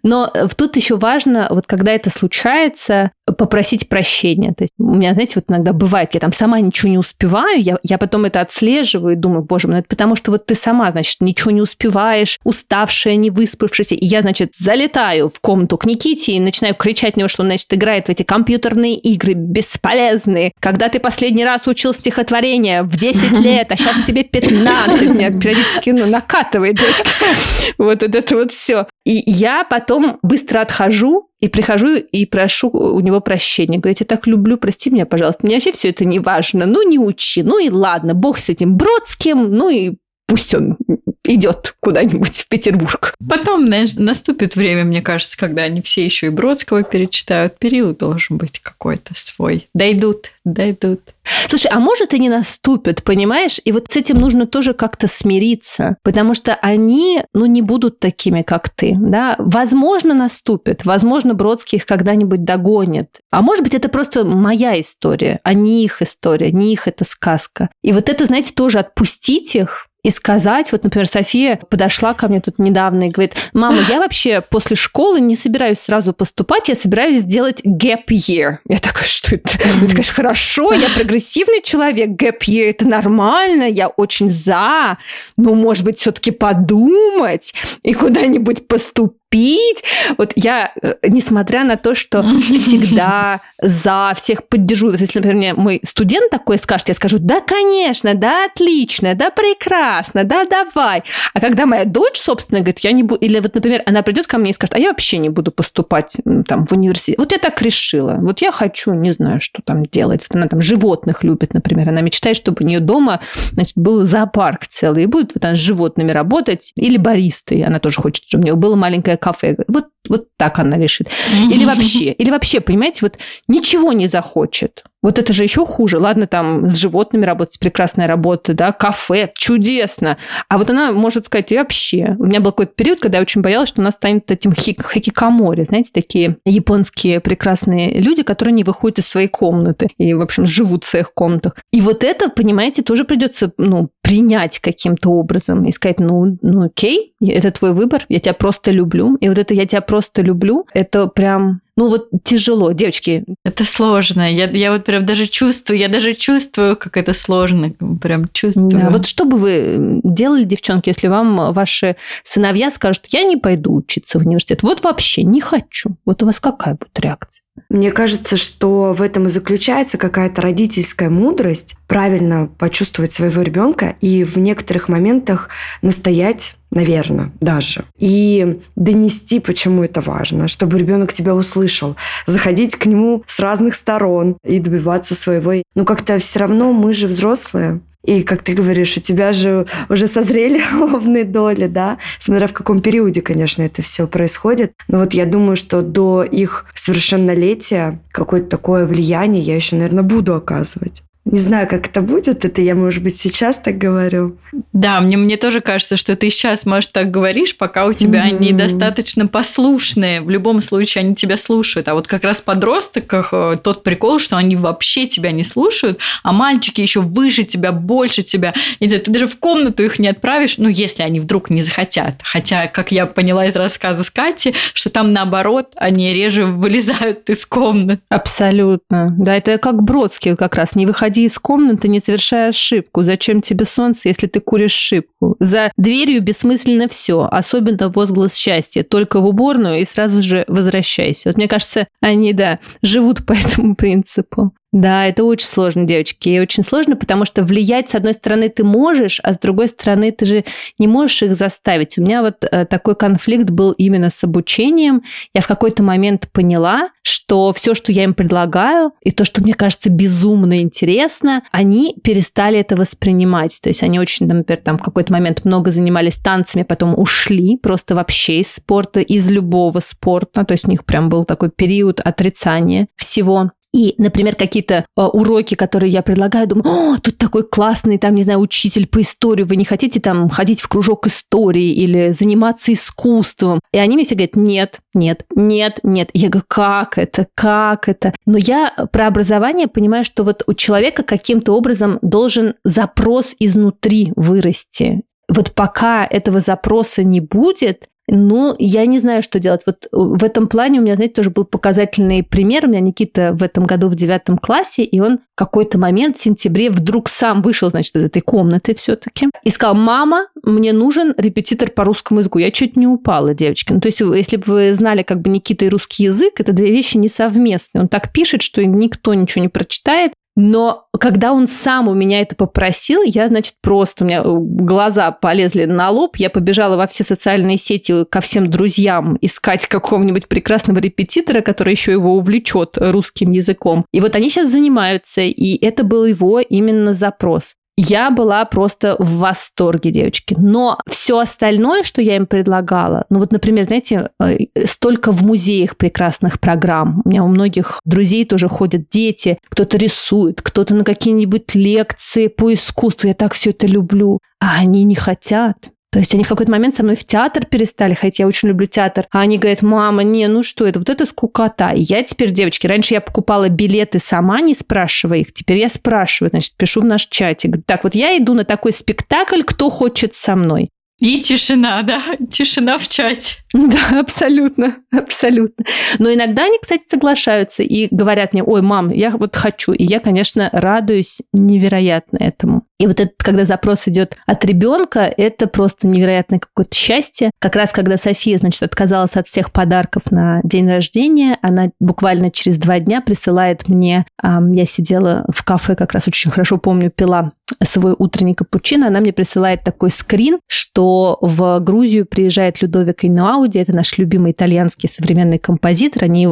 Но 0.03 0.33
тут 0.57 0.77
еще 0.77 0.97
важно, 0.97 1.49
вот 1.51 1.67
когда 1.67 1.93
это 1.93 2.11
случается, 2.11 3.11
попросить 3.33 3.89
прощения. 3.89 4.55
То 4.55 4.65
есть 4.65 4.75
у 4.79 4.95
меня, 4.95 5.13
знаете, 5.13 5.35
вот 5.37 5.45
иногда 5.49 5.73
бывает, 5.73 6.11
я 6.15 6.21
там 6.21 6.33
сама 6.33 6.61
ничего 6.61 6.91
не 6.91 6.99
успеваю, 6.99 7.61
я, 7.61 7.79
я 7.83 7.99
потом 7.99 8.25
это 8.25 8.41
отслеживаю 8.41 9.15
и 9.15 9.19
думаю, 9.19 9.43
боже 9.43 9.69
мой, 9.69 9.75
ну 9.75 9.81
это 9.81 9.89
потому 9.89 10.17
что 10.17 10.31
вот 10.31 10.47
ты 10.47 10.55
сама, 10.55 10.91
значит, 10.91 11.21
ничего 11.21 11.51
не 11.51 11.61
успеваешь, 11.61 12.39
уставшая, 12.45 13.17
не 13.17 13.31
выспавшаяся. 13.31 13.95
И 13.95 14.05
я, 14.05 14.23
значит, 14.23 14.53
залетаю 14.57 15.29
в 15.29 15.41
комнату 15.41 15.79
к 15.79 15.87
Никите 15.87 16.33
и 16.33 16.41
начинаю 16.41 16.75
кричать 16.75 17.17
на 17.17 17.21
него, 17.21 17.29
что 17.29 17.43
он, 17.43 17.49
значит, 17.49 17.73
играет 17.73 18.07
в 18.07 18.11
эти 18.11 18.23
компьютерные 18.23 18.97
игры 18.97 19.35
бесполезные. 19.35 20.53
Когда 20.61 20.89
ты 20.89 21.01
последний 21.01 21.45
раз 21.45 21.67
учил 21.67 21.95
стихотворение 21.95 22.83
в 22.83 22.99
10 22.99 23.39
лет, 23.41 23.73
а 23.73 23.77
сейчас 23.77 23.97
тебе 24.07 24.25
15, 24.25 25.03
меня 25.11 25.31
периодически 25.31 25.91
ну, 25.91 26.07
накатывает, 26.07 26.77
дочка. 26.77 27.09
Вот 27.79 28.03
это 28.03 28.37
вот 28.37 28.53
все. 28.53 28.87
И 29.05 29.23
я 29.27 29.65
потом 29.65 30.19
быстро 30.23 30.61
отхожу, 30.61 31.29
и 31.41 31.49
прихожу 31.49 31.97
и 31.97 32.25
прошу 32.25 32.71
у 32.71 33.01
него 33.01 33.21
прощения. 33.21 33.79
Говорю, 33.79 33.91
я 33.91 33.95
тебя 33.95 34.07
так 34.07 34.27
люблю, 34.29 34.57
прости 34.57 34.91
меня, 34.91 35.07
пожалуйста. 35.07 35.45
Мне 35.45 35.57
вообще 35.57 35.73
все 35.73 35.91
это 35.91 36.05
не 36.05 36.21
важно. 36.21 36.67
Ну, 36.67 36.89
не 36.89 36.99
учи. 36.99 37.43
Ну 37.43 37.59
и 37.59 37.69
ладно, 37.69 38.15
бог 38.15 38.39
с 38.39 38.49
этим 38.49 38.77
Бродским. 38.77 39.53
Ну 39.53 39.69
и 39.69 39.97
пусть 40.27 40.55
он 40.55 40.77
идет 41.25 41.75
куда-нибудь 41.81 42.37
в 42.37 42.49
Петербург. 42.49 43.15
Потом, 43.29 43.67
знаешь, 43.67 43.95
наступит 43.95 44.57
время, 44.57 44.85
мне 44.85 45.03
кажется, 45.03 45.37
когда 45.37 45.63
они 45.63 45.83
все 45.83 46.05
еще 46.05 46.27
и 46.27 46.31
Бродского 46.31 46.83
перечитают. 46.83 47.59
Период 47.59 47.99
должен 47.99 48.39
быть 48.39 48.59
какой-то 48.59 49.13
свой. 49.15 49.69
Дойдут, 49.75 50.31
дойдут. 50.45 51.01
Слушай, 51.49 51.71
а 51.71 51.79
может 51.79 52.15
и 52.15 52.19
не 52.19 52.29
наступит, 52.29 53.05
понимаешь? 53.05 53.61
И 53.65 53.73
вот 53.73 53.91
с 53.91 53.97
этим 53.97 54.17
нужно 54.17 54.47
тоже 54.47 54.75
как-то 54.75 55.07
смириться, 55.07 55.97
потому 56.03 56.35
что 56.35 56.55
они, 56.55 57.23
ну, 57.33 57.47
не 57.47 57.63
будут 57.63 58.01
такими, 58.01 58.43
как 58.43 58.69
ты, 58.71 58.97
да? 58.99 59.37
Возможно, 59.39 60.15
наступит, 60.15 60.85
возможно, 60.85 61.35
Бродский 61.35 61.79
их 61.79 61.87
когда-нибудь 61.87 62.45
догонит. 62.45 63.21
А 63.31 63.43
может 63.43 63.63
быть, 63.63 63.75
это 63.75 63.89
просто 63.89 64.25
моя 64.25 64.81
история, 64.81 65.41
а 65.45 65.55
не 65.55 65.85
их 65.85 66.03
история, 66.03 66.51
не 66.51 66.73
их 66.73 66.89
эта 66.89 67.05
сказка. 67.05 67.69
И 67.83 67.93
вот 67.93 68.09
это, 68.09 68.27
знаете, 68.27 68.53
тоже 68.53 68.81
отпустить 68.81 69.55
их, 69.55 69.89
и 70.03 70.11
сказать, 70.11 70.73
вот, 70.73 70.83
например, 70.83 71.07
София 71.07 71.57
подошла 71.71 72.13
ко 72.13 72.27
мне 72.29 72.41
тут 72.41 72.59
недавно 72.59 73.05
и 73.05 73.11
говорит, 73.11 73.35
мама, 73.53 73.79
я 73.89 74.01
вообще 74.01 74.41
после 74.51 74.75
школы 74.75 75.21
не 75.21 75.37
собираюсь 75.37 75.79
сразу 75.79 76.13
поступать, 76.13 76.69
я 76.69 76.75
собираюсь 76.75 77.21
сделать 77.21 77.65
gap 77.65 78.07
year. 78.09 78.57
Я 78.69 78.79
такая, 78.79 79.05
что 79.05 79.37
это? 79.37 79.51
Это, 79.55 79.91
конечно, 79.91 80.15
хорошо, 80.15 80.73
я 80.73 80.89
прогрессивный 80.89 81.63
человек, 81.63 82.11
gap 82.11 82.41
year 82.41 82.71
это 82.71 82.89
нормально, 82.89 83.65
я 83.65 83.89
очень 83.89 84.31
за, 84.31 84.99
но, 85.37 85.55
может 85.55 85.85
быть, 85.85 85.99
все-таки 86.01 86.33
подумать 86.33 87.55
и 87.83 87.95
куда-нибудь 87.95 88.67
поступить 88.67 89.22
пить. 89.33 89.83
Вот 90.19 90.33
я, 90.37 90.73
э, 90.83 90.95
несмотря 91.09 91.65
на 91.65 91.77
то, 91.77 91.95
что 91.95 92.23
всегда 92.55 93.41
за 93.61 94.13
всех 94.15 94.47
поддержу, 94.47 94.93
если, 94.93 95.21
например, 95.21 95.57
мой 95.57 95.81
студент 95.85 96.31
такой 96.31 96.59
скажет, 96.59 96.89
я 96.89 96.95
скажу, 96.95 97.19
да, 97.19 97.41
конечно, 97.41 98.15
да, 98.15 98.45
отлично, 98.45 99.15
да, 99.15 99.31
прекрасно, 99.31 100.25
да, 100.25 100.45
давай. 100.45 101.03
А 101.33 101.41
когда 101.41 101.65
моя 101.65 101.87
дочь, 101.87 102.19
собственно, 102.19 102.61
говорит, 102.61 102.81
я 102.81 102.93
не 102.93 103.03
буду, 103.03 103.21
или 103.21 103.41
вот, 103.41 103.55
например, 103.55 103.83
она 103.87 104.03
придет 104.03 104.27
ко 104.27 104.37
мне 104.37 104.51
и 104.51 104.53
скажет, 104.53 104.75
а 104.75 104.79
я 104.79 104.89
вообще 104.89 105.17
не 105.17 105.31
буду 105.31 105.51
поступать 105.51 106.19
там 106.47 106.67
в 106.67 106.73
университет. 106.73 107.19
Вот 107.19 107.33
я 107.33 107.39
так 107.39 107.63
решила. 107.63 108.19
Вот 108.21 108.43
я 108.43 108.53
хочу, 108.53 108.93
не 108.93 109.13
знаю, 109.13 109.41
что 109.41 109.63
там 109.63 109.87
делать. 109.87 110.27
Вот 110.29 110.37
она 110.37 110.49
там 110.49 110.61
животных 110.61 111.25
любит, 111.25 111.55
например. 111.55 111.89
Она 111.89 112.03
мечтает, 112.03 112.37
чтобы 112.37 112.59
у 112.65 112.67
нее 112.67 112.81
дома, 112.81 113.21
значит, 113.53 113.73
был 113.77 114.05
зоопарк 114.07 114.67
целый. 114.67 115.05
И 115.05 115.07
будет 115.07 115.35
вот 115.35 115.45
она 115.45 115.55
с 115.55 115.59
животными 115.59 116.13
работать. 116.13 116.73
Или 116.77 116.99
баристой. 116.99 117.63
Она 117.63 117.79
тоже 117.79 118.01
хочет, 118.01 118.25
чтобы 118.27 118.43
у 118.43 118.45
нее 118.45 118.55
было 118.57 118.77
маленькое 118.77 119.17
кафе. 119.23 119.57
Вот, 119.69 119.87
вот 120.09 120.27
так 120.37 120.59
она 120.59 120.77
решит. 120.77 121.09
Или 121.51 121.65
вообще, 121.65 122.13
или 122.13 122.31
вообще, 122.31 122.61
понимаете, 122.61 122.99
вот 123.03 123.19
ничего 123.49 123.93
не 123.93 124.09
захочет. 124.09 124.85
Вот 125.03 125.19
это 125.19 125.33
же 125.33 125.43
еще 125.43 125.67
хуже. 125.67 125.99
Ладно, 125.99 126.27
там 126.27 126.69
с 126.69 126.77
животными 126.77 127.25
работать, 127.25 127.59
прекрасная 127.59 128.07
работа, 128.07 128.55
да, 128.55 128.73
кафе, 128.73 129.31
чудесно. 129.37 130.17
А 130.49 130.59
вот 130.59 130.71
она 130.71 130.93
может 130.93 131.27
сказать, 131.27 131.51
и 131.53 131.57
вообще. 131.57 132.17
У 132.19 132.25
меня 132.25 132.41
был 132.41 132.53
какой-то 132.53 132.73
период, 132.75 133.01
когда 133.01 133.19
я 133.19 133.23
очень 133.23 133.41
боялась, 133.41 133.69
что 133.69 133.81
она 133.81 133.91
станет 133.91 134.31
этим 134.31 134.53
хикикамори, 134.55 135.65
знаете, 135.65 135.91
такие 135.93 136.37
японские 136.45 137.21
прекрасные 137.21 137.99
люди, 137.99 138.23
которые 138.23 138.53
не 138.53 138.65
выходят 138.65 139.01
из 139.01 139.09
своей 139.09 139.29
комнаты 139.29 139.89
и, 139.99 140.15
в 140.15 140.21
общем, 140.21 140.47
живут 140.47 140.85
в 140.85 140.89
своих 140.89 141.13
комнатах. 141.15 141.55
И 141.73 141.81
вот 141.81 142.05
это, 142.05 142.29
понимаете, 142.29 142.83
тоже 142.83 143.05
придется, 143.05 143.53
ну, 143.59 143.91
принять 144.03 144.59
каким-то 144.59 145.11
образом 145.11 145.65
и 145.65 145.73
сказать, 145.73 145.99
ну, 145.99 146.37
ну 146.43 146.67
окей, 146.67 147.15
это 147.21 147.51
твой 147.51 147.73
выбор, 147.73 148.05
я 148.09 148.21
тебя 148.21 148.35
просто 148.35 148.71
люблю. 148.71 149.17
И 149.17 149.29
вот 149.29 149.39
это 149.39 149.55
я 149.55 149.67
тебя 149.67 149.81
просто 149.81 150.23
люблю, 150.23 150.67
это 150.75 151.09
прям 151.09 151.62
ну 151.77 151.89
вот 151.89 152.09
тяжело, 152.23 152.73
девочки. 152.73 153.25
Это 153.45 153.65
сложно. 153.65 154.31
Я, 154.31 154.51
я 154.51 154.73
вот 154.73 154.85
прям 154.85 155.07
даже 155.07 155.27
чувствую, 155.27 155.79
я 155.79 155.89
даже 155.89 156.15
чувствую, 156.15 156.77
как 156.77 156.97
это 156.97 157.15
сложно. 157.15 157.73
Прям 158.01 158.29
чувствую. 158.33 158.71
Да. 158.71 158.91
Вот 158.91 159.07
что 159.07 159.25
бы 159.25 159.39
вы 159.39 160.01
делали, 160.05 160.45
девчонки, 160.45 160.91
если 160.91 161.09
вам 161.09 161.53
ваши 161.53 161.97
сыновья 162.25 162.71
скажут, 162.71 163.07
я 163.09 163.23
не 163.23 163.37
пойду 163.37 163.75
учиться 163.75 164.19
в 164.19 164.27
университет, 164.27 164.63
вот 164.63 164.85
вообще 164.85 165.23
не 165.23 165.41
хочу. 165.41 165.97
Вот 166.05 166.23
у 166.23 166.27
вас 166.27 166.41
какая 166.41 166.75
будет 166.75 166.99
реакция? 166.99 167.43
Мне 167.69 167.91
кажется, 167.91 168.37
что 168.37 168.93
в 168.93 169.03
этом 169.03 169.27
и 169.27 169.29
заключается 169.29 169.99
какая-то 169.99 170.43
родительская 170.43 171.11
мудрость, 171.11 171.75
правильно 171.87 172.47
почувствовать 172.47 173.13
своего 173.13 173.43
ребенка 173.43 173.97
и 174.01 174.25
в 174.25 174.39
некоторых 174.39 174.89
моментах 174.89 175.49
настоять 175.81 176.57
наверное, 176.73 177.31
даже. 177.41 177.85
И 177.99 178.61
донести, 178.75 179.39
почему 179.39 179.85
это 179.85 180.01
важно, 180.01 180.49
чтобы 180.49 180.79
ребенок 180.79 181.13
тебя 181.13 181.35
услышал. 181.35 181.97
Заходить 182.27 182.77
к 182.77 182.87
нему 182.87 183.23
с 183.27 183.39
разных 183.39 183.75
сторон 183.75 184.37
и 184.45 184.59
добиваться 184.59 185.15
своего. 185.15 185.53
Ну, 185.75 185.85
как-то 185.85 186.19
все 186.19 186.41
равно 186.41 186.73
мы 186.73 186.93
же 186.93 187.07
взрослые. 187.07 187.81
И, 188.05 188.23
как 188.23 188.43
ты 188.43 188.55
говоришь, 188.55 188.97
у 188.97 189.01
тебя 189.01 189.33
же 189.33 189.67
уже 189.89 190.09
созрели 190.09 190.61
лобные 190.75 191.25
доли, 191.25 191.67
да, 191.67 191.99
смотря 192.19 192.49
в 192.49 192.53
каком 192.53 192.81
периоде, 192.81 193.23
конечно, 193.23 193.63
это 193.63 193.83
все 193.83 194.09
происходит. 194.09 194.73
Но 194.89 194.99
вот 194.99 195.15
я 195.15 195.25
думаю, 195.25 195.55
что 195.55 195.83
до 195.83 196.25
их 196.25 196.67
совершеннолетия 196.75 198.01
какое-то 198.11 198.49
такое 198.49 198.87
влияние 198.87 199.43
я 199.43 199.55
еще, 199.55 199.77
наверное, 199.77 200.03
буду 200.03 200.35
оказывать. 200.35 201.03
Не 201.33 201.41
знаю, 201.41 201.67
как 201.67 201.87
это 201.87 202.03
будет, 202.03 202.45
это 202.45 202.61
я, 202.61 202.75
может 202.75 203.03
быть, 203.03 203.17
сейчас 203.17 203.57
так 203.57 203.79
говорю. 203.79 204.37
Да, 204.75 205.01
мне, 205.01 205.17
мне 205.17 205.39
тоже 205.39 205.63
кажется, 205.63 205.97
что 205.97 206.15
ты 206.15 206.29
сейчас, 206.29 206.67
может, 206.67 206.93
так 206.93 207.11
говоришь, 207.11 207.57
пока 207.57 207.87
у 207.87 207.95
тебя 207.95 208.27
mm-hmm. 208.27 208.37
они 208.37 208.53
достаточно 208.53 209.27
послушные. 209.27 210.21
В 210.21 210.29
любом 210.29 210.61
случае, 210.61 211.05
они 211.05 211.15
тебя 211.15 211.39
слушают. 211.39 211.89
А 211.89 211.95
вот 211.95 212.07
как 212.07 212.25
раз 212.25 212.37
в 212.37 212.43
подростках 212.43 213.31
э, 213.33 213.57
тот 213.63 213.83
прикол, 213.83 214.19
что 214.19 214.37
они 214.37 214.57
вообще 214.57 215.07
тебя 215.07 215.33
не 215.33 215.43
слушают, 215.43 216.01
а 216.23 216.33
мальчики 216.33 216.83
еще 216.83 217.01
выше 217.01 217.45
тебя, 217.45 217.73
больше 217.73 218.23
тебя. 218.23 218.53
И 218.79 218.87
ты, 218.87 218.99
ты 218.99 219.11
даже 219.11 219.27
в 219.27 219.39
комнату 219.39 219.83
их 219.83 219.99
не 219.99 220.09
отправишь, 220.09 220.59
ну, 220.59 220.69
если 220.69 221.03
они 221.03 221.19
вдруг 221.19 221.49
не 221.49 221.63
захотят. 221.63 222.17
Хотя, 222.23 222.67
как 222.67 222.93
я 222.93 223.07
поняла 223.07 223.47
из 223.47 223.57
рассказа 223.57 224.05
с 224.05 224.11
Кати, 224.11 224.55
что 224.75 224.91
там 224.91 225.15
наоборот, 225.15 225.73
они 225.77 226.13
реже 226.13 226.45
вылезают 226.45 227.31
из 227.31 227.47
комнат. 227.47 228.01
Абсолютно. 228.11 229.15
Да, 229.19 229.35
это 229.35 229.57
как 229.57 229.83
Бродский 229.83 230.37
как 230.37 230.57
раз, 230.57 230.75
не 230.75 230.85
выходи 230.85 231.22
из 231.27 231.39
комнаты, 231.39 231.89
не 231.89 232.01
совершая 232.01 232.49
ошибку. 232.49 233.03
Зачем 233.05 233.41
тебе 233.43 233.65
солнце, 233.65 234.09
если 234.09 234.27
ты 234.27 234.41
куришь 234.41 234.73
шибку? 234.73 235.37
За 235.41 235.73
дверью 235.77 236.23
бессмысленно 236.23 236.89
все, 236.89 237.29
особенно 237.31 237.89
возглас 237.89 238.35
счастья. 238.35 238.83
Только 238.83 239.21
в 239.21 239.27
уборную 239.27 239.81
и 239.81 239.87
сразу 239.87 240.23
же 240.23 240.45
возвращайся. 240.49 241.31
Вот 241.31 241.37
мне 241.37 241.49
кажется, 241.49 241.89
они, 242.01 242.33
да, 242.33 242.59
живут 242.83 243.25
по 243.27 243.33
этому 243.33 243.75
принципу. 243.75 244.53
Да, 244.73 245.07
это 245.07 245.25
очень 245.25 245.47
сложно, 245.47 245.85
девочки. 245.85 246.31
И 246.31 246.41
очень 246.41 246.63
сложно, 246.63 246.97
потому 246.97 247.27
что 247.27 247.43
влиять, 247.43 247.91
с 247.91 247.95
одной 247.95 248.15
стороны, 248.15 248.49
ты 248.49 248.65
можешь, 248.65 249.21
а 249.23 249.35
с 249.35 249.39
другой 249.39 249.69
стороны, 249.69 250.13
ты 250.13 250.25
же 250.25 250.45
не 250.79 250.89
можешь 250.89 251.23
их 251.23 251.35
заставить. 251.35 251.99
У 251.99 252.03
меня 252.03 252.23
вот 252.23 252.37
э, 252.51 252.65
такой 252.65 252.97
конфликт 252.97 253.51
был 253.51 253.73
именно 253.73 254.09
с 254.09 254.25
обучением. 254.25 255.03
Я 255.35 255.43
в 255.43 255.47
какой-то 255.47 255.83
момент 255.83 256.31
поняла, 256.33 256.89
что 257.03 257.53
все, 257.53 257.75
что 257.75 257.93
я 257.93 258.05
им 258.05 258.15
предлагаю, 258.15 258.93
и 259.03 259.11
то, 259.11 259.27
что 259.27 259.43
мне 259.43 259.53
кажется 259.53 259.91
безумно 259.91 260.63
интересно, 260.63 261.43
они 261.53 261.99
перестали 262.03 262.59
это 262.59 262.75
воспринимать. 262.75 263.61
То 263.63 263.69
есть 263.69 263.83
они 263.83 264.01
очень, 264.01 264.27
например, 264.27 264.63
там 264.63 264.79
в 264.79 264.83
какой-то 264.83 265.13
момент 265.13 265.45
много 265.45 265.71
занимались 265.71 266.17
танцами, 266.17 266.63
потом 266.63 266.99
ушли 266.99 267.59
просто 267.59 267.95
вообще 267.95 268.41
из 268.41 268.51
спорта, 268.51 269.01
из 269.01 269.31
любого 269.31 269.81
спорта. 269.81 270.45
То 270.47 270.53
есть 270.53 270.67
у 270.67 270.71
них 270.71 270.87
прям 270.87 271.11
был 271.11 271.25
такой 271.25 271.51
период 271.51 272.01
отрицания 272.01 272.87
всего. 272.97 273.51
И, 273.73 273.95
например, 273.97 274.35
какие-то 274.35 274.85
э, 274.97 275.03
уроки, 275.03 275.55
которые 275.55 275.91
я 275.91 276.03
предлагаю, 276.03 276.47
думаю, 276.47 276.95
о, 276.95 276.99
тут 276.99 277.17
такой 277.17 277.43
классный, 277.43 277.99
там, 277.99 278.15
не 278.15 278.23
знаю, 278.23 278.39
учитель 278.41 278.87
по 278.87 279.01
истории, 279.01 279.45
вы 279.45 279.57
не 279.57 279.65
хотите 279.65 279.99
там 279.99 280.29
ходить 280.29 280.61
в 280.61 280.69
кружок 280.69 281.07
истории 281.07 281.73
или 281.73 282.13
заниматься 282.13 282.73
искусством? 282.73 283.61
И 283.73 283.79
они 283.79 283.95
мне 283.95 284.05
все 284.05 284.15
говорят, 284.15 284.37
нет, 284.37 284.81
нет, 284.93 285.25
нет, 285.35 285.79
нет. 285.83 286.11
Я 286.13 286.29
говорю, 286.29 286.45
как 286.49 286.99
это, 286.99 287.27
как 287.35 287.89
это? 287.89 288.13
Но 288.27 288.37
я 288.37 288.73
про 288.93 289.07
образование 289.07 289.69
понимаю, 289.69 290.05
что 290.05 290.23
вот 290.23 290.43
у 290.47 290.53
человека 290.53 291.03
каким-то 291.03 291.55
образом 291.55 291.99
должен 292.03 292.55
запрос 292.65 293.35
изнутри 293.39 294.13
вырасти 294.17 295.03
вот 295.29 295.53
пока 295.53 296.05
этого 296.05 296.41
запроса 296.41 297.03
не 297.05 297.21
будет, 297.21 297.89
ну, 298.09 298.55
я 298.59 298.85
не 298.87 298.99
знаю, 298.99 299.23
что 299.23 299.39
делать. 299.39 299.63
Вот 299.65 299.87
в 299.93 300.25
этом 300.25 300.49
плане 300.49 300.81
у 300.81 300.83
меня, 300.83 300.97
знаете, 300.97 301.15
тоже 301.15 301.31
был 301.31 301.45
показательный 301.45 302.23
пример. 302.23 302.67
У 302.67 302.69
меня 302.69 302.81
Никита 302.81 303.33
в 303.33 303.43
этом 303.43 303.65
году 303.65 303.89
в 303.89 303.95
девятом 303.95 304.39
классе, 304.39 304.83
и 304.83 305.01
он 305.01 305.19
в 305.19 305.21
какой-то 305.37 305.79
момент 305.79 306.19
в 306.19 306.21
сентябре 306.21 306.71
вдруг 306.71 307.09
сам 307.09 307.43
вышел, 307.43 307.71
значит, 307.71 307.95
из 307.97 308.05
этой 308.05 308.21
комнаты 308.21 308.75
все-таки 308.75 309.29
и 309.45 309.51
сказал, 309.51 309.75
мама, 309.75 310.27
мне 310.43 310.73
нужен 310.73 311.15
репетитор 311.17 311.71
по 311.71 311.85
русскому 311.85 312.21
языку. 312.21 312.39
Я 312.39 312.51
чуть 312.51 312.77
не 312.77 312.87
упала, 312.87 313.35
девочки. 313.35 313.73
Ну, 313.73 313.81
то 313.81 313.87
есть, 313.87 314.01
если 314.01 314.37
бы 314.37 314.45
вы 314.47 314.75
знали 314.75 315.03
как 315.03 315.21
бы 315.21 315.31
Никита 315.31 315.65
и 315.65 315.69
русский 315.69 316.05
язык, 316.05 316.41
это 316.41 316.53
две 316.53 316.71
вещи 316.71 316.97
несовместные. 316.97 317.83
Он 317.83 317.89
так 317.89 318.13
пишет, 318.13 318.43
что 318.43 318.65
никто 318.65 319.15
ничего 319.15 319.43
не 319.43 319.49
прочитает. 319.49 320.13
Но 320.35 320.87
когда 320.99 321.33
он 321.33 321.47
сам 321.47 321.89
у 321.89 321.95
меня 321.95 322.23
это 322.23 322.35
попросил, 322.35 323.03
я, 323.03 323.29
значит, 323.29 323.57
просто 323.61 324.05
у 324.05 324.07
меня 324.07 324.23
э, 324.23 324.25
глаза 324.25 325.11
полезли 325.11 325.67
на 325.67 325.91
лоб, 325.91 326.17
я 326.17 326.31
побежала 326.31 326.77
во 326.77 326.87
все 326.87 327.05
социальные 327.05 327.59
сети 327.59 328.05
ко 328.07 328.21
всем 328.21 328.49
друзьям 328.51 329.19
искать 329.21 329.67
какого-нибудь 329.67 330.29
прекрасного 330.29 330.79
репетитора, 330.79 331.43
который 331.43 331.73
еще 331.73 331.93
его 331.93 332.15
увлечет 332.15 332.79
русским 332.79 333.31
языком. 333.31 333.85
И 333.93 334.01
вот 334.01 334.17
они 334.17 334.31
сейчас 334.31 334.51
занимаются, 334.51 335.21
и 335.21 335.63
это 335.65 335.85
был 335.85 336.07
его 336.07 336.41
именно 336.41 336.95
запрос. 336.95 337.57
Я 337.77 338.11
была 338.11 338.45
просто 338.45 338.97
в 338.99 339.19
восторге, 339.19 339.91
девочки. 339.91 340.37
Но 340.39 340.79
все 340.89 341.19
остальное, 341.19 341.83
что 341.83 342.03
я 342.03 342.17
им 342.17 342.27
предлагала, 342.27 343.07
ну 343.09 343.19
вот, 343.19 343.33
например, 343.33 343.65
знаете, 343.65 344.11
э, 344.21 344.39
столько 344.67 345.11
в 345.11 345.23
музеях 345.23 345.77
прекрасных 345.77 346.39
программ. 346.39 347.03
У 347.05 347.09
меня 347.09 347.25
у 347.25 347.29
многих 347.29 347.81
друзей 347.85 348.27
тоже 348.27 348.49
ходят 348.49 348.91
дети, 348.91 349.39
кто-то 349.49 349.79
рисует, 349.79 350.43
кто-то 350.43 350.75
на 350.75 350.85
какие-нибудь 350.85 351.55
лекции 351.55 352.29
по 352.29 352.53
искусству. 352.53 353.09
Я 353.09 353.15
так 353.15 353.33
все 353.33 353.51
это 353.51 353.67
люблю. 353.67 354.19
А 354.39 354.59
они 354.59 354.85
не 354.85 354.95
хотят. 354.95 355.72
То 355.93 355.99
есть 355.99 356.15
они 356.15 356.25
в 356.25 356.29
какой-то 356.29 356.51
момент 356.51 356.75
со 356.75 356.83
мной 356.83 356.97
в 356.97 357.05
театр 357.05 357.45
перестали 357.45 357.93
ходить, 357.93 358.19
я 358.19 358.27
очень 358.27 358.49
люблю 358.49 358.67
театр. 358.67 359.07
А 359.11 359.21
они 359.21 359.37
говорят, 359.37 359.61
мама, 359.61 360.03
не, 360.03 360.27
ну 360.27 360.43
что 360.43 360.67
это, 360.67 360.79
вот 360.79 360.89
это 360.89 361.05
скукота. 361.05 361.73
И 361.73 361.83
я 361.83 362.03
теперь, 362.03 362.31
девочки, 362.31 362.67
раньше 362.67 362.95
я 362.95 363.03
покупала 363.03 363.51
билеты 363.51 363.99
сама, 363.99 364.41
не 364.41 364.55
спрашивая 364.55 365.19
их, 365.19 365.35
теперь 365.35 365.59
я 365.59 365.69
спрашиваю, 365.69 366.31
значит, 366.31 366.55
пишу 366.57 366.81
в 366.81 366.87
наш 366.87 367.07
чатик. 367.09 367.57
Так, 367.67 367.85
вот 367.85 367.95
я 367.95 368.17
иду 368.17 368.33
на 368.33 368.45
такой 368.45 368.73
спектакль, 368.73 369.43
кто 369.43 369.69
хочет 369.69 370.15
со 370.15 370.35
мной. 370.35 370.71
И 370.99 371.21
тишина, 371.21 371.83
да, 371.83 372.01
тишина 372.31 372.79
в 372.79 372.89
чате. 372.89 373.35
Да, 373.73 374.01
абсолютно, 374.01 374.77
абсолютно. 374.91 375.65
Но 375.99 376.13
иногда 376.13 376.45
они, 376.45 376.59
кстати, 376.61 376.85
соглашаются 376.89 377.63
и 377.63 377.89
говорят 377.91 378.33
мне, 378.33 378.43
ой, 378.43 378.63
мам, 378.63 378.91
я 378.91 379.11
вот 379.11 379.37
хочу. 379.37 379.73
И 379.73 379.85
я, 379.85 380.01
конечно, 380.01 380.49
радуюсь 380.53 381.21
невероятно 381.33 382.17
этому. 382.19 382.63
И 382.83 382.87
вот 382.89 382.99
это, 382.99 383.13
когда 383.19 383.45
запрос 383.45 383.87
идет 383.87 384.17
от 384.27 384.45
ребенка, 384.45 385.03
это 385.17 385.47
просто 385.47 385.87
невероятное 385.87 386.41
какое-то 386.41 386.75
счастье. 386.75 387.31
Как 387.39 387.55
раз 387.55 387.71
когда 387.71 387.97
София, 387.97 388.39
значит, 388.39 388.63
отказалась 388.65 389.17
от 389.17 389.29
всех 389.29 389.53
подарков 389.53 390.11
на 390.11 390.41
день 390.43 390.69
рождения, 390.69 391.39
она 391.43 391.69
буквально 391.79 392.33
через 392.33 392.59
два 392.59 392.81
дня 392.81 393.01
присылает 393.01 393.69
мне, 393.69 394.05
я 394.21 394.67
сидела 394.67 395.25
в 395.33 395.45
кафе, 395.45 395.77
как 395.77 395.93
раз 395.93 396.09
очень 396.09 396.33
хорошо 396.33 396.59
помню, 396.59 396.91
пила 396.91 397.31
свой 397.63 397.95
утренний 397.97 398.35
капучино, 398.35 398.89
она 398.89 398.99
мне 398.99 399.13
присылает 399.13 399.63
такой 399.63 399.91
скрин, 399.91 400.39
что 400.49 401.19
в 401.21 401.61
Грузию 401.61 402.07
приезжает 402.07 402.63
Людовик 402.63 403.05
Инуауди, 403.43 403.59
это 403.59 403.75
наш 403.75 403.99
любимый 403.99 404.33
итальянский 404.33 404.89
современный 404.89 405.39
композитор, 405.39 406.05
они 406.05 406.29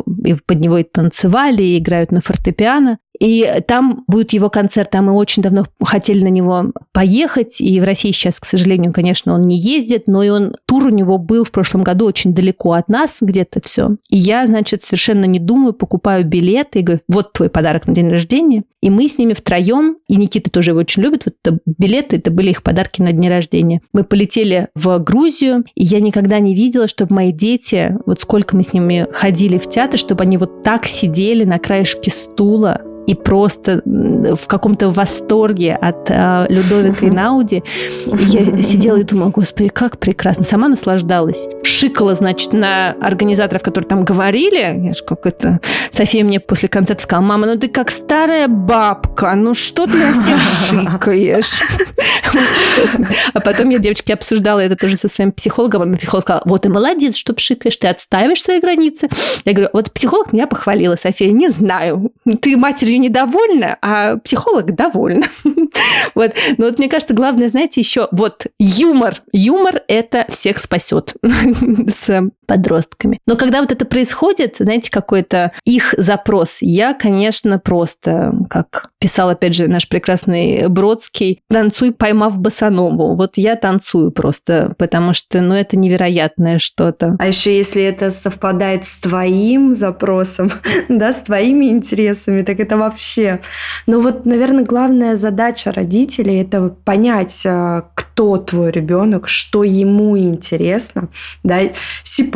под 0.46 0.60
него 0.60 0.78
и 0.78 0.84
танцевали, 0.84 1.62
и 1.62 1.78
играют 1.78 2.12
на 2.12 2.20
фортепиано. 2.20 2.98
И 3.18 3.62
там 3.66 4.04
будет 4.06 4.32
его 4.32 4.48
концерт, 4.48 4.94
а 4.94 5.02
мы 5.02 5.12
очень 5.12 5.42
давно 5.42 5.66
хотели 5.82 6.22
на 6.22 6.28
него 6.28 6.72
поехать, 6.92 7.60
и 7.60 7.80
в 7.80 7.84
России 7.84 8.12
сейчас, 8.12 8.40
к 8.40 8.46
сожалению, 8.46 8.92
конечно, 8.92 9.34
он 9.34 9.42
не 9.42 9.58
ездит, 9.58 10.04
но 10.06 10.22
и 10.22 10.30
он, 10.30 10.54
тур 10.66 10.86
у 10.86 10.90
него 10.90 11.18
был 11.18 11.44
в 11.44 11.50
прошлом 11.50 11.82
году 11.82 12.06
очень 12.06 12.32
далеко 12.32 12.72
от 12.72 12.88
нас 12.88 13.18
где-то 13.20 13.60
все. 13.62 13.96
И 14.10 14.16
я, 14.16 14.46
значит, 14.46 14.84
совершенно 14.84 15.24
не 15.24 15.38
думаю, 15.38 15.72
покупаю 15.72 16.24
билеты 16.24 16.80
и 16.80 16.82
говорю, 16.82 17.02
вот 17.08 17.32
твой 17.32 17.50
подарок 17.50 17.86
на 17.86 17.94
день 17.94 18.08
рождения. 18.08 18.64
И 18.80 18.88
мы 18.88 19.08
с 19.08 19.18
ними 19.18 19.34
втроем, 19.34 19.98
и 20.08 20.16
Никита 20.16 20.50
тоже 20.50 20.70
его 20.70 20.80
очень 20.80 21.02
любит, 21.02 21.26
вот 21.26 21.34
это 21.42 21.58
билеты, 21.66 22.16
это 22.16 22.30
были 22.30 22.50
их 22.50 22.62
подарки 22.62 23.02
на 23.02 23.12
день 23.12 23.28
рождения. 23.28 23.82
Мы 23.92 24.04
полетели 24.04 24.68
в 24.74 24.98
Грузию, 24.98 25.64
и 25.74 25.84
я 25.84 26.00
никогда 26.00 26.38
не 26.38 26.54
видела, 26.54 26.88
чтобы 26.88 27.14
мои 27.14 27.32
дети, 27.32 27.98
вот 28.06 28.20
сколько 28.20 28.56
мы 28.56 28.62
с 28.62 28.72
ними 28.72 29.06
ходили 29.12 29.58
в 29.58 29.68
театр, 29.68 29.98
чтобы 29.98 30.22
они 30.22 30.38
вот 30.38 30.62
так 30.62 30.86
сидели 30.86 31.44
на 31.44 31.58
краешке 31.58 32.10
стула, 32.10 32.80
и 33.10 33.14
просто 33.14 33.82
в 33.84 34.46
каком-то 34.46 34.88
восторге 34.90 35.74
от 35.74 36.08
э, 36.08 36.46
Людовика 36.48 37.06
и 37.06 37.10
Науди. 37.10 37.64
Я 38.06 38.62
сидела 38.62 38.98
и 38.98 39.02
думала, 39.02 39.30
господи, 39.30 39.68
как 39.68 39.98
прекрасно. 39.98 40.44
Сама 40.44 40.68
наслаждалась. 40.68 41.48
Шикала, 41.64 42.14
значит, 42.14 42.52
на 42.52 42.92
организаторов, 43.00 43.64
которые 43.64 43.88
там 43.88 44.04
говорили. 44.04 44.86
Я 44.86 44.92
же 44.92 45.02
как 45.02 45.26
это... 45.26 45.58
София 45.90 46.22
мне 46.22 46.38
после 46.38 46.68
концерта 46.68 47.02
сказала, 47.02 47.24
мама, 47.24 47.48
ну 47.48 47.58
ты 47.58 47.66
как 47.66 47.90
старая 47.90 48.46
бабка, 48.46 49.34
ну 49.34 49.54
что 49.54 49.88
ты 49.88 49.98
на 49.98 50.12
всех 50.12 50.40
шикаешь? 50.68 51.62
А 53.34 53.40
потом 53.40 53.70
я, 53.70 53.78
девочки, 53.78 54.12
обсуждала 54.12 54.60
это 54.60 54.76
тоже 54.76 54.96
со 54.96 55.08
своим 55.08 55.32
психологом. 55.32 55.94
И 55.94 55.96
психолог 55.96 56.22
сказал, 56.22 56.42
вот 56.44 56.64
и 56.64 56.68
молодец, 56.68 57.16
что 57.16 57.34
пшикаешь, 57.34 57.76
ты 57.76 57.88
отстаиваешь 57.88 58.40
свои 58.40 58.60
границы. 58.60 59.08
Я 59.44 59.52
говорю, 59.52 59.70
вот 59.72 59.92
психолог 59.92 60.32
меня 60.32 60.46
похвалила, 60.46 60.94
София, 60.94 61.32
не 61.32 61.48
знаю. 61.48 62.12
Ты 62.40 62.56
матерью 62.56 62.99
недовольна, 63.00 63.78
а 63.80 64.16
психолог 64.18 64.74
довольна. 64.74 65.26
вот. 66.14 66.32
Но 66.58 66.66
вот 66.66 66.78
мне 66.78 66.88
кажется, 66.88 67.14
главное, 67.14 67.48
знаете, 67.48 67.80
еще 67.80 68.08
вот 68.12 68.46
юмор. 68.58 69.22
Юмор 69.32 69.82
это 69.88 70.26
всех 70.28 70.58
спасет 70.58 71.14
с 71.22 72.30
подростками. 72.50 73.20
Но 73.28 73.36
когда 73.36 73.60
вот 73.60 73.70
это 73.70 73.84
происходит, 73.84 74.56
знаете, 74.58 74.90
какой-то 74.90 75.52
их 75.64 75.94
запрос, 75.96 76.56
я, 76.60 76.94
конечно, 76.94 77.60
просто, 77.60 78.34
как 78.50 78.90
писал, 78.98 79.28
опять 79.28 79.54
же, 79.54 79.68
наш 79.68 79.88
прекрасный 79.88 80.66
Бродский, 80.68 81.38
танцуй, 81.48 81.92
поймав 81.92 82.40
босанову. 82.40 83.14
Вот 83.14 83.34
я 83.36 83.54
танцую 83.54 84.10
просто, 84.10 84.74
потому 84.78 85.14
что, 85.14 85.40
ну, 85.40 85.54
это 85.54 85.76
невероятное 85.76 86.58
что-то. 86.58 87.14
А 87.20 87.28
еще 87.28 87.56
если 87.56 87.84
это 87.84 88.10
совпадает 88.10 88.84
с 88.84 88.98
твоим 88.98 89.76
запросом, 89.76 90.50
да, 90.88 91.12
с 91.12 91.22
твоими 91.22 91.66
интересами, 91.66 92.42
так 92.42 92.58
это 92.58 92.76
вообще. 92.76 93.40
Но 93.86 94.00
вот, 94.00 94.26
наверное, 94.26 94.64
главная 94.64 95.14
задача 95.14 95.70
родителей– 95.70 96.40
это 96.42 96.74
понять, 96.84 97.42
а, 97.46 97.84
кто 97.94 98.38
твой 98.38 98.72
ребенок, 98.72 99.28
что 99.28 99.62
ему 99.62 100.18
интересно, 100.18 101.08
да, 101.44 101.60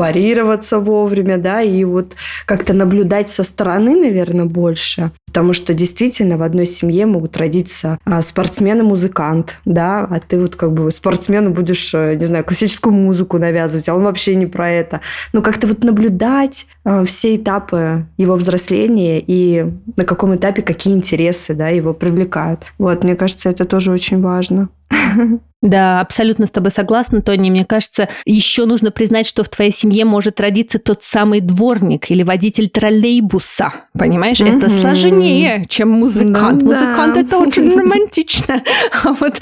сепарироваться 0.04 0.78
вовремя, 0.78 1.38
да, 1.38 1.62
и 1.62 1.84
вот 1.84 2.16
как-то 2.46 2.74
наблюдать 2.74 3.28
со 3.28 3.42
стороны, 3.42 3.96
наверное, 3.96 4.44
больше. 4.44 5.10
Потому 5.34 5.52
что 5.52 5.74
действительно 5.74 6.38
в 6.38 6.42
одной 6.44 6.64
семье 6.64 7.06
могут 7.06 7.36
родиться 7.36 7.98
а, 8.04 8.22
спортсмен 8.22 8.78
и 8.78 8.82
музыкант, 8.82 9.58
да, 9.64 10.06
а 10.08 10.20
ты 10.20 10.38
вот 10.38 10.54
как 10.54 10.72
бы 10.72 10.88
спортсмену 10.92 11.50
будешь, 11.50 11.92
э, 11.92 12.14
не 12.14 12.24
знаю, 12.24 12.44
классическую 12.44 12.94
музыку 12.94 13.38
навязывать, 13.38 13.88
а 13.88 13.96
он 13.96 14.04
вообще 14.04 14.36
не 14.36 14.46
про 14.46 14.70
это. 14.70 15.00
Ну, 15.32 15.42
как-то 15.42 15.66
вот 15.66 15.82
наблюдать 15.82 16.66
а, 16.84 17.04
все 17.04 17.34
этапы 17.34 18.06
его 18.16 18.36
взросления 18.36 19.20
и 19.26 19.66
на 19.96 20.04
каком 20.04 20.36
этапе 20.36 20.62
какие 20.62 20.94
интересы, 20.94 21.54
да, 21.54 21.66
его 21.66 21.94
привлекают. 21.94 22.60
Вот, 22.78 23.02
мне 23.02 23.16
кажется, 23.16 23.50
это 23.50 23.64
тоже 23.64 23.90
очень 23.90 24.20
важно. 24.20 24.68
Да, 25.64 26.00
абсолютно 26.00 26.46
с 26.46 26.50
тобой 26.50 26.70
согласна, 26.70 27.22
Тони. 27.22 27.48
Мне 27.48 27.64
кажется, 27.64 28.10
еще 28.26 28.66
нужно 28.66 28.90
признать, 28.90 29.26
что 29.26 29.42
в 29.42 29.48
твоей 29.48 29.72
семье 29.72 30.04
может 30.04 30.38
родиться 30.38 30.78
тот 30.78 31.02
самый 31.02 31.40
дворник 31.40 32.10
или 32.10 32.22
водитель 32.22 32.68
троллейбуса. 32.68 33.72
Понимаешь? 33.98 34.40
Mm-hmm. 34.40 34.58
Это 34.58 34.68
сложнее, 34.68 35.23
чем 35.68 35.90
музыкант. 35.90 36.62
Ну, 36.62 36.72
Музыкант 36.72 37.14
да. 37.14 37.20
это 37.20 37.38
очень 37.38 37.74
романтично. 37.78 38.62
А 39.04 39.12
вот 39.12 39.40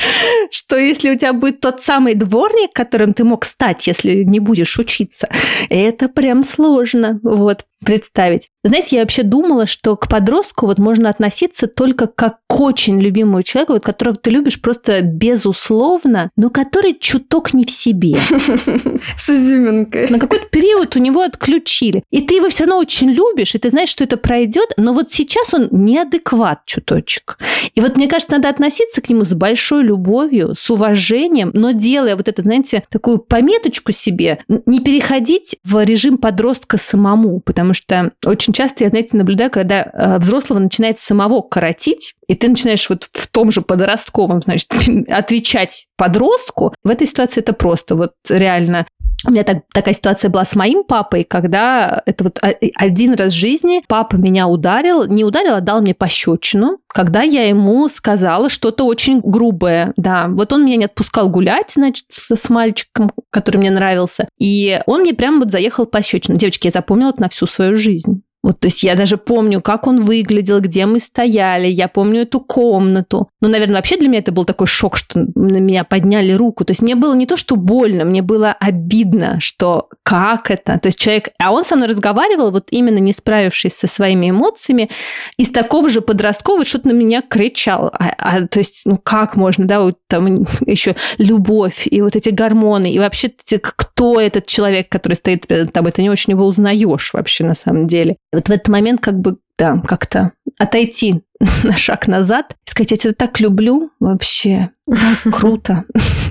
что 0.51 0.76
если 0.76 1.11
у 1.11 1.16
тебя 1.16 1.33
будет 1.33 1.61
тот 1.61 1.83
самый 1.83 2.14
дворник, 2.14 2.72
которым 2.72 3.12
ты 3.14 3.24
мог 3.24 3.45
стать, 3.45 3.87
если 3.87 4.24
не 4.24 4.41
будешь 4.41 4.78
учиться? 4.78 5.28
Это 5.68 6.09
прям 6.09 6.43
сложно. 6.43 7.20
Вот 7.22 7.64
представить. 7.85 8.49
Знаете, 8.64 8.97
я 8.97 9.03
вообще 9.03 9.24
думала, 9.24 9.66
что 9.66 9.97
к 9.97 10.09
подростку 10.09 10.66
вот 10.66 10.78
можно 10.78 11.09
относиться 11.09 11.66
только 11.66 12.07
как 12.07 12.39
к 12.47 12.61
очень 12.61 13.01
любимому 13.01 13.43
человеку, 13.43 13.72
вот, 13.72 13.83
которого 13.83 14.14
ты 14.14 14.30
любишь 14.30 14.61
просто 14.61 15.01
безусловно, 15.03 16.30
но 16.37 16.49
который 16.49 16.97
чуток 16.99 17.55
не 17.55 17.64
в 17.64 17.70
себе. 17.70 18.14
С 19.18 19.30
изюминкой. 19.30 20.09
На 20.09 20.20
какой-то 20.20 20.47
период 20.47 20.95
у 20.97 21.01
него 21.01 21.22
отключили. 21.22 22.05
И 22.11 22.20
ты 22.20 22.37
его 22.37 22.51
все 22.51 22.64
равно 22.64 22.78
очень 22.78 23.11
любишь, 23.11 23.55
и 23.55 23.59
ты 23.59 23.70
знаешь, 23.70 23.89
что 23.89 24.05
это 24.05 24.16
пройдет, 24.16 24.70
но 24.76 24.93
вот 24.93 25.12
сейчас 25.12 25.53
он 25.53 25.68
неадекват 25.72 26.64
чуточек. 26.66 27.39
И 27.74 27.80
вот 27.80 27.97
мне 27.97 28.07
кажется, 28.07 28.35
надо 28.35 28.49
относиться 28.49 29.01
к 29.01 29.09
нему 29.09 29.24
с 29.24 29.35
большой 29.35 29.83
любовью, 29.83 30.55
с 30.55 30.70
уважением, 30.70 31.51
но 31.53 31.72
делая 31.72 32.16
вот 32.16 32.28
это, 32.28 32.43
знаете, 32.43 32.85
такую 32.91 33.18
пометочку 33.18 33.91
себе, 33.91 34.45
не 34.66 34.80
переходить 34.80 35.57
в 35.64 35.83
режим 35.85 36.18
подростка 36.18 36.76
самому, 36.76 37.41
потому 37.41 37.72
что 37.75 38.12
очень 38.25 38.43
очень 38.43 38.53
часто 38.53 38.85
я, 38.85 38.91
знаете, 38.91 39.16
наблюдаю, 39.16 39.51
когда 39.51 39.83
э, 39.83 40.18
взрослого 40.18 40.59
начинает 40.59 41.01
самого 41.01 41.41
коротить, 41.43 42.14
и 42.27 42.35
ты 42.35 42.49
начинаешь 42.49 42.89
вот 42.89 43.09
в 43.12 43.29
том 43.29 43.51
же 43.51 43.62
подростковом, 43.62 44.43
значит, 44.43 44.68
отвечать 45.09 45.87
подростку, 45.97 46.75
в 46.85 46.91
этой 46.91 47.07
ситуации 47.07 47.41
это 47.41 47.53
просто. 47.53 47.95
Вот 47.95 48.12
реально 48.29 48.87
у 49.27 49.31
меня 49.31 49.45
так, 49.45 49.59
такая 49.73 49.95
ситуация 49.95 50.31
была 50.31 50.45
с 50.45 50.55
моим 50.55 50.85
папой, 50.85 51.25
когда 51.25 52.03
это 52.07 52.25
вот 52.25 52.41
один 52.77 53.14
раз 53.14 53.33
в 53.33 53.37
жизни 53.37 53.83
папа 53.87 54.16
меня 54.16 54.49
ударил, 54.49 55.07
не 55.07 55.25
ударил, 55.25 55.55
а 55.55 55.61
дал 55.61 55.81
мне 55.81 55.95
пощечину, 55.95 56.79
когда 56.89 57.23
я 57.23 57.49
ему 57.49 57.89
сказала 57.89 58.49
что-то 58.49 58.85
очень 58.85 59.20
грубое. 59.20 59.93
Да, 59.97 60.27
вот 60.29 60.53
он 60.53 60.64
меня 60.64 60.77
не 60.77 60.85
отпускал 60.87 61.29
гулять, 61.29 61.73
значит, 61.73 62.07
с, 62.09 62.35
с 62.35 62.51
мальчиком, 62.51 63.12
который 63.31 63.59
мне 63.59 63.70
нравился, 63.70 64.29
и 64.39 64.81
он 64.87 65.03
мне 65.03 65.14
прямо 65.14 65.41
вот 65.41 65.51
заехал 65.51 65.87
пощечину. 65.87 66.37
Девочки, 66.37 66.66
я 66.66 66.70
запомнила 66.70 67.11
это 67.11 67.23
на 67.23 67.29
всю 67.29 67.47
свою 67.47 67.77
жизнь. 67.77 68.23
Вот, 68.43 68.59
то 68.59 68.66
есть 68.66 68.82
я 68.82 68.97
даже 68.97 69.16
помню, 69.16 69.61
как 69.61 69.86
он 69.86 70.01
выглядел, 70.01 70.61
где 70.61 70.84
мы 70.84 70.99
стояли, 70.99 71.68
я 71.68 71.86
помню 71.86 72.22
эту 72.22 72.40
комнату. 72.40 73.28
Ну, 73.40 73.49
наверное, 73.49 73.76
вообще 73.76 73.97
для 73.97 74.09
меня 74.09 74.18
это 74.18 74.32
был 74.32 74.45
такой 74.45 74.66
шок, 74.66 74.97
что 74.97 75.26
на 75.34 75.59
меня 75.59 75.84
подняли 75.84 76.32
руку. 76.32 76.64
То 76.64 76.72
есть 76.72 76.82
мне 76.82 76.97
было 76.97 77.14
не 77.14 77.26
то, 77.26 77.36
что 77.36 77.55
больно, 77.55 78.05
мне 78.05 78.20
было 78.20 78.53
обидно, 78.53 79.38
что 79.40 79.88
как 80.03 80.51
это. 80.51 80.78
То 80.80 80.88
есть 80.88 80.99
человек... 80.99 81.28
А 81.38 81.53
он 81.53 81.64
со 81.64 81.76
мной 81.76 81.88
разговаривал, 81.88 82.51
вот 82.51 82.66
именно 82.70 82.99
не 82.99 83.12
справившись 83.12 83.74
со 83.74 83.86
своими 83.86 84.30
эмоциями, 84.30 84.90
из 85.36 85.51
такого 85.51 85.88
же 85.88 86.01
подросткового 86.01 86.64
что-то 86.64 86.88
на 86.88 86.93
меня 86.93 87.22
кричал. 87.22 87.93
А, 87.93 88.14
а, 88.18 88.47
то 88.49 88.59
есть, 88.59 88.82
ну 88.84 88.99
как 88.99 89.36
можно, 89.36 89.66
да, 89.66 89.80
вот 89.80 89.99
там 90.09 90.47
еще 90.66 90.97
любовь 91.18 91.86
и 91.86 92.03
вот 92.03 92.16
эти 92.16 92.30
гормоны, 92.30 92.90
и 92.90 92.99
вообще 92.99 93.32
кто 93.61 94.20
этот 94.20 94.47
человек, 94.47 94.88
который 94.88 95.14
стоит 95.14 95.47
перед 95.47 95.72
тобой, 95.72 95.93
ты 95.93 96.03
не 96.03 96.11
очень 96.11 96.32
его 96.32 96.45
узнаешь 96.45 97.12
вообще 97.12 97.45
на 97.45 97.55
самом 97.55 97.86
деле. 97.86 98.16
Вот 98.33 98.49
в 98.49 98.51
этот 98.51 98.68
момент 98.68 99.01
как 99.01 99.18
бы, 99.18 99.39
да, 99.59 99.80
как-то 99.87 100.33
отойти 100.59 101.22
на 101.62 101.76
шаг 101.76 102.09
назад 102.09 102.57
и 102.66 102.70
сказать, 102.70 102.91
я 102.93 102.97
тебя 102.97 103.12
так 103.12 103.41
люблю 103.41 103.91
вообще, 104.01 104.70
так 104.87 105.35
круто. 105.35 105.85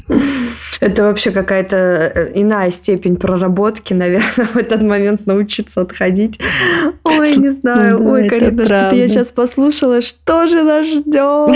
Это 0.82 1.04
вообще 1.04 1.30
какая-то 1.30 1.76
э, 1.78 2.32
иная 2.34 2.72
степень 2.72 3.16
проработки, 3.16 3.94
наверное, 4.02 4.48
в 4.48 4.58
этот 4.58 4.82
момент 4.82 5.28
научиться 5.28 5.82
отходить. 5.82 6.40
Ой, 7.04 7.36
не 7.38 7.52
знаю. 7.52 8.00
Да, 8.00 8.04
Ой, 8.04 8.28
Карина, 8.28 8.66
что-то 8.66 8.96
я 8.96 9.08
сейчас 9.08 9.32
послушала. 9.32 10.02
Что 10.02 10.48
же 10.48 10.64
нас 10.64 10.88
ждет? 10.88 11.56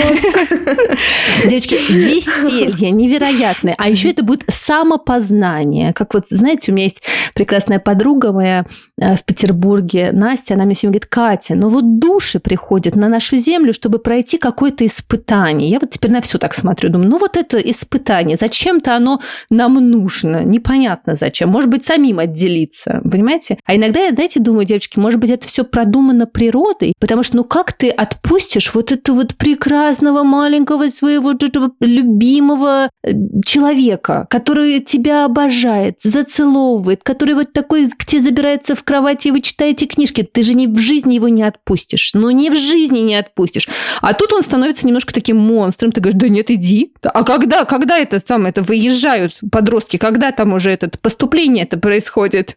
Девочки, 1.44 1.74
веселье 1.90 2.92
невероятное. 2.92 3.74
А 3.76 3.88
еще 3.88 4.10
это 4.10 4.22
будет 4.22 4.44
самопознание. 4.48 5.92
Как 5.92 6.14
вот, 6.14 6.26
знаете, 6.28 6.70
у 6.70 6.74
меня 6.74 6.84
есть 6.84 7.02
прекрасная 7.34 7.80
подруга 7.80 8.30
моя 8.32 8.64
э, 9.00 9.16
в 9.16 9.24
Петербурге, 9.24 10.10
Настя, 10.12 10.54
она 10.54 10.66
мне 10.66 10.74
всегда 10.74 10.90
говорит, 10.90 11.06
Катя, 11.06 11.54
ну 11.56 11.68
вот 11.68 11.98
души 11.98 12.38
приходят 12.38 12.94
на 12.94 13.08
нашу 13.08 13.38
землю, 13.38 13.74
чтобы 13.74 13.98
пройти 13.98 14.38
какое-то 14.38 14.86
испытание. 14.86 15.68
Я 15.68 15.80
вот 15.80 15.90
теперь 15.90 16.12
на 16.12 16.20
все 16.20 16.38
так 16.38 16.54
смотрю, 16.54 16.90
думаю, 16.90 17.10
ну 17.10 17.18
вот 17.18 17.36
это 17.36 17.58
испытание, 17.58 18.36
зачем-то 18.40 18.94
оно 18.94 19.15
нам 19.50 19.74
нужно, 19.74 20.44
непонятно 20.44 21.14
зачем. 21.14 21.50
Может 21.50 21.70
быть, 21.70 21.84
самим 21.84 22.18
отделиться, 22.18 23.00
понимаете? 23.10 23.58
А 23.64 23.76
иногда 23.76 24.00
я, 24.00 24.12
знаете, 24.12 24.40
думаю, 24.40 24.66
девочки, 24.66 24.98
может 24.98 25.20
быть, 25.20 25.30
это 25.30 25.46
все 25.46 25.64
продумано 25.64 26.26
природой, 26.26 26.94
потому 27.00 27.22
что, 27.22 27.36
ну, 27.36 27.44
как 27.44 27.72
ты 27.72 27.90
отпустишь 27.90 28.74
вот 28.74 28.92
этого 28.92 29.16
вот 29.16 29.36
прекрасного 29.36 30.22
маленького 30.22 30.88
своего 30.90 31.32
этого 31.32 31.70
любимого 31.80 32.90
э, 33.02 33.12
человека, 33.44 34.26
который 34.30 34.80
тебя 34.80 35.24
обожает, 35.24 35.98
зацеловывает, 36.02 37.02
который 37.02 37.34
вот 37.34 37.52
такой 37.52 37.88
к 37.88 38.04
тебе 38.04 38.20
забирается 38.20 38.74
в 38.74 38.84
кровати, 38.84 39.28
и 39.28 39.30
вы 39.30 39.40
читаете 39.40 39.86
книжки, 39.86 40.22
ты 40.22 40.42
же 40.42 40.54
ни 40.54 40.66
в 40.66 40.78
жизни 40.78 41.14
его 41.14 41.28
не 41.28 41.42
отпустишь. 41.42 42.10
Ну, 42.14 42.30
ни 42.30 42.50
в 42.50 42.56
жизни 42.56 42.98
не 43.00 43.14
отпустишь. 43.14 43.68
А 44.00 44.12
тут 44.12 44.32
он 44.32 44.42
становится 44.42 44.86
немножко 44.86 45.14
таким 45.14 45.38
монстром. 45.38 45.92
Ты 45.92 46.00
говоришь, 46.00 46.20
да 46.20 46.28
нет, 46.28 46.50
иди. 46.50 46.92
А 47.02 47.24
когда, 47.24 47.64
когда 47.64 47.98
это 47.98 48.22
самое, 48.26 48.50
это 48.50 48.62
выезжает? 48.62 49.05
Уезжают 49.06 49.38
подростки? 49.50 49.96
Когда 49.96 50.32
там 50.32 50.52
уже 50.52 50.70
это 50.70 50.90
поступление 51.00 51.64
это 51.64 51.78
происходит? 51.78 52.56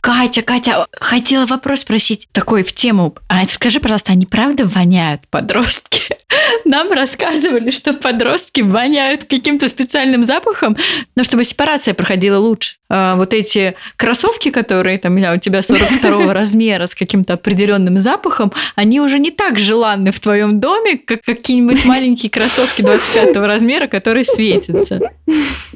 Катя, 0.00 0.42
Катя, 0.42 0.86
хотела 0.92 1.46
вопрос 1.46 1.80
спросить 1.80 2.28
такой 2.32 2.62
в 2.62 2.72
тему. 2.72 3.14
А 3.28 3.44
скажи, 3.46 3.80
пожалуйста, 3.80 4.12
они 4.12 4.26
правда 4.26 4.64
воняют 4.66 5.22
подростки? 5.28 6.16
Нам 6.64 6.92
рассказывали, 6.92 7.70
что 7.70 7.92
подростки 7.92 8.60
воняют 8.60 9.24
каким-то 9.24 9.68
специальным 9.68 10.24
запахом, 10.24 10.76
но 11.16 11.24
чтобы 11.24 11.44
сепарация 11.44 11.94
проходила 11.94 12.38
лучше. 12.38 12.74
А, 12.88 13.16
вот 13.16 13.34
эти 13.34 13.74
кроссовки, 13.96 14.50
которые 14.50 14.98
там 14.98 15.16
у 15.16 15.36
тебя 15.38 15.62
42 15.62 16.32
размера 16.32 16.86
с 16.86 16.94
каким-то 16.94 17.34
определенным 17.34 17.98
запахом, 17.98 18.52
они 18.74 19.00
уже 19.00 19.18
не 19.18 19.30
так 19.30 19.58
желанны 19.58 20.12
в 20.12 20.20
твоем 20.20 20.60
доме, 20.60 20.98
как 20.98 21.22
какие-нибудь 21.22 21.84
маленькие 21.84 22.30
кроссовки 22.30 22.82
25 22.82 23.36
размера, 23.36 23.86
которые 23.86 24.24
светятся. 24.24 25.00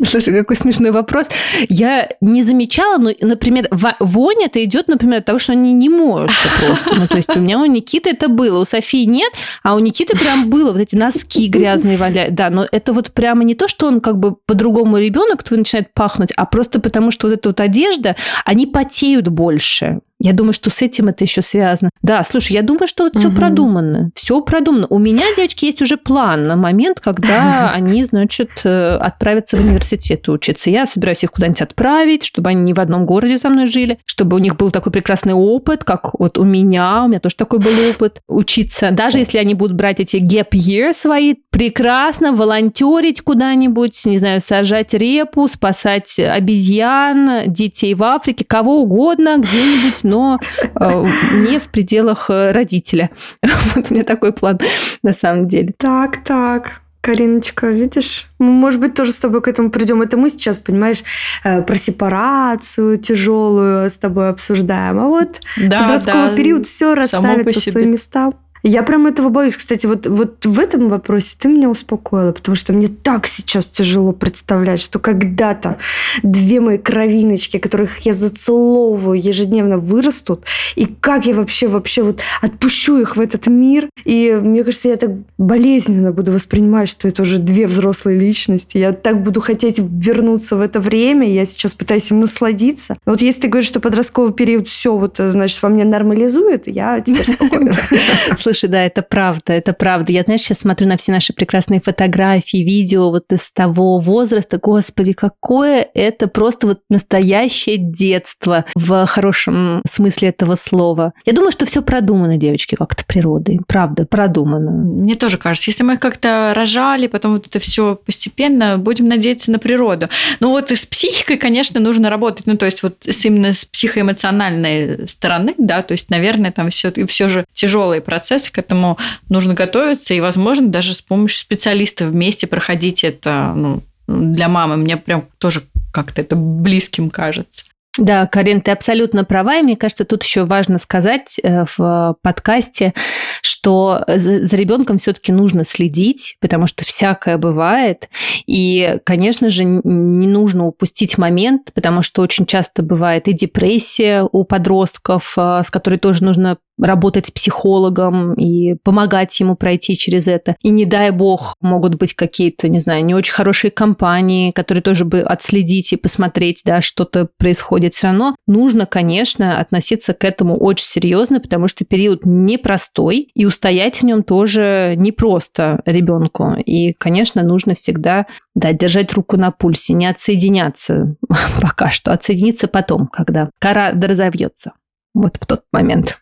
Слушай, 0.03 0.39
какой 0.39 0.57
смешной 0.57 0.91
вопрос. 0.91 1.29
Я 1.69 2.09
не 2.21 2.43
замечала, 2.43 2.99
но, 2.99 3.11
например, 3.21 3.69
вонь 4.01 4.43
это 4.45 4.63
идет, 4.65 4.89
например, 4.89 5.19
от 5.19 5.25
того, 5.25 5.39
что 5.39 5.53
они 5.53 5.73
не 5.73 5.89
моются 5.89 6.49
просто. 6.61 6.95
Ну, 6.95 7.07
то 7.07 7.17
есть 7.17 7.35
у 7.37 7.41
меня 7.41 7.59
у 7.59 7.65
Никиты 7.65 8.11
это 8.11 8.29
было, 8.29 8.61
у 8.61 8.65
Софии 8.65 9.05
нет, 9.05 9.33
а 9.63 9.75
у 9.75 9.79
Никиты 9.79 10.17
прям 10.17 10.44
было 10.45 10.73
вот 10.73 10.81
эти 10.81 10.95
носки 10.95 11.49
грязные 11.49 11.97
валяют. 11.97 12.35
Да, 12.35 12.51
но 12.51 12.67
это 12.71 12.93
вот 12.93 13.13
прямо 13.13 13.45
не 13.45 13.55
то, 13.55 13.69
что 13.69 13.87
он 13.87 14.01
как 14.01 14.19
бы 14.19 14.37
по-другому 14.47 14.99
ребенок 14.99 15.43
твой 15.43 15.59
начинает 15.59 15.93
пахнуть, 15.95 16.33
а 16.37 16.47
просто 16.47 16.81
потому, 16.81 17.11
что 17.11 17.29
вот 17.29 17.35
эта 17.35 17.49
вот 17.49 17.61
одежда, 17.61 18.17
они 18.45 18.67
потеют 18.67 19.29
больше. 19.29 20.01
Я 20.25 20.33
думаю, 20.33 20.55
что 20.55 20.71
с 20.71 20.81
этим 20.81 21.09
это 21.09 21.23
еще 21.23 21.43
связано. 21.43 21.91
Да, 22.01 22.25
слушай, 22.25 22.53
я 22.53 22.63
думаю, 22.63 22.89
что 22.89 23.05
вот 23.05 23.13
угу. 23.15 23.21
все 23.21 23.31
продумано. 23.31 24.11
Все 24.15 24.41
продумано. 24.41 24.87
У 24.89 24.99
меня, 24.99 25.23
девочки, 25.37 25.67
есть 25.67 25.83
уже 25.83 25.99
план 25.99 26.45
на 26.45 26.57
момент, 26.57 26.99
когда 26.99 27.71
они, 27.75 28.07
значит, 28.07 28.49
э, 28.65 28.97
отправятся 28.97 29.59
в 29.59 29.61
университет 29.61 30.27
учиться. 30.31 30.71
Я 30.71 30.87
собираюсь 30.87 31.23
их 31.25 31.31
куда-нибудь 31.31 31.61
отправить, 31.61 32.25
чтобы 32.25 32.49
они 32.49 32.63
не 32.63 32.73
в 32.73 32.81
одном 32.81 33.05
городе 33.05 33.37
со 33.37 33.51
мной 33.51 33.67
жили, 33.67 33.99
чтобы 34.07 34.37
у 34.37 34.39
них 34.39 34.57
был 34.57 34.71
такой 34.71 34.93
прекрасный 34.93 35.35
опыт, 35.35 35.85
как 35.85 36.19
вот 36.19 36.39
у 36.39 36.45
меня. 36.45 37.03
У 37.05 37.09
меня 37.09 37.21
тоже 37.21 37.37
такой 37.37 37.59
был 37.59 37.73
опыт 37.91 38.23
учиться. 38.27 38.93
Даже 38.93 39.19
если 39.19 39.37
они 39.37 39.53
будут 39.53 39.77
брать 39.77 40.01
эти 40.01 40.17
gap 40.17 40.53
year 40.53 40.95
свои, 40.95 41.35
прекрасно 41.55 42.33
волонтерить 42.33 43.23
куда-нибудь, 43.23 44.05
не 44.07 44.19
знаю, 44.19 44.41
сажать 44.41 44.93
репу, 44.93 45.47
спасать 45.47 46.19
обезьян, 46.19 47.43
детей 47.47 47.95
в 47.95 48.03
Африке, 48.03 48.45
кого 48.45 48.83
угодно, 48.83 49.39
где-нибудь, 49.39 50.03
но 50.03 50.41
э, 50.75 51.07
не 51.33 51.61
в 51.61 51.69
пределах 51.69 52.29
э, 52.29 52.51
родителя. 52.51 53.11
Вот 53.75 53.91
у 53.91 53.95
меня 53.95 54.05
такой 54.05 54.33
план 54.33 54.59
на 55.03 55.13
самом 55.13 55.47
деле. 55.47 55.73
Так, 55.79 56.25
так. 56.25 56.81
Кариночка, 57.01 57.69
видишь, 57.69 58.29
мы, 58.39 58.51
может 58.51 58.81
быть, 58.81 58.95
тоже 58.95 59.13
с 59.13 59.19
тобой 59.19 59.43
к 59.43 59.49
этому 59.49 59.71
придем. 59.71 60.03
Это 60.03 60.17
мы 60.17 60.31
сейчас, 60.31 60.59
понимаешь, 60.59 61.05
э, 61.45 61.63
про 61.63 61.77
сепарацию 61.77 62.97
тяжелую 62.97 63.91
с 63.91 63.99
тобой 63.99 64.31
обсуждаем. 64.31 64.99
А 64.99 65.07
вот 65.07 65.41
да, 65.57 65.83
подростковый 65.83 66.31
да, 66.31 66.37
период 66.37 66.67
все 66.67 66.95
расставит 66.95 67.45
по, 67.45 67.53
по 67.53 67.61
своим 67.61 67.93
местам. 67.93 68.35
Я 68.65 68.83
прям 68.83 69.07
этого 69.07 69.29
боюсь. 69.29 69.57
Кстати, 69.57 69.85
вот, 69.85 70.07
вот 70.07 70.47
в 70.47 70.59
этом 70.59 70.89
вопросе 70.89 71.37
ты 71.39 71.49
меня 71.49 71.69
успокоила, 71.69 72.33
потому 72.33 72.57
что 72.57 72.73
мне 72.73 72.89
так 72.89 73.27
сейчас 73.27 73.69
тяжело 73.69 74.13
представлять, 74.13 74.81
что 74.81 74.99
когда-то 74.99 75.77
две 76.23 76.61
мои 76.61 76.79
кровиночки, 76.79 77.59
которых 77.59 77.99
я 78.07 78.15
зацеловываю 78.15 79.21
ежедневно, 79.21 79.77
вырастут, 79.77 80.45
и 80.77 80.87
как 80.87 81.27
я 81.27 81.35
вообще, 81.35 81.69
вообще 81.69 82.03
вот 82.03 82.23
отпущу 82.41 82.99
их 83.03 83.17
в 83.17 83.21
этот 83.21 83.49
мир. 83.49 83.91
И 84.07 84.33
мне 84.33 84.65
кажется, 84.65 84.89
я 84.89 84.97
так 84.97 85.11
болезненно 85.37 86.13
буду 86.13 86.33
воспринимать, 86.33 86.89
что 86.89 87.07
это 87.07 87.21
уже 87.21 87.39
две 87.39 87.67
взрослые 87.67 88.19
личности. 88.19 88.79
Я 88.79 88.93
так 88.93 89.23
буду 89.23 89.43
хотеть 89.43 89.79
вернуться 89.79 90.57
в 90.57 90.63
это 90.63 90.81
время, 90.81 91.31
я 91.31 91.45
сейчас 91.45 91.75
пытаюсь 91.75 92.11
им 92.11 92.21
насладиться. 92.21 92.97
Но 93.05 93.13
вот 93.13 93.21
если 93.21 93.43
ты 93.43 93.49
говоришь, 93.49 93.69
что 93.69 93.81
подростковый 93.81 94.33
период 94.33 94.69
все 94.69 94.97
вот, 94.97 95.19
значит, 95.19 95.63
во 95.63 95.69
мне 95.69 95.85
нормализует, 95.85 96.67
я 96.67 97.03
теперь 97.03 97.29
спокойна. 97.29 97.77
Слушай, 98.55 98.71
да, 98.71 98.85
это 98.85 99.03
правда, 99.03 99.53
это 99.53 99.73
правда. 99.73 100.13
Я, 100.13 100.23
знаешь, 100.23 100.43
сейчас 100.43 100.59
смотрю 100.59 100.87
на 100.87 100.97
все 100.97 101.11
наши 101.11 101.33
прекрасные 101.33 101.81
фотографии, 101.81 102.59
видео 102.59 103.11
вот 103.11 103.25
из 103.33 103.51
того 103.51 103.99
возраста. 103.99 104.61
Господи, 104.63 105.13
какое 105.13 105.89
это 105.93 106.29
просто 106.29 106.69
вот 106.69 106.79
настоящее 106.89 107.79
детство 107.79 108.65
в 108.77 109.07
хорошем 109.07 109.83
смысле 109.91 110.29
этого 110.29 110.55
слова. 110.55 111.15
Я 111.27 111.33
думаю, 111.33 111.51
что 111.51 111.67
все 111.67 111.83
продумано, 111.83 112.37
девочки, 112.37 112.77
как-то 112.77 113.05
природой. 113.05 113.59
Правда, 113.67 114.07
продумано. 114.07 114.71
Мне 114.71 115.17
тоже 115.17 115.37
кажется, 115.37 115.73
если 115.73 115.83
мы 115.83 115.97
как-то 115.97 116.53
рожали, 116.55 117.09
потом 117.09 117.33
вот 117.33 117.49
это 117.49 117.59
все 117.59 117.97
постепенно, 117.97 118.79
будем 118.79 119.09
надеяться 119.09 119.51
на 119.51 119.59
природу. 119.59 120.09
Ну 120.39 120.51
вот 120.51 120.71
и 120.71 120.77
с 120.77 120.87
психикой, 120.87 121.39
конечно, 121.39 121.81
нужно 121.81 122.09
работать. 122.09 122.47
Ну 122.47 122.57
то 122.57 122.67
есть 122.67 122.85
вот 122.85 123.05
именно 123.25 123.53
с 123.53 123.65
психоэмоциональной 123.65 125.09
стороны, 125.09 125.55
да, 125.59 125.83
то 125.83 125.91
есть, 125.91 126.09
наверное, 126.09 126.53
там 126.53 126.71
все, 126.71 126.93
все 127.09 127.29
же 127.29 127.45
тяжелый 127.53 128.01
процесс, 128.01 128.44
процесс, 128.45 128.51
к 128.51 128.59
этому 128.59 128.99
нужно 129.29 129.55
готовиться, 129.55 130.15
и, 130.15 130.21
возможно, 130.21 130.69
даже 130.69 130.95
с 130.95 131.01
помощью 131.01 131.39
специалистов 131.39 132.09
вместе 132.09 132.47
проходить 132.47 133.05
это 133.05 133.53
ну, 133.55 133.83
для 134.07 134.49
мамы. 134.49 134.77
Мне 134.77 134.97
прям 134.97 135.25
тоже 135.39 135.63
как-то 135.93 136.21
это 136.21 136.37
близким 136.37 137.11
кажется. 137.11 137.65
Да, 137.97 138.27
Карин, 138.27 138.61
ты 138.61 138.73
абсолютно 138.73 139.23
права, 139.23 139.59
и 139.59 139.63
мне 139.63 139.77
кажется, 139.77 140.05
тут 140.05 140.25
еще 140.25 140.45
важно 140.45 140.79
сказать 140.79 141.39
э, 141.41 141.65
в 141.77 142.17
подкасте, 142.23 142.93
что 143.41 144.03
за 144.09 144.57
ребенком 144.57 144.99
все-таки 144.99 145.31
нужно 145.31 145.65
следить, 145.65 146.37
потому 146.41 146.67
что 146.67 146.85
всякое 146.85 147.39
бывает, 147.39 148.09
и, 148.47 148.99
конечно 149.05 149.49
же, 149.49 149.63
не 149.63 150.27
нужно 150.27 150.67
упустить 150.67 151.19
момент, 151.19 151.71
потому 151.73 152.03
что 152.03 152.23
очень 152.23 152.47
часто 152.47 152.83
бывает 152.83 153.29
и 153.29 153.33
депрессия 153.33 154.29
у 154.33 154.43
подростков, 154.43 155.35
э, 155.37 155.63
с 155.65 155.71
которой 155.71 156.01
тоже 156.01 156.25
нужно 156.25 156.59
работать 156.79 157.27
с 157.27 157.31
психологом 157.31 158.35
и 158.35 158.75
помогать 158.83 159.39
ему 159.41 159.57
пройти 159.57 159.97
через 159.97 160.29
это. 160.29 160.57
И 160.63 160.71
не 160.71 160.85
дай 160.85 161.11
бог, 161.11 161.55
могут 161.61 161.97
быть 161.97 162.15
какие-то, 162.15 162.69
не 162.69 162.79
знаю, 162.79 163.05
не 163.05 163.15
очень 163.15 163.33
хорошие 163.33 163.71
компании, 163.71 164.51
которые 164.51 164.83
тоже 164.83 165.05
бы 165.05 165.21
отследить 165.21 165.93
и 165.93 165.97
посмотреть, 165.97 166.63
да, 166.65 166.81
что-то 166.81 167.29
происходит. 167.39 167.95
Все 167.95 168.09
равно 168.09 168.37
нужно, 168.47 168.87
конечно, 168.87 169.59
относиться 169.59 170.15
к 170.15 170.25
этому 170.25 170.57
очень 170.59 170.87
серьезно, 170.87 171.41
потому 171.41 171.69
что 171.69 171.85
период 171.85 172.21
непростой, 172.25 173.29
и 173.35 173.47
устоять 173.47 173.99
в 173.99 174.03
нем 174.03 174.23
тоже 174.23 174.95
непросто 174.97 175.81
ребенку. 175.87 176.55
И, 176.65 176.93
конечно, 176.93 177.43
нужно 177.43 177.75
всегда 177.75 178.27
да, 178.55 178.73
держать 178.73 179.13
руку 179.13 179.37
на 179.37 179.51
пульсе, 179.51 179.95
не 179.95 180.07
отсоединяться 180.07 181.17
пока 181.61 181.91
что, 181.91 182.13
отсоединиться 182.13 182.69
потом, 182.69 183.07
когда 183.07 183.51
кора 183.59 183.93
разовьется. 183.93 184.73
Вот 185.15 185.37
в 185.41 185.47
тот 185.47 185.63
момент. 185.73 186.21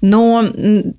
Но, 0.00 0.44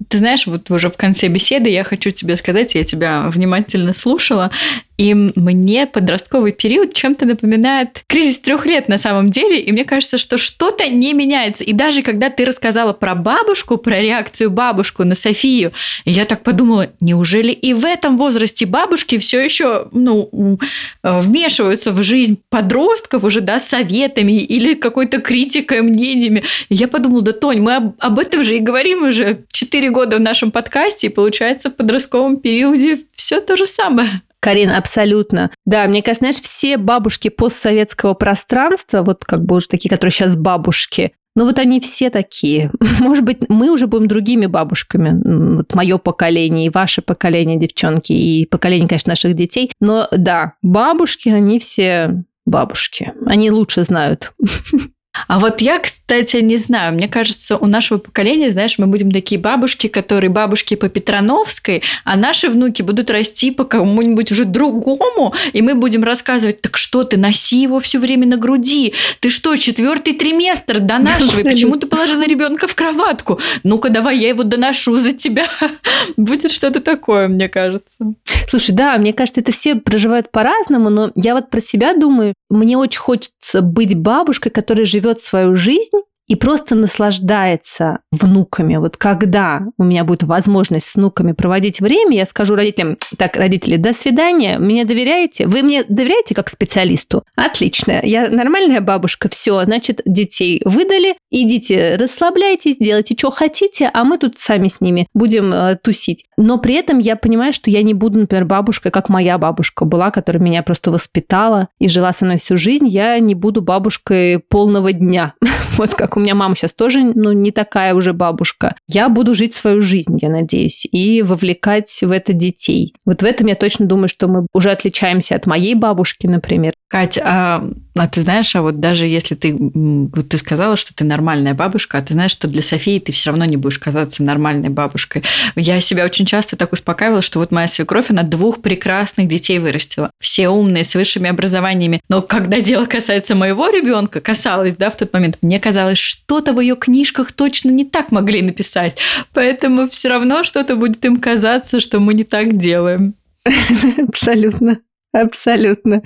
ты 0.10 0.18
знаешь, 0.18 0.46
вот 0.46 0.70
уже 0.72 0.90
в 0.90 0.98
конце 0.98 1.28
беседы 1.28 1.70
я 1.70 1.84
хочу 1.84 2.12
тебе 2.12 2.36
сказать, 2.36 2.76
я 2.76 2.84
тебя 2.84 3.30
внимательно 3.30 3.94
слушала, 3.94 4.52
и 5.00 5.14
мне 5.14 5.88
подростковый 5.88 6.52
период 6.52 6.92
чем-то 6.92 7.26
напоминает 7.26 8.04
кризис 8.08 8.40
трех 8.40 8.66
лет 8.66 8.90
на 8.90 8.98
самом 8.98 9.30
деле. 9.30 9.62
И 9.62 9.72
мне 9.72 9.86
кажется, 9.86 10.18
что 10.18 10.38
что-то 10.38 10.90
не 10.90 11.14
меняется. 11.14 11.64
И 11.64 11.72
даже 11.72 12.02
когда 12.02 12.30
ты 12.30 12.44
рассказала 12.44 12.92
про 12.92 13.16
бабушку, 13.16 13.78
про 13.78 14.02
реакцию 14.02 14.52
бабушку 14.52 15.06
на 15.06 15.16
Софию, 15.16 15.72
я 16.04 16.26
так 16.26 16.44
подумала, 16.44 16.90
неужели 17.00 17.54
и 17.54 17.74
в 17.74 17.86
этом 17.86 18.18
возрасте 18.18 18.66
бабушки 18.66 19.18
все 19.20 19.40
еще 19.40 19.88
ну, 19.94 20.60
э, 21.02 21.22
вмешиваются 21.22 21.94
в 21.94 22.04
жизнь 22.04 22.38
подростков 22.50 23.24
уже, 23.24 23.40
да, 23.40 23.62
советами 23.62 24.34
или 24.34 24.74
какой-то 24.74 25.22
критикой, 25.22 25.82
мнениями. 25.82 26.44
И 26.68 26.76
я 26.76 26.90
подумала, 26.90 27.22
да, 27.22 27.32
Тонь, 27.32 27.62
мы 27.62 27.78
об, 27.78 27.96
об 28.00 28.20
этом 28.20 28.44
же 28.44 28.58
и 28.58 28.60
говорим 28.60 29.04
уже 29.04 29.46
4 29.54 29.92
года 29.92 30.18
в 30.18 30.20
нашем 30.20 30.52
подкасте, 30.52 31.08
и 31.08 31.10
получается 31.10 31.70
в 31.70 31.76
подростковом 31.78 32.36
периоде 32.36 33.00
все 33.16 33.40
то 33.40 33.56
же 33.56 33.66
самое. 33.66 34.24
Карин, 34.40 34.72
абсолютно. 34.72 35.52
Да, 35.66 35.86
мне 35.88 36.02
кажется, 36.02 36.22
знаешь, 36.22 36.42
все 36.42 36.78
бабушки 36.78 37.30
постсоветского 37.30 38.14
пространства, 38.14 39.04
вот 39.04 39.26
как 39.26 39.44
бы 39.44 39.58
уже 39.58 39.68
такие, 39.68 39.90
которые 39.90 40.12
сейчас 40.12 40.36
бабушки, 40.36 41.14
ну 41.36 41.46
вот 41.46 41.60
они 41.60 41.80
все 41.80 42.10
такие. 42.10 42.72
Может 43.00 43.24
быть, 43.24 43.50
мы 43.50 43.72
уже 43.72 43.88
будем 43.88 44.08
другими 44.08 44.46
бабушками. 44.46 45.56
Вот 45.56 45.74
мое 45.74 45.98
поколение 45.98 46.68
и 46.68 46.70
ваше 46.70 47.02
поколение, 47.02 47.58
девчонки, 47.58 48.12
и 48.12 48.46
поколение, 48.46 48.88
конечно, 48.88 49.12
наших 49.12 49.36
детей. 49.36 49.72
Но 49.80 50.08
да, 50.12 50.56
бабушки, 50.62 51.30
они 51.30 51.60
все 51.60 52.24
бабушки. 52.46 53.14
Они 53.26 53.52
лучше 53.52 53.84
знают. 53.84 54.34
А 55.28 55.40
вот 55.40 55.62
я, 55.62 55.80
кстати, 55.80 56.38
не 56.38 56.58
знаю, 56.58 56.94
мне 56.94 57.08
кажется, 57.08 57.58
у 57.58 57.66
нашего 57.66 57.98
поколения, 57.98 58.52
знаешь, 58.52 58.78
мы 58.78 58.86
будем 58.86 59.12
такие 59.12 59.42
бабушки, 59.42 59.88
которые 59.88 60.30
бабушки 60.30 60.76
по 60.76 60.88
Петрановской, 60.88 61.82
а 62.04 62.16
наши 62.16 62.48
внуки 62.48 62.84
будут 62.84 63.10
расти 63.10 63.52
по 63.52 63.64
кому-нибудь 63.64 64.32
уже 64.32 64.46
другому, 64.46 65.34
и 65.52 65.62
мы 65.62 65.74
будем 65.74 66.04
рассказывать, 66.04 66.62
так 66.62 66.78
что 66.78 67.04
ты, 67.04 67.18
носи 67.18 67.62
его 67.62 67.80
все 67.80 68.00
время 68.00 68.28
на 68.28 68.38
груди, 68.38 68.94
ты 69.20 69.30
что, 69.30 69.56
четвертый 69.56 70.14
триместр 70.14 70.80
донашивай, 70.80 71.44
почему 71.44 71.76
ты 71.76 71.88
положила 71.88 72.26
ребенка 72.26 72.68
в 72.68 72.76
кроватку? 72.76 73.40
Ну-ка, 73.64 73.90
давай 73.90 74.20
я 74.20 74.30
его 74.30 74.44
доношу 74.44 75.00
за 75.00 75.14
тебя. 75.14 75.46
Будет 76.18 76.52
что-то 76.52 76.82
такое, 76.82 77.28
мне 77.28 77.50
кажется. 77.50 78.14
Слушай, 78.48 78.72
да, 78.76 78.98
мне 78.98 79.14
кажется, 79.14 79.42
это 79.42 79.52
все 79.52 79.76
проживают 79.76 80.32
по-разному, 80.32 80.90
но 80.90 81.12
я 81.16 81.34
вот 81.34 81.50
про 81.50 81.62
себя 81.62 81.94
думаю, 81.94 82.34
мне 82.50 82.78
очень 82.78 83.00
хочется 83.00 83.62
быть 83.62 83.96
бабушкой, 83.96 84.52
которая 84.52 84.86
живет 84.86 85.22
свою 85.22 85.56
жизнь 85.56 85.98
и 86.30 86.36
просто 86.36 86.76
наслаждается 86.76 88.00
внуками. 88.12 88.78
Вот 88.78 88.98
когда 88.98 89.64
у 89.78 89.84
меня 89.84 90.04
будет 90.04 90.24
возможность 90.24 90.86
с 90.86 90.96
внуками 90.96 91.32
проводить 91.32 91.82
время, 91.82 92.16
я 92.16 92.26
скажу 92.28 92.56
родителям, 92.56 92.98
так, 93.18 93.36
родители, 93.36 93.78
до 93.78 93.94
свидания, 93.94 94.60
мне 94.60 94.86
доверяете? 94.86 95.48
Вы 95.48 95.64
мне 95.64 95.84
доверяете 95.84 96.36
как 96.36 96.50
специалисту? 96.50 97.24
Отлично, 97.36 98.00
я 98.04 98.30
нормальная 98.30 98.80
бабушка, 98.80 99.28
все, 99.28 99.64
значит, 99.66 100.02
детей 100.06 100.62
выдали, 100.66 101.16
идите, 101.32 101.98
расслабляйтесь, 102.00 102.78
делайте, 102.78 103.16
что 103.18 103.32
хотите, 103.32 103.90
а 103.92 104.04
мы 104.04 104.20
тут 104.20 104.38
сами 104.38 104.68
с 104.68 104.82
ними 104.82 105.08
будем 105.16 105.52
э, 105.52 105.78
тусить. 105.82 106.26
Но 106.38 106.60
при 106.60 106.76
этом 106.76 107.00
я 107.00 107.16
понимаю, 107.16 107.54
что 107.54 107.72
я 107.72 107.82
не 107.82 107.96
буду, 107.96 108.20
например, 108.20 108.46
бабушкой, 108.46 108.92
как 108.92 109.10
моя 109.10 109.40
бабушка 109.40 109.84
была, 109.86 110.12
которая 110.12 110.44
меня 110.44 110.62
просто 110.62 110.92
воспитала 110.92 111.70
и 111.80 111.90
жила 111.90 112.14
со 112.14 112.26
мной 112.26 112.38
всю 112.38 112.56
жизнь. 112.56 112.88
Я 112.88 113.18
не 113.18 113.34
буду 113.34 113.64
бабушкой 113.64 114.38
полного 114.40 114.94
дня. 114.94 115.34
Вот 115.78 115.96
как 115.96 116.18
у 116.20 116.22
меня 116.22 116.36
мама 116.36 116.56
сейчас 116.56 116.74
тоже, 116.74 117.02
ну, 117.02 117.32
не 117.32 117.52
такая 117.52 117.96
уже 117.96 118.14
бабушка. 118.14 118.76
Я 118.88 119.10
буду 119.10 119.34
жить 119.34 119.56
свою 119.56 119.82
жизнь, 119.82 120.20
я 120.22 120.30
надеюсь, 120.30 120.86
и 120.92 121.22
вовлекать 121.22 121.98
в 122.02 122.12
это 122.12 122.34
детей. 122.34 122.94
Вот 123.06 123.22
в 123.22 123.26
этом 123.26 123.48
я 123.48 123.56
точно 123.56 123.86
думаю, 123.86 124.10
что 124.10 124.28
мы 124.28 124.46
уже 124.54 124.70
отличаемся 124.70 125.36
от 125.36 125.48
моей 125.48 125.76
бабушки, 125.76 126.28
например. 126.28 126.74
Катя, 126.90 127.22
а, 127.24 127.70
а 127.96 128.08
ты 128.08 128.22
знаешь, 128.22 128.56
а 128.56 128.64
вот 128.64 128.80
даже 128.80 129.06
если 129.06 129.36
ты, 129.36 129.56
вот 129.56 130.28
ты 130.28 130.38
сказала, 130.38 130.76
что 130.76 130.94
ты 130.94 131.06
нормальная 131.06 131.54
бабушка, 131.54 132.00
а 132.00 132.02
ты 132.02 132.14
знаешь, 132.14 132.32
что 132.32 132.48
для 132.48 132.64
Софии 132.64 133.00
ты 133.00 133.12
все 133.12 133.30
равно 133.30 133.46
не 133.46 133.58
будешь 133.58 133.78
казаться 133.78 134.24
нормальной 134.24 134.70
бабушкой. 134.70 135.24
Я 135.56 135.80
себя 135.82 136.04
очень 136.04 136.26
часто 136.26 136.56
так 136.56 136.74
успокаивала, 136.74 137.22
что 137.22 137.40
вот 137.40 137.52
моя 137.52 137.68
свекровь, 137.68 138.10
она 138.10 138.24
двух 138.24 138.62
прекрасных 138.62 139.28
детей 139.28 139.60
вырастила. 139.60 140.10
Все 140.20 140.50
умные, 140.50 140.84
с 140.84 140.96
высшими 140.96 141.30
образованиями. 141.30 142.02
Но 142.10 142.24
когда 142.24 142.60
дело 142.60 142.86
касается 142.86 143.36
моего 143.36 143.70
ребенка, 143.70 144.20
касалось, 144.20 144.76
да, 144.76 144.90
в 144.90 144.98
тот 144.98 145.14
момент, 145.14 145.38
мне 145.44 145.60
казалось, 145.60 146.00
что-то 146.10 146.54
в 146.54 146.60
ее 146.60 146.76
книжках 146.76 147.32
точно 147.32 147.70
не 147.70 147.86
так 147.86 148.12
могли 148.12 148.42
написать. 148.42 148.98
Поэтому 149.34 149.88
все 149.88 150.10
равно 150.10 150.44
что-то 150.44 150.76
будет 150.76 151.06
им 151.06 151.18
казаться, 151.18 151.80
что 151.80 152.00
мы 152.00 152.14
не 152.16 152.24
так 152.24 152.58
делаем. 152.58 153.14
Абсолютно. 154.08 154.80
Абсолютно. 155.12 156.02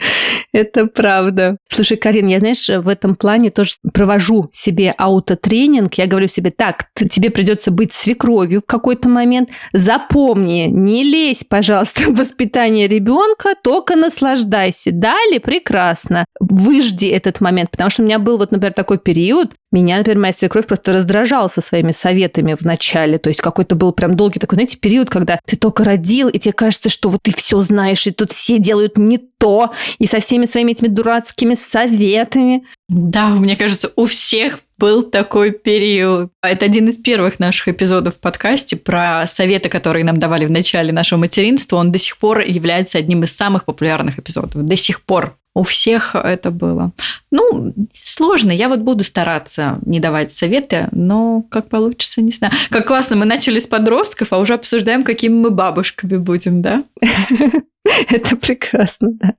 Это 0.52 0.86
правда. 0.88 1.58
Слушай, 1.74 1.98
Карин, 1.98 2.28
я, 2.28 2.38
знаешь, 2.38 2.70
в 2.70 2.88
этом 2.88 3.16
плане 3.16 3.50
тоже 3.50 3.78
провожу 3.94 4.48
себе 4.52 4.94
аутотренинг. 4.96 5.96
Я 5.96 6.06
говорю 6.06 6.28
себе, 6.28 6.52
так, 6.52 6.86
тебе 6.94 7.32
придется 7.32 7.72
быть 7.72 7.92
свекровью 7.92 8.62
в 8.62 8.66
какой-то 8.68 9.10
момент. 9.10 9.50
Запомни, 9.74 10.68
не 10.70 11.04
лезь, 11.04 11.44
пожалуйста, 11.44 12.04
в 12.12 12.16
воспитание 12.16 12.88
ребенка, 12.88 13.56
только 13.64 13.96
наслаждайся. 13.96 14.92
Далее 14.92 15.40
прекрасно. 15.40 16.26
Выжди 16.40 17.08
этот 17.08 17.42
момент, 17.42 17.72
потому 17.72 17.90
что 17.90 18.04
у 18.04 18.06
меня 18.06 18.20
был 18.20 18.38
вот, 18.38 18.52
например, 18.52 18.74
такой 18.74 19.00
период, 19.00 19.54
меня, 19.74 19.98
например, 19.98 20.20
моя 20.20 20.34
свекровь 20.34 20.68
просто 20.68 20.94
раздражала 20.94 21.48
со 21.48 21.60
своими 21.60 21.92
советами 21.92 22.54
в 22.54 22.62
начале. 22.62 23.18
То 23.18 23.30
есть 23.30 23.42
какой-то 23.42 23.74
был 23.74 23.92
прям 23.92 24.16
долгий 24.16 24.40
такой, 24.40 24.58
знаете, 24.58 24.78
период, 24.78 25.10
когда 25.10 25.40
ты 25.48 25.58
только 25.58 25.84
родил, 25.84 26.30
и 26.30 26.38
тебе 26.38 26.54
кажется, 26.54 26.90
что 26.90 27.10
вот 27.10 27.24
ты 27.24 27.34
все 27.36 27.60
знаешь, 27.64 28.06
и 28.06 28.12
тут 28.12 28.32
все 28.32 28.60
делают 28.60 29.00
не 29.00 29.18
то, 29.44 29.74
и 30.00 30.08
со 30.08 30.22
всеми 30.22 30.46
своими 30.46 30.72
этими 30.72 30.88
дурацкими 30.88 31.54
советами. 31.54 32.64
Да, 32.88 33.28
мне 33.28 33.58
кажется, 33.58 33.92
у 33.98 34.06
всех 34.06 34.60
был 34.78 35.04
такой 35.04 35.52
период. 35.52 36.32
Это 36.42 36.64
один 36.64 36.88
из 36.88 36.96
первых 36.96 37.40
наших 37.40 37.68
эпизодов 37.68 38.16
в 38.16 38.20
подкасте 38.20 38.78
про 38.78 39.28
советы, 39.28 39.68
которые 39.68 40.06
нам 40.06 40.18
давали 40.18 40.46
в 40.46 40.50
начале 40.50 40.94
нашего 40.94 41.20
материнства. 41.20 41.76
Он 41.76 41.92
до 41.92 42.00
сих 42.00 42.20
пор 42.20 42.40
является 42.40 42.98
одним 42.98 43.24
из 43.24 43.36
самых 43.36 43.66
популярных 43.66 44.18
эпизодов. 44.18 44.64
До 44.64 44.78
сих 44.78 45.02
пор 45.02 45.36
у 45.54 45.64
всех 45.64 46.16
это 46.16 46.50
было. 46.50 46.94
Ну, 47.30 47.74
сложно. 47.94 48.52
Я 48.52 48.70
вот 48.70 48.80
буду 48.80 49.04
стараться 49.04 49.78
не 49.86 50.00
давать 50.00 50.32
советы, 50.32 50.88
но 50.94 51.44
как 51.52 51.68
получится, 51.68 52.22
не 52.22 52.32
знаю. 52.32 52.54
Как 52.70 52.88
классно, 52.88 53.18
мы 53.18 53.26
начали 53.26 53.60
с 53.60 53.68
подростков, 53.68 54.30
а 54.32 54.38
уже 54.38 54.54
обсуждаем, 54.54 55.04
какими 55.04 55.34
мы 55.34 55.50
бабушками 55.50 56.16
будем, 56.16 56.62
да? 56.62 56.86
Это 58.10 58.36
прекрасно, 58.36 59.10
да. 59.14 59.36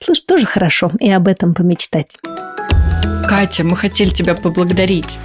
Слушай, 0.00 0.24
тоже 0.26 0.46
хорошо 0.46 0.92
и 0.98 1.10
об 1.10 1.28
этом 1.28 1.54
помечтать. 1.54 2.18
Катя, 3.28 3.64
мы 3.64 3.76
хотели 3.76 4.10
тебя 4.10 4.34
поблагодарить 4.34 5.18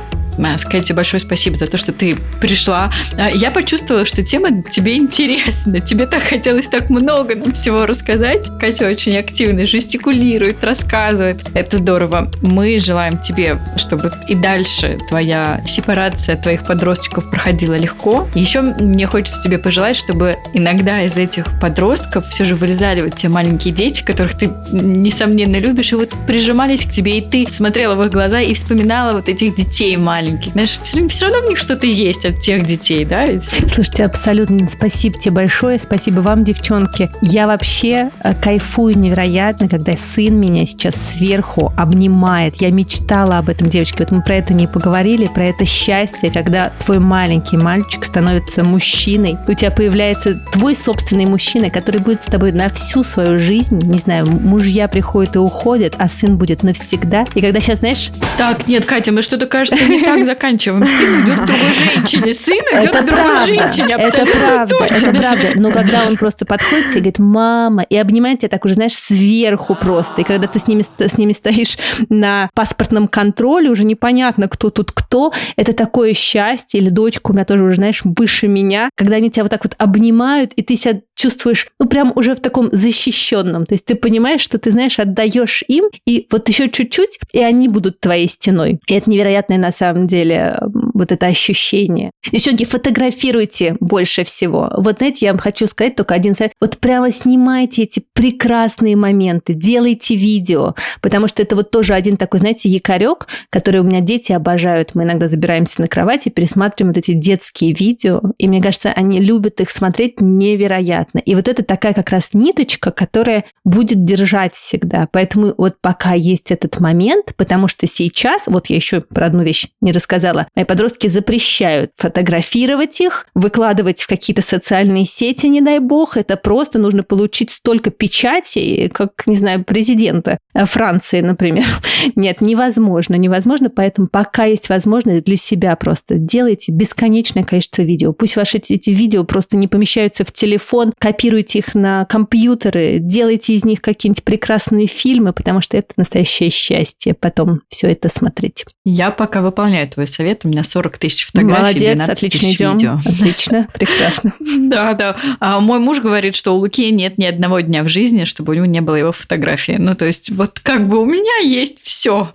сказать 0.57 0.87
тебе 0.87 0.95
большое 0.95 1.19
спасибо 1.19 1.57
за 1.57 1.67
то, 1.67 1.77
что 1.77 1.91
ты 1.91 2.17
пришла. 2.39 2.91
А, 3.17 3.29
я 3.29 3.51
почувствовала, 3.51 4.05
что 4.05 4.23
тема 4.23 4.63
тебе 4.63 4.97
интересна. 4.97 5.79
Тебе 5.79 6.05
так 6.07 6.23
хотелось 6.23 6.67
так 6.67 6.89
много 6.89 7.35
нам 7.35 7.53
всего 7.53 7.85
рассказать. 7.85 8.49
Катя 8.59 8.87
очень 8.87 9.17
активно 9.17 9.65
жестикулирует, 9.65 10.63
рассказывает. 10.63 11.41
Это 11.53 11.77
здорово. 11.77 12.31
Мы 12.41 12.77
желаем 12.77 13.19
тебе, 13.19 13.59
чтобы 13.77 14.11
и 14.27 14.35
дальше 14.35 14.97
твоя 15.09 15.63
сепарация 15.67 16.35
твоих 16.35 16.65
подростков 16.65 17.29
проходила 17.29 17.75
легко. 17.75 18.27
Еще 18.35 18.61
мне 18.61 19.07
хочется 19.07 19.41
тебе 19.41 19.57
пожелать, 19.57 19.97
чтобы 19.97 20.37
иногда 20.53 21.01
из 21.01 21.17
этих 21.17 21.47
подростков 21.59 22.27
все 22.29 22.43
же 22.43 22.55
вылезали 22.55 23.01
вот 23.01 23.15
те 23.15 23.29
маленькие 23.29 23.73
дети, 23.73 24.03
которых 24.03 24.37
ты, 24.37 24.51
несомненно, 24.71 25.57
любишь, 25.57 25.91
и 25.91 25.95
вот 25.95 26.13
прижимались 26.27 26.85
к 26.85 26.91
тебе, 26.91 27.17
и 27.17 27.21
ты 27.21 27.47
смотрела 27.51 27.95
в 27.95 28.03
их 28.03 28.11
глаза 28.11 28.41
и 28.41 28.53
вспоминала 28.53 29.13
вот 29.13 29.29
этих 29.29 29.55
детей 29.55 29.95
маленьких 29.97 30.24
маленьких, 30.25 30.51
знаешь, 30.53 30.79
все, 30.83 31.07
все 31.07 31.25
равно 31.25 31.41
в 31.45 31.49
них 31.49 31.57
что-то 31.57 31.85
есть 31.85 32.25
от 32.25 32.39
тех 32.39 32.65
детей, 32.65 33.05
да? 33.05 33.25
Ведь? 33.25 33.43
Слушайте, 33.71 34.05
абсолютно 34.05 34.67
спасибо 34.67 35.19
тебе 35.19 35.31
большое, 35.31 35.79
спасибо 35.79 36.19
вам, 36.21 36.43
девчонки. 36.43 37.09
Я 37.21 37.47
вообще 37.47 38.09
э, 38.23 38.33
кайфую 38.33 38.97
невероятно, 38.97 39.69
когда 39.69 39.93
сын 39.93 40.35
меня 40.35 40.65
сейчас 40.65 40.95
сверху 40.95 41.73
обнимает. 41.77 42.61
Я 42.61 42.71
мечтала 42.71 43.37
об 43.37 43.49
этом, 43.49 43.69
девочки, 43.69 43.99
вот 43.99 44.11
мы 44.11 44.21
про 44.21 44.35
это 44.35 44.53
не 44.53 44.67
поговорили, 44.67 45.27
про 45.27 45.45
это 45.45 45.65
счастье, 45.65 46.31
когда 46.31 46.71
твой 46.83 46.99
маленький 46.99 47.57
мальчик 47.57 48.05
становится 48.05 48.63
мужчиной, 48.63 49.37
у 49.47 49.53
тебя 49.53 49.71
появляется 49.71 50.39
твой 50.51 50.75
собственный 50.75 51.25
мужчина, 51.25 51.69
который 51.69 52.01
будет 52.01 52.23
с 52.23 52.27
тобой 52.27 52.51
на 52.51 52.69
всю 52.69 53.03
свою 53.03 53.39
жизнь, 53.39 53.79
не 53.79 53.99
знаю, 53.99 54.25
мужья 54.25 54.87
приходят 54.87 55.35
и 55.35 55.39
уходят, 55.39 55.95
а 55.97 56.09
сын 56.09 56.37
будет 56.37 56.63
навсегда. 56.63 57.25
И 57.35 57.41
когда 57.41 57.59
сейчас, 57.59 57.79
знаешь... 57.79 58.11
Так, 58.37 58.67
нет, 58.67 58.85
Катя, 58.85 59.11
мы 59.11 59.21
что-то, 59.21 59.45
кажется, 59.45 59.83
не 59.85 60.01
так 60.01 60.14
заканчиваем. 60.23 60.85
Сын 60.85 61.21
идет 61.21 61.39
к 61.39 61.45
другой 61.45 61.73
женщине, 61.73 62.33
сын 62.33 62.57
идет 62.57 62.85
Это 62.85 62.99
к 63.01 63.05
другой 63.05 63.23
правда, 63.25 63.45
женщине, 63.45 63.95
это 63.95 64.07
абсолютно 64.07 64.41
правда, 64.41 64.75
точно. 64.77 64.95
это 64.95 65.17
правда. 65.17 65.51
Но 65.55 65.71
когда 65.71 66.07
он 66.07 66.17
просто 66.17 66.45
подходит 66.45 66.85
тебе 66.91 66.97
и 66.97 67.01
говорит, 67.01 67.19
мама, 67.19 67.83
и 67.83 67.97
обнимает 67.97 68.39
тебя 68.39 68.49
так 68.49 68.65
уже, 68.65 68.75
знаешь, 68.75 68.93
сверху 68.93 69.75
просто. 69.75 70.21
И 70.21 70.23
когда 70.23 70.47
ты 70.47 70.59
с 70.59 70.67
ними, 70.67 70.83
с 70.99 71.17
ними 71.17 71.33
стоишь 71.33 71.77
на 72.09 72.49
паспортном 72.53 73.07
контроле, 73.07 73.69
уже 73.69 73.83
непонятно, 73.83 74.47
кто 74.47 74.69
тут 74.69 74.91
кто, 74.91 75.33
это 75.55 75.73
такое 75.73 76.13
счастье. 76.13 76.79
Или 76.79 76.89
дочка 76.89 77.31
у 77.31 77.33
меня 77.33 77.45
тоже 77.45 77.63
уже, 77.63 77.75
знаешь, 77.75 78.01
выше 78.03 78.47
меня, 78.47 78.89
когда 78.95 79.17
они 79.17 79.29
тебя 79.29 79.43
вот 79.43 79.51
так 79.51 79.63
вот 79.63 79.75
обнимают, 79.77 80.53
и 80.53 80.61
ты 80.61 80.75
себя 80.75 81.01
чувствуешь, 81.15 81.67
ну, 81.79 81.87
прям 81.87 82.11
уже 82.15 82.35
в 82.35 82.39
таком 82.39 82.69
защищенном. 82.71 83.65
То 83.65 83.73
есть 83.73 83.85
ты 83.85 83.95
понимаешь, 83.95 84.41
что 84.41 84.59
ты, 84.59 84.71
знаешь, 84.71 84.99
отдаешь 84.99 85.63
им, 85.67 85.85
и 86.05 86.27
вот 86.29 86.47
еще 86.49 86.69
чуть-чуть, 86.69 87.19
и 87.31 87.39
они 87.39 87.67
будут 87.67 87.99
твоей 87.99 88.27
стеной. 88.27 88.79
И 88.87 88.93
это 88.93 89.09
невероятное 89.09 89.57
на 89.57 89.71
самом 89.71 90.07
деле 90.07 90.59
вот 90.95 91.11
это 91.11 91.27
ощущение. 91.27 92.09
Девчонки, 92.31 92.65
фотографируйте 92.65 93.75
больше 93.79 94.23
всего. 94.23 94.71
Вот 94.77 94.97
знаете, 94.97 95.25
я 95.25 95.33
вам 95.33 95.39
хочу 95.39 95.67
сказать 95.67 95.95
только 95.95 96.15
один 96.15 96.33
совет. 96.33 96.53
Вот 96.59 96.79
прямо 96.79 97.11
снимайте 97.11 97.83
эти 97.83 98.03
прекрасные 98.13 98.95
моменты, 98.95 99.53
делайте 99.53 100.15
видео, 100.15 100.73
потому 101.01 101.27
что 101.27 101.43
это 101.43 101.55
вот 101.55 101.69
тоже 101.69 101.93
один 101.93 102.17
такой, 102.17 102.39
знаете, 102.39 102.69
якорек, 102.69 103.27
который 103.49 103.81
у 103.81 103.83
меня 103.83 103.99
дети 103.99 104.31
обожают. 104.31 104.95
Мы 104.95 105.03
иногда 105.03 105.27
забираемся 105.27 105.81
на 105.81 105.87
кровать 105.87 106.27
и 106.27 106.29
пересматриваем 106.29 106.93
вот 106.93 106.97
эти 106.97 107.13
детские 107.13 107.73
видео, 107.73 108.21
и 108.37 108.47
мне 108.47 108.61
кажется, 108.61 108.89
они 108.89 109.19
любят 109.19 109.59
их 109.59 109.69
смотреть 109.71 110.21
невероятно. 110.21 111.19
И 111.19 111.35
вот 111.35 111.47
это 111.49 111.63
такая 111.63 111.93
как 111.93 112.09
раз 112.09 112.29
ниточка, 112.33 112.91
которая 112.91 113.43
будет 113.65 114.05
держать 114.05 114.55
всегда. 114.55 115.09
Поэтому 115.11 115.53
вот 115.57 115.75
пока 115.81 116.13
есть 116.13 116.51
этот 116.51 116.79
момент, 116.79 117.33
потому 117.35 117.67
что 117.67 117.85
сейчас, 117.85 118.43
вот 118.47 118.67
я 118.67 118.77
еще 118.77 119.01
про 119.01 119.25
одну 119.25 119.43
вещь 119.43 119.67
не 119.81 119.91
рассказала, 119.91 120.47
мои 120.55 120.63
подростки 120.85 121.07
запрещают 121.07 121.91
фотографировать 121.97 123.01
их, 123.01 123.25
выкладывать 123.33 124.01
в 124.01 124.07
какие-то 124.07 124.43
социальные 124.43 125.05
сети, 125.05 125.47
не 125.47 125.61
дай 125.61 125.79
бог. 125.79 126.15
Это 126.15 126.37
просто 126.37 126.77
нужно 126.77 127.01
получить 127.01 127.49
столько 127.49 127.89
печатей, 127.89 128.87
как, 128.89 129.25
не 129.25 129.35
знаю, 129.35 129.63
президента 129.63 130.37
э, 130.53 130.65
Франции, 130.65 131.21
например. 131.21 131.65
Нет, 132.15 132.41
невозможно, 132.41 133.15
невозможно, 133.15 133.71
поэтому 133.71 134.07
пока 134.07 134.45
есть 134.45 134.69
возможность 134.69 135.25
для 135.25 135.37
себя 135.37 135.75
просто 135.75 136.15
делайте 136.19 136.71
бесконечное 136.71 137.43
количество 137.43 137.81
видео. 137.81 138.13
Пусть 138.13 138.35
ваши 138.35 138.57
эти, 138.57 138.91
видео 138.91 139.23
просто 139.23 139.57
не 139.57 139.67
помещаются 139.67 140.23
в 140.23 140.31
телефон, 140.31 140.93
копируйте 140.99 141.59
их 141.59 141.73
на 141.73 142.05
компьютеры, 142.05 142.99
делайте 142.99 143.53
из 143.53 143.65
них 143.65 143.81
какие-нибудь 143.81 144.23
прекрасные 144.23 144.85
фильмы, 144.85 145.33
потому 145.33 145.61
что 145.61 145.77
это 145.77 145.93
настоящее 145.97 146.51
счастье 146.51 147.15
потом 147.15 147.61
все 147.69 147.87
это 147.87 148.09
смотреть. 148.09 148.65
Я 148.83 149.09
пока 149.09 149.41
выполняю 149.41 149.89
твой 149.89 150.05
совет. 150.07 150.45
У 150.45 150.49
меня 150.49 150.63
40 150.75 150.97
тысяч 150.97 151.27
фотографий, 151.27 151.61
Молодец, 151.61 151.95
12 151.95 152.09
отлично 152.11 152.39
тысяч 152.39 152.55
идем. 152.57 152.73
видео. 152.73 152.99
Отлично, 153.05 153.67
прекрасно. 153.73 154.33
Да, 154.39 154.93
да. 154.93 155.15
А 155.39 155.61
мой 155.61 155.79
муж 155.79 156.01
говорит, 156.01 156.35
что 156.35 156.51
у 156.51 156.57
Луки 156.57 156.91
нет 156.91 157.17
ни 157.17 157.23
одного 157.23 157.61
дня 157.61 157.81
в 157.83 157.87
жизни, 157.87 158.25
чтобы 158.25 158.51
у 158.51 158.55
него 158.57 158.65
не 158.65 158.81
было 158.81 158.95
его 158.95 159.13
фотографии. 159.13 159.77
Ну, 159.79 159.95
то 159.95 160.03
есть, 160.03 160.31
вот 160.31 160.59
как 160.59 160.89
бы 160.89 160.99
у 160.99 161.05
меня 161.05 161.37
есть 161.49 161.81
все. 161.81 162.33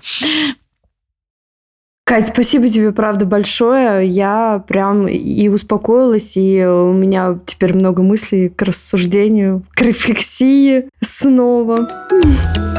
Кать, 2.04 2.26
спасибо 2.26 2.68
тебе, 2.68 2.90
правда, 2.90 3.24
большое. 3.24 4.08
Я 4.08 4.64
прям 4.66 5.06
и 5.06 5.48
успокоилась, 5.48 6.36
и 6.36 6.64
у 6.64 6.92
меня 6.92 7.38
теперь 7.46 7.72
много 7.74 8.02
мыслей 8.02 8.48
к 8.48 8.62
рассуждению, 8.62 9.62
к 9.74 9.80
рефлексии 9.82 10.88
снова. 11.00 11.88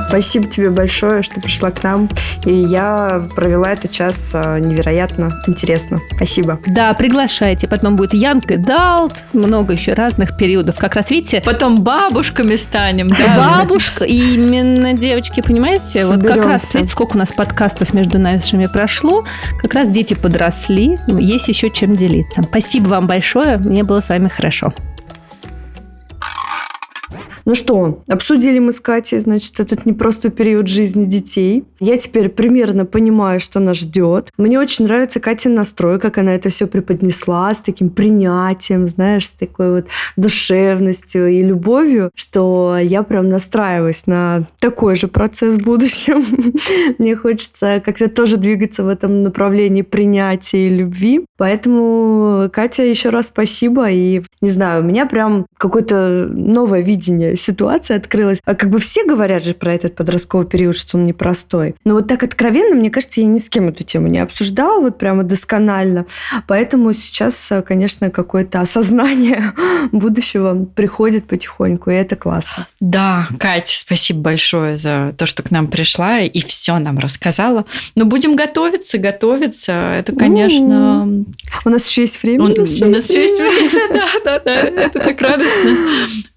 Спасибо 0.10 0.46
тебе 0.50 0.70
большое, 0.70 1.22
что 1.22 1.40
пришла 1.40 1.72
к 1.72 1.82
нам. 1.84 2.10
И 2.46 2.52
я 2.52 3.26
провела 3.34 3.72
этот 3.72 3.92
час 3.92 4.32
а, 4.34 4.60
невероятно 4.60 5.40
интересно. 5.48 6.00
Спасибо. 6.14 6.60
Да, 6.68 6.94
приглашайте. 6.94 7.70
Потом 7.70 7.96
будет 7.96 8.14
Янг 8.14 8.48
Далт, 8.48 9.14
много 9.32 9.72
еще 9.72 9.94
разных 9.94 10.36
периодов. 10.36 10.78
Как 10.78 10.96
раз 10.96 11.10
видите, 11.10 11.42
Потом 11.46 11.82
бабушками 11.82 12.58
станем, 12.58 13.08
да? 13.08 13.62
Бабушка, 13.62 14.04
именно, 14.04 14.92
девочки, 14.92 15.40
понимаете? 15.42 16.06
Вот 16.06 16.22
как 16.22 16.44
раз, 16.44 16.64
Соберемся. 16.64 16.78
видите, 16.80 16.92
сколько 16.92 17.16
у 17.16 17.20
нас 17.20 17.30
подкастов 17.32 17.94
между 17.94 18.20
нашими 18.20 18.66
прошло. 18.66 19.11
Как 19.58 19.74
раз 19.74 19.90
дети 19.90 20.14
подросли, 20.14 20.98
есть 21.08 21.48
еще 21.48 21.70
чем 21.70 21.96
делиться. 21.96 22.44
Спасибо 22.44 22.88
вам 22.88 23.08
большое, 23.08 23.58
мне 23.58 23.84
было 23.84 24.02
с 24.02 24.10
вами 24.10 24.28
хорошо. 24.28 24.74
Ну 27.52 27.56
что, 27.56 28.02
обсудили 28.08 28.60
мы 28.60 28.72
с 28.72 28.80
Катей, 28.80 29.20
значит, 29.20 29.60
этот 29.60 29.86
непростой 29.86 30.32
период 30.32 30.70
жизни 30.70 31.04
детей. 31.04 31.66
Я 31.82 31.98
теперь 31.98 32.30
примерно 32.30 32.86
понимаю, 32.86 33.42
что 33.42 33.60
нас 33.60 33.80
ждет. 33.80 34.30
Мне 34.38 34.58
очень 34.58 34.86
нравится 34.86 35.20
Катин 35.20 35.54
настрой, 35.54 36.00
как 36.00 36.18
она 36.18 36.34
это 36.34 36.48
все 36.48 36.66
преподнесла, 36.66 37.54
с 37.54 37.60
таким 37.60 37.90
принятием, 37.90 38.88
знаешь, 38.88 39.28
с 39.28 39.32
такой 39.34 39.70
вот 39.70 39.88
душевностью 40.16 41.28
и 41.28 41.42
любовью, 41.42 42.12
что 42.16 42.78
я 42.82 43.04
прям 43.04 43.28
настраиваюсь 43.28 44.08
на 44.08 44.48
такой 44.60 44.96
же 44.96 45.10
процесс 45.10 45.56
в 45.56 45.62
будущем. 45.62 46.24
Мне 47.00 47.18
хочется 47.18 47.82
как-то 47.84 48.08
тоже 48.08 48.38
двигаться 48.38 48.86
в 48.86 48.88
этом 48.88 49.24
направлении 49.24 49.82
принятия 49.82 50.68
и 50.68 50.70
любви. 50.70 51.26
Поэтому, 51.38 52.50
Катя, 52.54 52.84
еще 52.84 53.10
раз 53.10 53.28
спасибо. 53.28 53.90
И, 53.90 54.22
не 54.40 54.50
знаю, 54.50 54.84
у 54.84 54.86
меня 54.86 55.06
прям 55.06 55.48
какое-то 55.58 56.30
новое 56.32 56.80
видение 56.80 57.36
ситуации 57.42 57.96
открылось. 57.96 58.40
А 58.46 58.56
как 58.56 58.70
бы 58.70 58.80
все 58.80 59.06
говорят 59.06 59.44
же 59.44 59.54
про 59.54 59.74
этот 59.74 59.96
подростковый 59.96 60.48
период, 60.48 60.76
что 60.76 60.98
он 60.98 61.06
непростой. 61.06 61.76
Но 61.84 61.96
вот 61.96 62.08
так 62.08 62.24
откровенно, 62.24 62.76
мне 62.76 62.90
кажется, 62.90 63.22
я 63.22 63.28
ни 63.28 63.38
с 63.38 63.50
кем 63.50 63.70
эту 63.70 63.84
тему 63.84 64.08
не 64.08 64.20
обсуждала 64.20 64.82
вот 64.82 64.98
прямо 64.98 65.24
досконально. 65.24 66.06
Поэтому 66.48 66.94
сейчас, 66.94 67.52
конечно, 67.66 68.10
какое-то 68.10 68.62
осознание 68.62 69.54
будущего 69.92 70.66
приходит 70.66 71.26
потихоньку, 71.26 71.90
и 71.92 71.96
это 71.96 72.16
классно. 72.16 72.68
Да, 72.80 73.28
Кать, 73.40 73.70
спасибо 73.70 74.22
большое 74.22 74.78
за 74.78 75.14
то, 75.18 75.26
что 75.26 75.44
к 75.44 75.52
нам 75.52 75.68
пришла 75.68 76.20
и 76.20 76.40
все 76.42 76.78
нам 76.80 77.00
рассказала. 77.00 77.66
Но 77.96 78.06
будем 78.06 78.36
готовиться, 78.36 78.98
готовиться. 78.98 79.72
Это, 79.72 80.14
конечно... 80.14 81.26
У 81.66 81.70
нас 81.70 81.88
еще 81.88 82.02
есть 82.02 82.22
время. 82.22 82.44
У, 82.44 82.48
у 82.48 82.90
нас 82.90 83.10
еще 83.10 83.22
есть 83.22 83.40
время, 83.40 83.70
да, 83.94 84.08
да, 84.24 84.40
да, 84.40 84.56
это 84.56 85.00
так 85.00 85.22
радостно. 85.22 85.78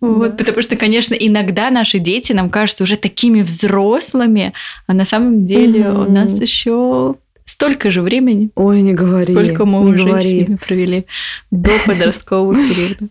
Вот, 0.01 0.37
потому 0.37 0.63
что, 0.63 0.77
конечно, 0.85 1.15
иногда 1.15 1.71
наши 1.71 1.99
дети 1.99 2.35
нам 2.35 2.51
кажутся 2.51 2.83
уже 2.85 2.97
такими 2.97 3.41
взрослыми, 3.41 4.53
а 4.87 4.93
на 4.93 5.07
самом 5.07 5.43
деле 5.43 5.89
у 5.89 6.03
Мгм. 6.03 6.13
нас 6.15 6.39
еще 6.43 7.15
столько 7.47 7.89
же 7.91 8.03
времени, 8.03 8.51
Ой, 8.55 8.83
не 8.83 8.93
говори. 8.93 9.33
сколько 9.33 9.65
мы 9.65 9.81
уже 9.81 10.03
с 10.03 10.07
говори. 10.07 10.35
ними 10.35 10.57
провели 10.57 11.05
до 11.51 11.71
подросткового 11.87 12.55
периода. 12.55 13.09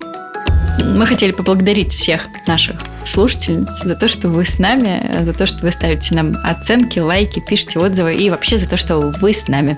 Мы 0.79 1.05
хотели 1.05 1.31
поблагодарить 1.31 1.93
всех 1.93 2.27
наших 2.47 2.75
слушательниц 3.05 3.69
за 3.83 3.95
то, 3.95 4.07
что 4.07 4.29
вы 4.29 4.45
с 4.45 4.59
нами, 4.59 5.23
за 5.23 5.33
то, 5.33 5.45
что 5.45 5.65
вы 5.65 5.71
ставите 5.71 6.15
нам 6.15 6.37
оценки, 6.43 6.99
лайки, 6.99 7.41
пишите 7.45 7.79
отзывы 7.79 8.13
и 8.13 8.29
вообще 8.29 8.57
за 8.57 8.67
то, 8.67 8.77
что 8.77 8.99
вы 8.99 9.33
с 9.33 9.47
нами 9.47 9.77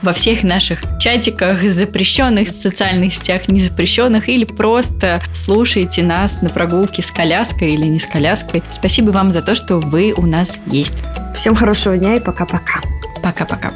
во 0.00 0.12
всех 0.12 0.42
наших 0.42 0.80
чатиках, 0.98 1.62
запрещенных 1.62 2.48
социальных 2.48 3.14
сетях, 3.14 3.48
незапрещенных 3.48 4.28
или 4.28 4.44
просто 4.44 5.20
слушаете 5.32 6.02
нас 6.02 6.42
на 6.42 6.48
прогулке 6.48 7.02
с 7.02 7.10
коляской 7.10 7.72
или 7.72 7.86
не 7.86 8.00
с 8.00 8.06
коляской. 8.06 8.62
Спасибо 8.70 9.10
вам 9.10 9.32
за 9.32 9.42
то, 9.42 9.54
что 9.54 9.78
вы 9.78 10.12
у 10.16 10.26
нас 10.26 10.58
есть. 10.66 11.04
Всем 11.34 11.54
хорошего 11.54 11.96
дня 11.96 12.16
и 12.16 12.20
пока-пока. 12.20 12.80
Пока-пока. 13.22 13.72